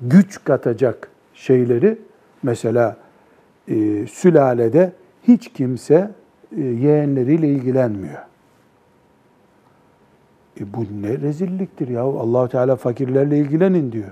güç 0.00 0.44
katacak 0.44 1.10
şeyleri 1.34 1.98
mesela 2.42 2.96
e, 3.68 4.06
sülalede 4.06 4.92
hiç 5.28 5.52
kimse 5.52 6.10
e, 6.56 6.60
yeğenleriyle 6.60 7.48
ilgilenmiyor. 7.48 8.22
E 10.60 10.74
bu 10.74 10.84
ne 11.02 11.18
rezilliktir 11.18 11.88
ya. 11.88 12.02
Allahu 12.02 12.48
Teala 12.48 12.76
fakirlerle 12.76 13.38
ilgilenin 13.38 13.92
diyor. 13.92 14.10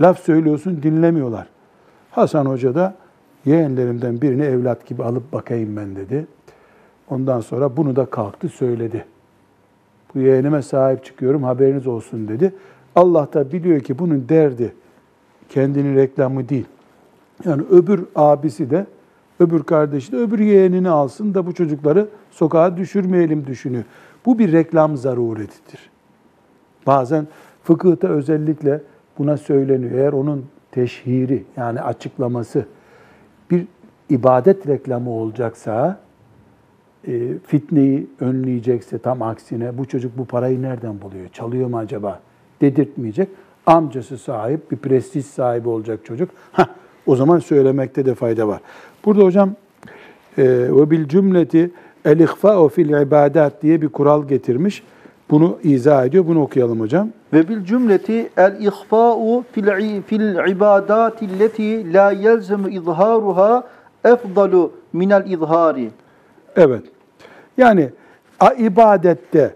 Laf 0.00 0.20
söylüyorsun 0.20 0.82
dinlemiyorlar. 0.82 1.46
Hasan 2.10 2.46
Hoca 2.46 2.74
da 2.74 2.94
yeğenlerimden 3.46 4.20
birini 4.22 4.42
evlat 4.42 4.86
gibi 4.86 5.04
alıp 5.04 5.32
bakayım 5.32 5.76
ben 5.76 5.96
dedi. 5.96 6.26
Ondan 7.10 7.40
sonra 7.40 7.76
bunu 7.76 7.96
da 7.96 8.06
kalktı 8.06 8.48
söyledi. 8.48 9.04
Bu 10.14 10.18
yeğenime 10.18 10.62
sahip 10.62 11.04
çıkıyorum 11.04 11.42
haberiniz 11.42 11.86
olsun 11.86 12.28
dedi. 12.28 12.54
Allah 12.94 13.28
da 13.32 13.52
biliyor 13.52 13.80
ki 13.80 13.98
bunun 13.98 14.28
derdi 14.28 14.74
kendini 15.48 15.96
reklamı 15.96 16.48
değil. 16.48 16.66
Yani 17.44 17.62
öbür 17.70 18.04
abisi 18.14 18.70
de 18.70 18.86
öbür 19.40 19.62
kardeşi 19.62 20.12
de 20.12 20.16
öbür 20.16 20.38
yeğenini 20.38 20.88
alsın 20.88 21.34
da 21.34 21.46
bu 21.46 21.54
çocukları 21.54 22.08
sokağa 22.30 22.76
düşürmeyelim 22.76 23.46
düşünüyor. 23.46 23.84
Bu 24.26 24.38
bir 24.38 24.52
reklam 24.52 24.96
zaruretidir. 24.96 25.90
Bazen 26.86 27.26
fıkıhta 27.62 28.08
özellikle 28.08 28.82
buna 29.18 29.36
söyleniyor. 29.36 29.92
Eğer 29.92 30.12
onun 30.12 30.44
teşhiri 30.70 31.44
yani 31.56 31.80
açıklaması 31.80 32.66
ibadet 34.10 34.66
reklamı 34.66 35.10
olacaksa, 35.10 35.98
e, 37.08 37.38
fitneyi 37.46 38.06
önleyecekse 38.20 38.98
tam 38.98 39.22
aksine 39.22 39.78
bu 39.78 39.84
çocuk 39.84 40.18
bu 40.18 40.24
parayı 40.24 40.62
nereden 40.62 41.00
buluyor, 41.00 41.28
çalıyor 41.28 41.68
mu 41.68 41.78
acaba 41.78 42.20
dedirtmeyecek. 42.60 43.28
Amcası 43.66 44.18
sahip, 44.18 44.70
bir 44.70 44.76
prestij 44.76 45.24
sahibi 45.24 45.68
olacak 45.68 46.00
çocuk. 46.04 46.30
Hah, 46.52 46.66
o 47.06 47.16
zaman 47.16 47.38
söylemekte 47.38 48.06
de 48.06 48.14
fayda 48.14 48.48
var. 48.48 48.60
Burada 49.04 49.24
hocam 49.24 49.50
e, 50.38 50.44
ve 50.48 50.90
bil 50.90 51.08
cümleti 51.08 51.70
el 52.04 52.20
ihfa'u 52.20 52.68
fil 52.68 52.88
ibadat 52.88 53.62
diye 53.62 53.82
bir 53.82 53.88
kural 53.88 54.28
getirmiş. 54.28 54.82
Bunu 55.30 55.58
izah 55.62 56.06
ediyor. 56.06 56.26
Bunu 56.26 56.42
okuyalım 56.42 56.80
hocam. 56.80 57.08
Ve 57.32 57.48
bil 57.48 57.64
cümleti 57.64 58.30
el 58.36 58.56
ihfa'u 58.60 59.44
fil 59.52 60.02
fil 60.02 60.50
ibadati 60.50 61.92
la 61.92 62.10
yelzemu 62.10 62.68
izharuha 62.68 63.64
efdalu 64.08 64.72
minel 64.92 65.30
izhari. 65.30 65.90
Evet. 66.56 66.82
Yani 67.58 67.90
ibadette 68.58 69.54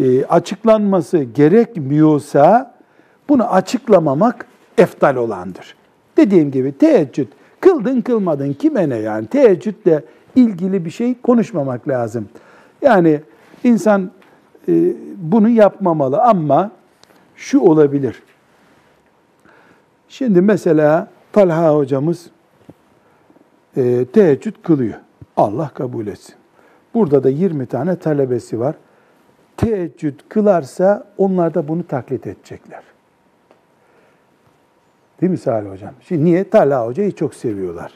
e, 0.00 0.24
açıklanması 0.24 1.18
gerekmiyorsa 1.18 2.74
bunu 3.28 3.52
açıklamamak 3.52 4.46
eftal 4.78 5.16
olandır. 5.16 5.76
Dediğim 6.16 6.50
gibi 6.50 6.78
teheccüd 6.78 7.28
kıldın 7.60 8.00
kılmadın 8.00 8.52
kime 8.52 8.88
ne 8.88 8.96
yani 8.96 9.26
teheccüdle 9.26 10.04
ilgili 10.36 10.84
bir 10.84 10.90
şey 10.90 11.20
konuşmamak 11.20 11.88
lazım. 11.88 12.28
Yani 12.82 13.20
insan 13.64 14.10
e, 14.68 14.72
bunu 15.16 15.48
yapmamalı 15.48 16.22
ama 16.22 16.70
şu 17.36 17.60
olabilir. 17.60 18.22
Şimdi 20.08 20.40
mesela 20.40 21.08
Talha 21.32 21.76
hocamız 21.76 22.26
e, 23.76 24.04
teheccüd 24.04 24.54
kılıyor. 24.62 24.94
Allah 25.36 25.70
kabul 25.74 26.06
etsin. 26.06 26.34
Burada 26.94 27.24
da 27.24 27.28
20 27.28 27.66
tane 27.66 27.96
talebesi 27.96 28.60
var. 28.60 28.74
Teheccüd 29.56 30.20
kılarsa 30.28 31.06
onlar 31.18 31.54
da 31.54 31.68
bunu 31.68 31.86
taklit 31.86 32.26
edecekler. 32.26 32.82
Değil 35.20 35.30
mi 35.30 35.38
Salih 35.38 35.70
Hocam? 35.70 35.94
Şimdi 36.00 36.24
niye? 36.24 36.50
Talha 36.50 36.86
Hoca'yı 36.86 37.12
çok 37.12 37.34
seviyorlar. 37.34 37.92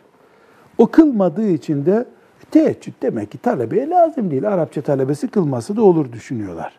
O 0.79 0.87
kılmadığı 0.87 1.49
için 1.49 1.87
de 1.87 2.07
teheccüd 2.51 2.93
demek 3.03 3.31
ki 3.31 3.39
talebeye 3.39 3.89
lazım 3.89 4.31
değil. 4.31 4.49
Arapça 4.49 4.83
talebesi 4.83 5.29
kılması 5.29 5.77
da 5.77 5.83
olur 5.83 6.13
düşünüyorlar. 6.13 6.73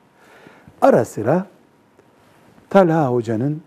Ara 0.82 1.06
sıra 1.06 1.46
Talha 2.70 3.08
Hoca'nın 3.08 3.62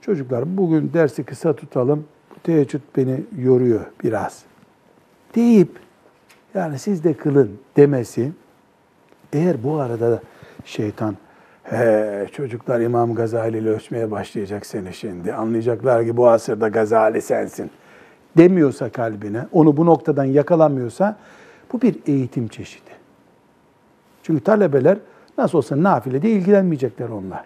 çocuklar 0.00 0.56
bugün 0.56 0.92
dersi 0.92 1.24
kısa 1.24 1.56
tutalım, 1.56 2.04
teheccüd 2.42 2.80
beni 2.96 3.20
yoruyor 3.38 3.80
biraz 4.04 4.49
deyip 5.34 5.78
yani 6.54 6.78
siz 6.78 7.04
de 7.04 7.14
kılın 7.14 7.58
demesi 7.76 8.32
eğer 9.32 9.62
bu 9.62 9.80
arada 9.80 10.20
şeytan 10.64 11.16
he 11.62 12.26
çocuklar 12.32 12.80
İmam 12.80 13.14
Gazali 13.14 13.58
ile 13.58 13.68
ölçmeye 13.68 14.10
başlayacak 14.10 14.66
seni 14.66 14.94
şimdi 14.94 15.34
anlayacaklar 15.34 16.04
ki 16.04 16.16
bu 16.16 16.28
asırda 16.28 16.68
Gazali 16.68 17.22
sensin 17.22 17.70
demiyorsa 18.36 18.90
kalbine 18.90 19.46
onu 19.52 19.76
bu 19.76 19.86
noktadan 19.86 20.24
yakalamıyorsa 20.24 21.16
bu 21.72 21.82
bir 21.82 21.96
eğitim 22.06 22.48
çeşidi. 22.48 22.90
Çünkü 24.22 24.44
talebeler 24.44 24.98
nasıl 25.38 25.58
olsa 25.58 25.82
nafilede 25.82 26.30
ilgilenmeyecekler 26.30 27.08
onlar. 27.08 27.44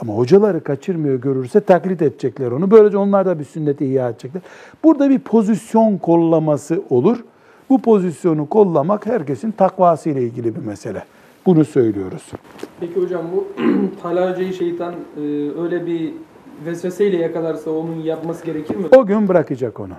Ama 0.00 0.12
hocaları 0.12 0.64
kaçırmıyor 0.64 1.20
görürse 1.20 1.60
taklit 1.60 2.02
edecekler 2.02 2.50
onu. 2.50 2.70
Böylece 2.70 2.96
onlar 2.96 3.26
da 3.26 3.38
bir 3.38 3.44
sünneti 3.44 3.86
ihya 3.86 4.08
edecekler. 4.08 4.42
Burada 4.84 5.10
bir 5.10 5.18
pozisyon 5.18 5.98
kollaması 5.98 6.82
olur. 6.90 7.24
Bu 7.70 7.82
pozisyonu 7.82 8.48
kollamak 8.48 9.06
herkesin 9.06 9.50
takvası 9.50 10.10
ile 10.10 10.22
ilgili 10.22 10.56
bir 10.56 10.60
mesele. 10.60 11.04
Bunu 11.46 11.64
söylüyoruz. 11.64 12.32
Peki 12.80 13.00
hocam 13.00 13.22
bu 13.36 13.46
Talha 14.02 14.30
Hoca'yı 14.30 14.52
şeytan 14.52 14.94
e, 14.94 15.20
öyle 15.60 15.86
bir 15.86 16.12
vesveseyle 16.66 17.16
yakalarsa 17.16 17.70
onun 17.70 17.96
yapması 17.96 18.44
gerekir 18.44 18.76
mi? 18.76 18.86
O 18.96 19.06
gün 19.06 19.28
bırakacak 19.28 19.80
onu. 19.80 19.94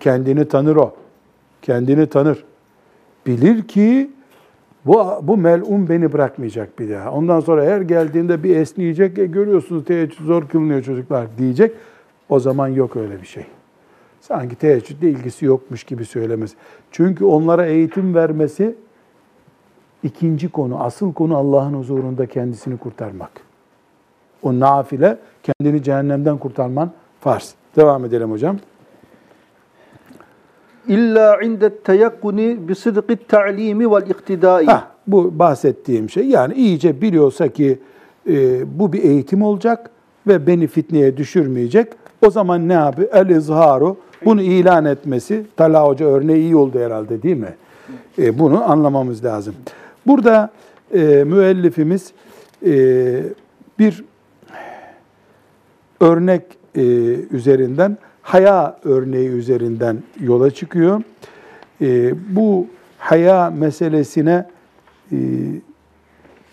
Kendini 0.00 0.48
tanır 0.48 0.76
o. 0.76 0.94
Kendini 1.62 2.06
tanır. 2.06 2.44
Bilir 3.26 3.62
ki 3.62 4.10
bu, 4.86 5.06
bu 5.22 5.36
melun 5.36 5.88
beni 5.88 6.12
bırakmayacak 6.12 6.78
bir 6.78 6.90
daha. 6.90 7.12
Ondan 7.12 7.40
sonra 7.40 7.64
her 7.64 7.80
geldiğinde 7.80 8.42
bir 8.42 8.56
esneyecek. 8.56 9.18
E, 9.18 9.26
görüyorsunuz 9.26 9.84
teheccüd 9.84 10.24
zor 10.26 10.48
kılınıyor 10.48 10.82
çocuklar 10.82 11.26
diyecek. 11.38 11.72
O 12.28 12.40
zaman 12.40 12.68
yok 12.68 12.96
öyle 12.96 13.22
bir 13.22 13.26
şey. 13.26 13.46
Sanki 14.20 14.56
teheccüdle 14.56 15.10
ilgisi 15.10 15.44
yokmuş 15.44 15.84
gibi 15.84 16.04
söylemez. 16.04 16.54
Çünkü 16.90 17.24
onlara 17.24 17.66
eğitim 17.66 18.14
vermesi 18.14 18.74
ikinci 20.02 20.48
konu. 20.48 20.82
Asıl 20.82 21.12
konu 21.12 21.36
Allah'ın 21.36 21.74
huzurunda 21.74 22.26
kendisini 22.26 22.76
kurtarmak. 22.76 23.30
O 24.42 24.60
nafile 24.60 25.18
kendini 25.42 25.82
cehennemden 25.82 26.38
kurtarman 26.38 26.90
farz. 27.20 27.54
Devam 27.76 28.04
edelim 28.04 28.30
hocam. 28.30 28.58
İlla 30.88 31.40
inde 31.42 31.78
teyakkuni 31.78 32.68
bi 32.68 32.74
sıdkı 32.74 33.16
ta'limi 33.28 33.90
vel 33.90 34.10
iktidai. 34.10 34.66
Bu 35.06 35.38
bahsettiğim 35.38 36.10
şey 36.10 36.26
yani 36.26 36.54
iyice 36.54 37.00
biliyorsa 37.00 37.48
ki 37.48 37.78
e, 38.28 38.64
bu 38.78 38.92
bir 38.92 39.02
eğitim 39.02 39.42
olacak 39.42 39.90
ve 40.26 40.46
beni 40.46 40.66
fitneye 40.66 41.16
düşürmeyecek. 41.16 41.92
O 42.26 42.30
zaman 42.30 42.68
ne 42.68 42.72
yapıyor? 42.72 43.08
El 43.12 43.28
izharu 43.28 43.96
bunu 44.24 44.42
ilan 44.42 44.84
etmesi. 44.84 45.44
Talha 45.56 45.86
Hoca 45.86 46.06
örneği 46.06 46.38
iyi 46.38 46.56
oldu 46.56 46.78
herhalde 46.78 47.22
değil 47.22 47.36
mi? 47.36 47.54
E, 48.18 48.38
bunu 48.38 48.70
anlamamız 48.70 49.24
lazım. 49.24 49.54
Burada 50.06 50.50
e, 50.94 51.24
müellifimiz 51.26 52.12
e, 52.66 52.72
bir 53.78 54.04
örnek 56.00 56.42
e, 56.74 56.82
üzerinden, 57.30 57.98
haya 58.26 58.76
örneği 58.84 59.28
üzerinden 59.28 60.02
yola 60.20 60.50
çıkıyor. 60.50 61.02
E, 61.80 62.14
bu 62.36 62.66
haya 62.98 63.50
meselesine 63.50 64.48
e, 65.12 65.18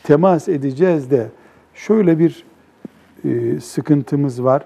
temas 0.04 0.50
edeceğiz 0.50 1.12
de 1.12 1.32
şöyle 1.74 2.20
bir 2.20 2.46
e, 3.26 3.60
sıkıntımız 3.60 4.44
var. 4.44 4.66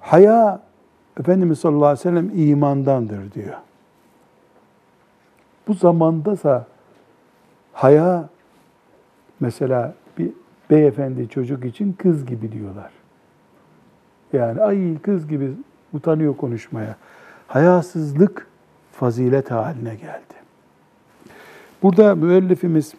Haya 0.00 0.62
Efendimiz 1.20 1.58
sallallahu 1.58 1.86
aleyhi 1.86 1.98
ve 1.98 2.02
sellem 2.02 2.48
imandandır 2.48 3.32
diyor. 3.32 3.54
Bu 5.68 5.74
zamandasa 5.74 6.66
haya 7.72 8.28
mesela 9.40 9.94
bir 10.18 10.30
beyefendi 10.70 11.28
çocuk 11.28 11.64
için 11.64 11.92
kız 11.92 12.26
gibi 12.26 12.52
diyorlar. 12.52 13.03
Yani 14.34 14.60
ay 14.60 14.98
kız 15.02 15.28
gibi 15.28 15.50
utanıyor 15.92 16.36
konuşmaya. 16.36 16.96
Hayasızlık 17.46 18.46
fazilet 18.92 19.50
haline 19.50 19.94
geldi. 19.94 20.34
Burada 21.82 22.14
müellifimiz 22.14 22.94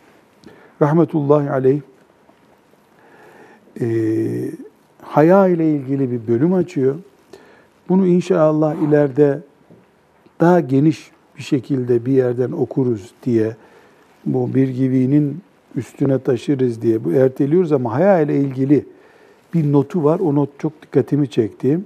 rahmetullahi 0.81 1.49
aleyh 1.49 1.81
e, 3.81 3.88
haya 5.01 5.47
ile 5.47 5.71
ilgili 5.71 6.11
bir 6.11 6.27
bölüm 6.27 6.53
açıyor. 6.53 6.95
Bunu 7.89 8.07
inşallah 8.07 8.75
ileride 8.75 9.39
daha 10.39 10.59
geniş 10.59 11.11
bir 11.38 11.43
şekilde 11.43 12.05
bir 12.05 12.13
yerden 12.13 12.51
okuruz 12.51 13.13
diye 13.23 13.55
bu 14.25 14.55
bir 14.55 14.67
givinin 14.67 15.41
üstüne 15.75 16.19
taşırız 16.19 16.81
diye 16.81 17.03
bu 17.03 17.11
erteliyoruz 17.11 17.71
ama 17.71 17.93
haya 17.93 18.19
ile 18.19 18.38
ilgili 18.38 18.86
bir 19.56 19.72
notu 19.74 20.03
var. 20.03 20.20
O 20.20 20.36
not 20.36 20.49
çok 20.60 20.82
dikkatimi 20.82 21.30
çekti. 21.30 21.80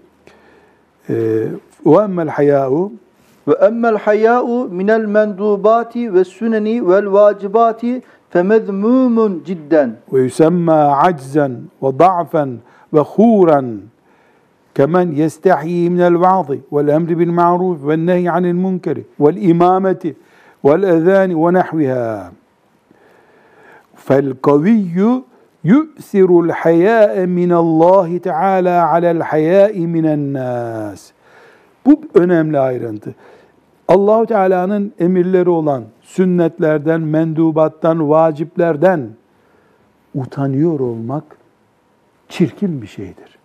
وَاَمَّا 1.85 2.29
الْحَيَاءُ 2.29 2.89
Ve 3.47 3.53
emmel 3.53 3.97
haya'u 3.97 4.69
minel 4.71 5.05
mendubati 5.05 6.13
ve 6.13 6.23
süneni 6.23 6.87
vel 6.87 7.11
vacibati 7.11 8.01
femezmumun 8.29 9.43
cidden. 9.45 9.89
ويسمى 10.11 10.79
عجزا 11.01 11.47
وضعفا 11.81 12.45
وخورا 12.93 13.61
كمن 14.75 15.07
يستحيي 15.17 15.89
من 15.89 16.01
الوعظ 16.01 16.49
والامر 16.71 17.13
بالمعروف 17.13 17.77
والنهي 17.83 18.27
عن 18.27 18.45
المنكر 18.45 18.97
والامامه 19.19 20.13
والاذان 20.63 21.33
ونحوها 21.33 22.31
فالقوي 23.95 25.23
yu'sirul 25.63 26.49
hayâ'e 26.49 27.25
minallahi 27.25 28.19
teâlâ 28.19 28.91
alel 28.91 29.19
hayâ'i 29.19 29.87
minennâs. 29.87 31.11
Bu 31.85 32.01
önemli 32.13 32.59
ayrıntı. 32.59 33.15
Allahu 33.87 34.25
Teala'nın 34.25 34.93
emirleri 34.99 35.49
olan 35.49 35.83
sünnetlerden, 36.01 37.01
mendubattan, 37.01 38.09
vaciplerden 38.09 39.09
utanıyor 40.15 40.79
olmak 40.79 41.23
çirkin 42.29 42.81
bir 42.81 42.87
şeydir. 42.87 43.39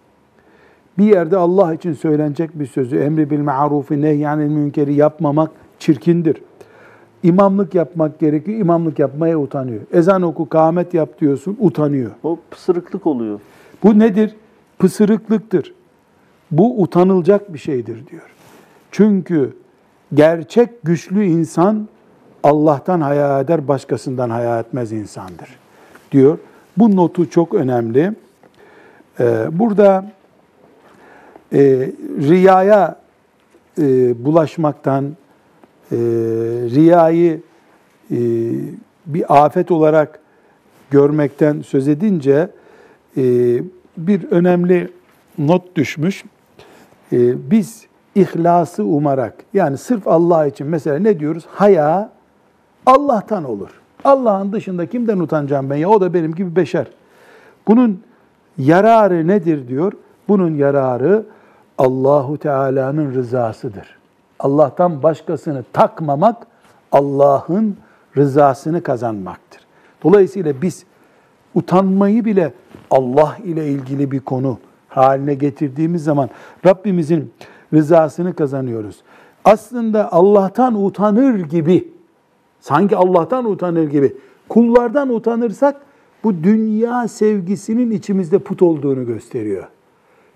Bir 0.99 1.05
yerde 1.05 1.37
Allah 1.37 1.75
için 1.75 1.93
söylenecek 1.93 2.59
bir 2.59 2.67
sözü, 2.67 2.99
emri 2.99 3.31
bil 3.31 3.41
marufi, 3.41 4.03
nehyanil 4.03 4.49
münkeri 4.49 4.95
yapmamak 4.95 5.51
çirkindir. 5.79 6.43
İmamlık 7.25 7.75
yapmak 7.75 8.19
gerekiyor, 8.19 8.59
imamlık 8.59 8.99
yapmaya 8.99 9.39
utanıyor. 9.39 9.81
Ezan 9.93 10.23
oku, 10.23 10.49
kâhmet 10.49 10.95
yap 10.95 11.21
diyorsun, 11.21 11.57
utanıyor. 11.61 12.11
O 12.23 12.39
pısırıklık 12.51 13.07
oluyor. 13.07 13.41
Bu 13.83 13.99
nedir? 13.99 14.35
Pısırıklıktır. 14.79 15.75
Bu 16.51 16.83
utanılacak 16.83 17.53
bir 17.55 17.59
şeydir 17.59 18.07
diyor. 18.07 18.35
Çünkü 18.91 19.57
gerçek 20.15 20.83
güçlü 20.83 21.25
insan 21.25 21.89
Allah'tan 22.43 23.01
haya 23.01 23.41
eder, 23.41 23.69
başkasından 23.69 24.31
haya 24.31 24.61
etmez 24.61 24.93
insandır 24.93 25.49
diyor. 26.13 26.39
Bu 26.77 26.97
notu 26.97 27.31
çok 27.31 27.55
önemli. 27.55 28.13
Ee, 29.21 29.47
burada 29.53 30.13
e, 31.53 31.61
riyaya 32.19 32.97
e, 33.79 34.25
bulaşmaktan, 34.25 35.17
e, 35.93 35.97
riyayı 36.75 37.41
e, 38.11 38.19
bir 39.07 39.45
afet 39.45 39.71
olarak 39.71 40.19
görmekten 40.91 41.61
söz 41.61 41.89
edince 41.89 42.51
e, 43.17 43.23
bir 43.97 44.25
önemli 44.31 44.89
not 45.39 45.77
düşmüş. 45.77 46.25
E, 47.13 47.51
biz 47.51 47.87
ihlası 48.15 48.85
umarak 48.85 49.35
yani 49.55 49.79
sırf 49.79 50.09
Allah 50.09 50.47
için 50.47 50.67
mesela 50.67 50.99
ne 50.99 51.21
diyoruz? 51.21 51.45
Haya 51.49 52.11
Allah'tan 52.87 53.45
olur. 53.45 53.71
Allah'ın 54.05 54.53
dışında 54.53 54.87
kimden 54.87 55.19
utanacağım 55.19 55.71
ben 55.71 55.77
ya 55.77 55.89
o 55.89 56.01
da 56.01 56.15
benim 56.15 56.35
gibi 56.35 56.57
beşer. 56.57 56.87
Bunun 57.69 58.03
yararı 58.59 59.29
nedir 59.29 59.69
diyor? 59.69 59.93
Bunun 60.29 60.55
yararı 60.55 61.25
Allahu 61.79 62.39
Teala'nın 62.39 63.15
rızasıdır. 63.15 64.04
Allah'tan 64.41 65.03
başkasını 65.03 65.65
takmamak 65.73 66.47
Allah'ın 66.93 67.77
rızasını 68.17 68.83
kazanmaktır. 68.83 69.61
Dolayısıyla 70.03 70.63
biz 70.63 70.85
utanmayı 71.55 72.25
bile 72.25 72.53
Allah 72.91 73.37
ile 73.45 73.69
ilgili 73.69 74.11
bir 74.11 74.21
konu 74.21 74.59
haline 74.89 75.35
getirdiğimiz 75.35 76.05
zaman 76.05 76.31
Rabbimizin 76.67 77.33
rızasını 77.75 78.35
kazanıyoruz. 78.35 79.03
Aslında 79.45 80.13
Allah'tan 80.13 80.85
utanır 80.85 81.39
gibi, 81.39 81.93
sanki 82.61 82.97
Allah'tan 82.97 83.45
utanır 83.45 83.85
gibi 83.85 84.17
kullardan 84.49 85.09
utanırsak 85.09 85.77
bu 86.25 86.45
dünya 86.45 87.09
sevgisinin 87.09 87.91
içimizde 87.91 88.39
put 88.39 88.63
olduğunu 88.63 89.07
gösteriyor. 89.07 89.65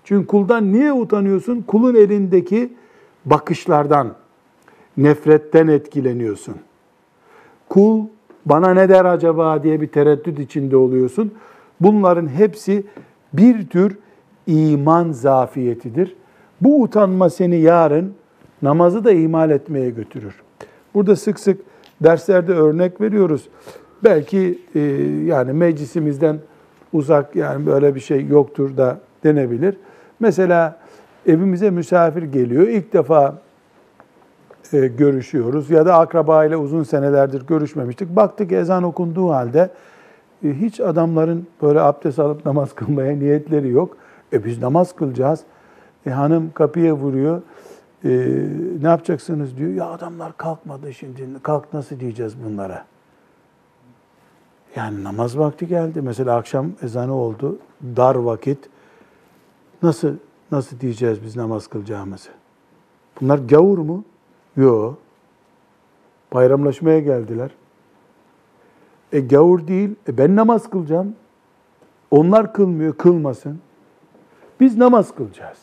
Çünkü 0.03 0.27
kuldan 0.27 0.73
niye 0.73 0.93
utanıyorsun? 0.93 1.61
Kulun 1.61 1.95
elindeki 1.95 2.73
bakışlardan, 3.25 4.15
nefretten 4.97 5.67
etkileniyorsun. 5.67 6.55
Kul 7.69 8.05
bana 8.45 8.73
ne 8.73 8.89
der 8.89 9.05
acaba 9.05 9.63
diye 9.63 9.81
bir 9.81 9.87
tereddüt 9.87 10.39
içinde 10.39 10.77
oluyorsun. 10.77 11.33
Bunların 11.81 12.27
hepsi 12.27 12.83
bir 13.33 13.67
tür 13.67 13.97
iman 14.47 15.11
zafiyetidir. 15.11 16.15
Bu 16.61 16.81
utanma 16.81 17.29
seni 17.29 17.55
yarın 17.55 18.13
namazı 18.61 19.03
da 19.03 19.11
ihmal 19.11 19.49
etmeye 19.49 19.89
götürür. 19.89 20.41
Burada 20.93 21.15
sık 21.15 21.39
sık 21.39 21.61
derslerde 22.03 22.53
örnek 22.53 23.01
veriyoruz. 23.01 23.49
Belki 24.03 24.59
e, 24.75 24.79
yani 25.25 25.53
meclisimizden 25.53 26.39
uzak 26.93 27.35
yani 27.35 27.65
böyle 27.65 27.95
bir 27.95 27.99
şey 27.99 28.27
yoktur 28.27 28.77
da 28.77 28.99
denebilir. 29.23 29.77
Mesela 30.19 30.78
evimize 31.29 31.69
misafir 31.69 32.23
geliyor. 32.23 32.67
İlk 32.67 32.93
defa 32.93 33.41
e, 34.73 34.87
görüşüyoruz 34.87 35.69
ya 35.69 35.85
da 35.85 35.97
akraba 35.97 36.45
ile 36.45 36.57
uzun 36.57 36.83
senelerdir 36.83 37.47
görüşmemiştik. 37.47 38.15
Baktık 38.15 38.51
ezan 38.51 38.83
okunduğu 38.83 39.29
halde 39.29 39.69
e, 40.43 40.53
hiç 40.53 40.79
adamların 40.79 41.47
böyle 41.61 41.81
abdest 41.81 42.19
alıp 42.19 42.45
namaz 42.45 42.73
kılmaya 42.73 43.15
niyetleri 43.15 43.69
yok. 43.69 43.97
E 44.33 44.45
biz 44.45 44.61
namaz 44.61 44.95
kılacağız. 44.95 45.39
E, 46.05 46.09
hanım 46.09 46.51
kapıya 46.53 46.93
vuruyor. 46.93 47.41
E, 48.03 48.09
ne 48.81 48.87
yapacaksınız 48.87 49.57
diyor. 49.57 49.73
Ya 49.73 49.85
adamlar 49.89 50.37
kalkmadı 50.37 50.93
şimdi. 50.93 51.27
Kalk 51.43 51.73
nasıl 51.73 51.99
diyeceğiz 51.99 52.33
bunlara? 52.45 52.85
Yani 54.75 55.03
namaz 55.03 55.37
vakti 55.37 55.67
geldi. 55.67 56.01
Mesela 56.01 56.35
akşam 56.35 56.71
ezanı 56.81 57.13
oldu. 57.15 57.57
Dar 57.95 58.15
vakit. 58.15 58.69
Nasıl 59.83 60.15
nasıl 60.51 60.79
diyeceğiz 60.79 61.23
biz 61.23 61.35
namaz 61.35 61.67
kılacağımızı? 61.67 62.29
Bunlar 63.21 63.37
gavur 63.39 63.77
mu? 63.77 64.03
Yok. 64.57 64.97
Bayramlaşmaya 66.33 66.99
geldiler. 66.99 67.51
E 69.11 69.19
gavur 69.19 69.67
değil. 69.67 69.95
E 70.07 70.17
ben 70.17 70.35
namaz 70.35 70.69
kılacağım. 70.69 71.15
Onlar 72.11 72.53
kılmıyor, 72.53 72.93
kılmasın. 72.93 73.59
Biz 74.59 74.77
namaz 74.77 75.15
kılacağız. 75.15 75.57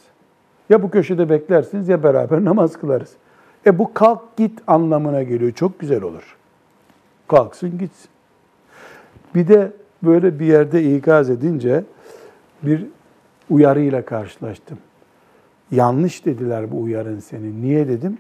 Ya 0.69 0.83
bu 0.83 0.91
köşede 0.91 1.31
beklersiniz 1.31 1.89
ya 1.89 2.03
beraber 2.03 2.45
namaz 2.45 2.81
kılarız. 2.81 3.13
E 3.67 3.79
bu 3.79 3.95
kalk 3.95 4.37
git 4.37 4.63
anlamına 4.67 5.23
geliyor. 5.23 5.53
Çok 5.53 5.79
güzel 5.79 6.03
olur. 6.03 6.37
Kalksın 7.29 7.79
gitsin. 7.79 8.11
Bir 9.35 9.49
de 9.49 9.73
böyle 10.03 10.39
bir 10.39 10.47
yerde 10.47 10.97
ikaz 10.97 11.31
edince 11.31 11.85
bir 12.63 12.87
uyarıyla 13.51 14.05
karşılaştım. 14.05 14.79
Yanlış 15.71 16.25
dediler 16.25 16.73
bu 16.73 16.83
uyarın 16.83 17.19
senin. 17.19 17.63
Niye 17.63 17.89
dedim? 17.89 18.19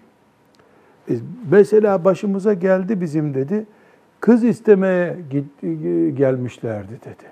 E, 1.10 1.14
mesela 1.50 2.04
başımıza 2.04 2.54
geldi 2.54 3.00
bizim 3.00 3.34
dedi. 3.34 3.66
Kız 4.20 4.44
istemeye 4.44 5.16
gitti, 5.30 6.14
gelmişlerdi 6.14 6.92
dedi. 7.04 7.30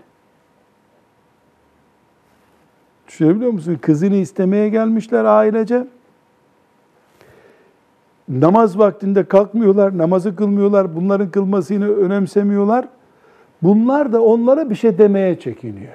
Düşünebiliyor 3.09 3.51
musun? 3.51 3.79
Kızını 3.81 4.15
istemeye 4.17 4.69
gelmişler 4.69 5.25
ailece. 5.25 5.87
Namaz 8.29 8.79
vaktinde 8.79 9.25
kalkmıyorlar, 9.25 9.99
namazı 9.99 10.37
kılmıyorlar, 10.37 10.97
bunların 10.97 11.31
kılmasını 11.31 11.97
önemsemiyorlar. 11.97 12.89
Bunlar 13.63 14.13
da 14.13 14.23
onlara 14.23 14.71
bir 14.71 14.75
şey 14.75 14.99
demeye 14.99 15.39
çekiniyor. 15.39 15.95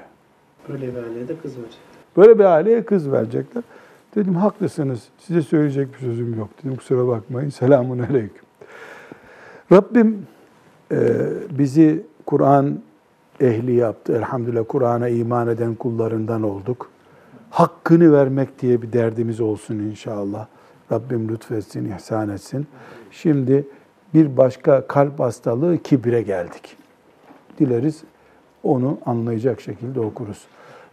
Böyle 0.69 0.87
bir 0.87 1.03
aileye 1.03 1.27
de 1.27 1.37
kız 1.37 1.57
verecek. 1.57 1.88
Böyle 2.19 2.39
bir 2.39 2.43
aileye 2.43 2.85
kız 2.85 3.11
verecekler. 3.11 3.63
Dedim 4.15 4.35
haklısınız. 4.35 5.03
Size 5.17 5.41
söyleyecek 5.41 5.93
bir 5.93 5.99
sözüm 5.99 6.37
yok. 6.37 6.49
Dedim 6.63 6.75
kusura 6.75 7.07
bakmayın. 7.07 7.49
Selamun 7.49 7.99
aleyküm. 7.99 8.43
Rabbim 9.71 10.27
e, 10.91 10.97
bizi 11.51 12.05
Kur'an 12.25 12.79
ehli 13.39 13.71
yaptı. 13.71 14.13
Elhamdülillah 14.13 14.63
Kur'an'a 14.67 15.07
iman 15.07 15.47
eden 15.47 15.75
kullarından 15.75 16.43
olduk. 16.43 16.89
Hakkını 17.49 18.13
vermek 18.13 18.61
diye 18.61 18.81
bir 18.81 18.93
derdimiz 18.93 19.41
olsun 19.41 19.75
inşallah. 19.75 20.47
Rabbim 20.91 21.29
lütfetsin, 21.29 21.91
ihsan 21.91 22.29
etsin. 22.29 22.67
Şimdi 23.11 23.67
bir 24.13 24.37
başka 24.37 24.87
kalp 24.87 25.19
hastalığı 25.19 25.77
kibre 25.77 26.21
geldik. 26.21 26.77
Dileriz 27.59 28.03
onu 28.63 28.97
anlayacak 29.05 29.61
şekilde 29.61 29.99
okuruz. 29.99 30.47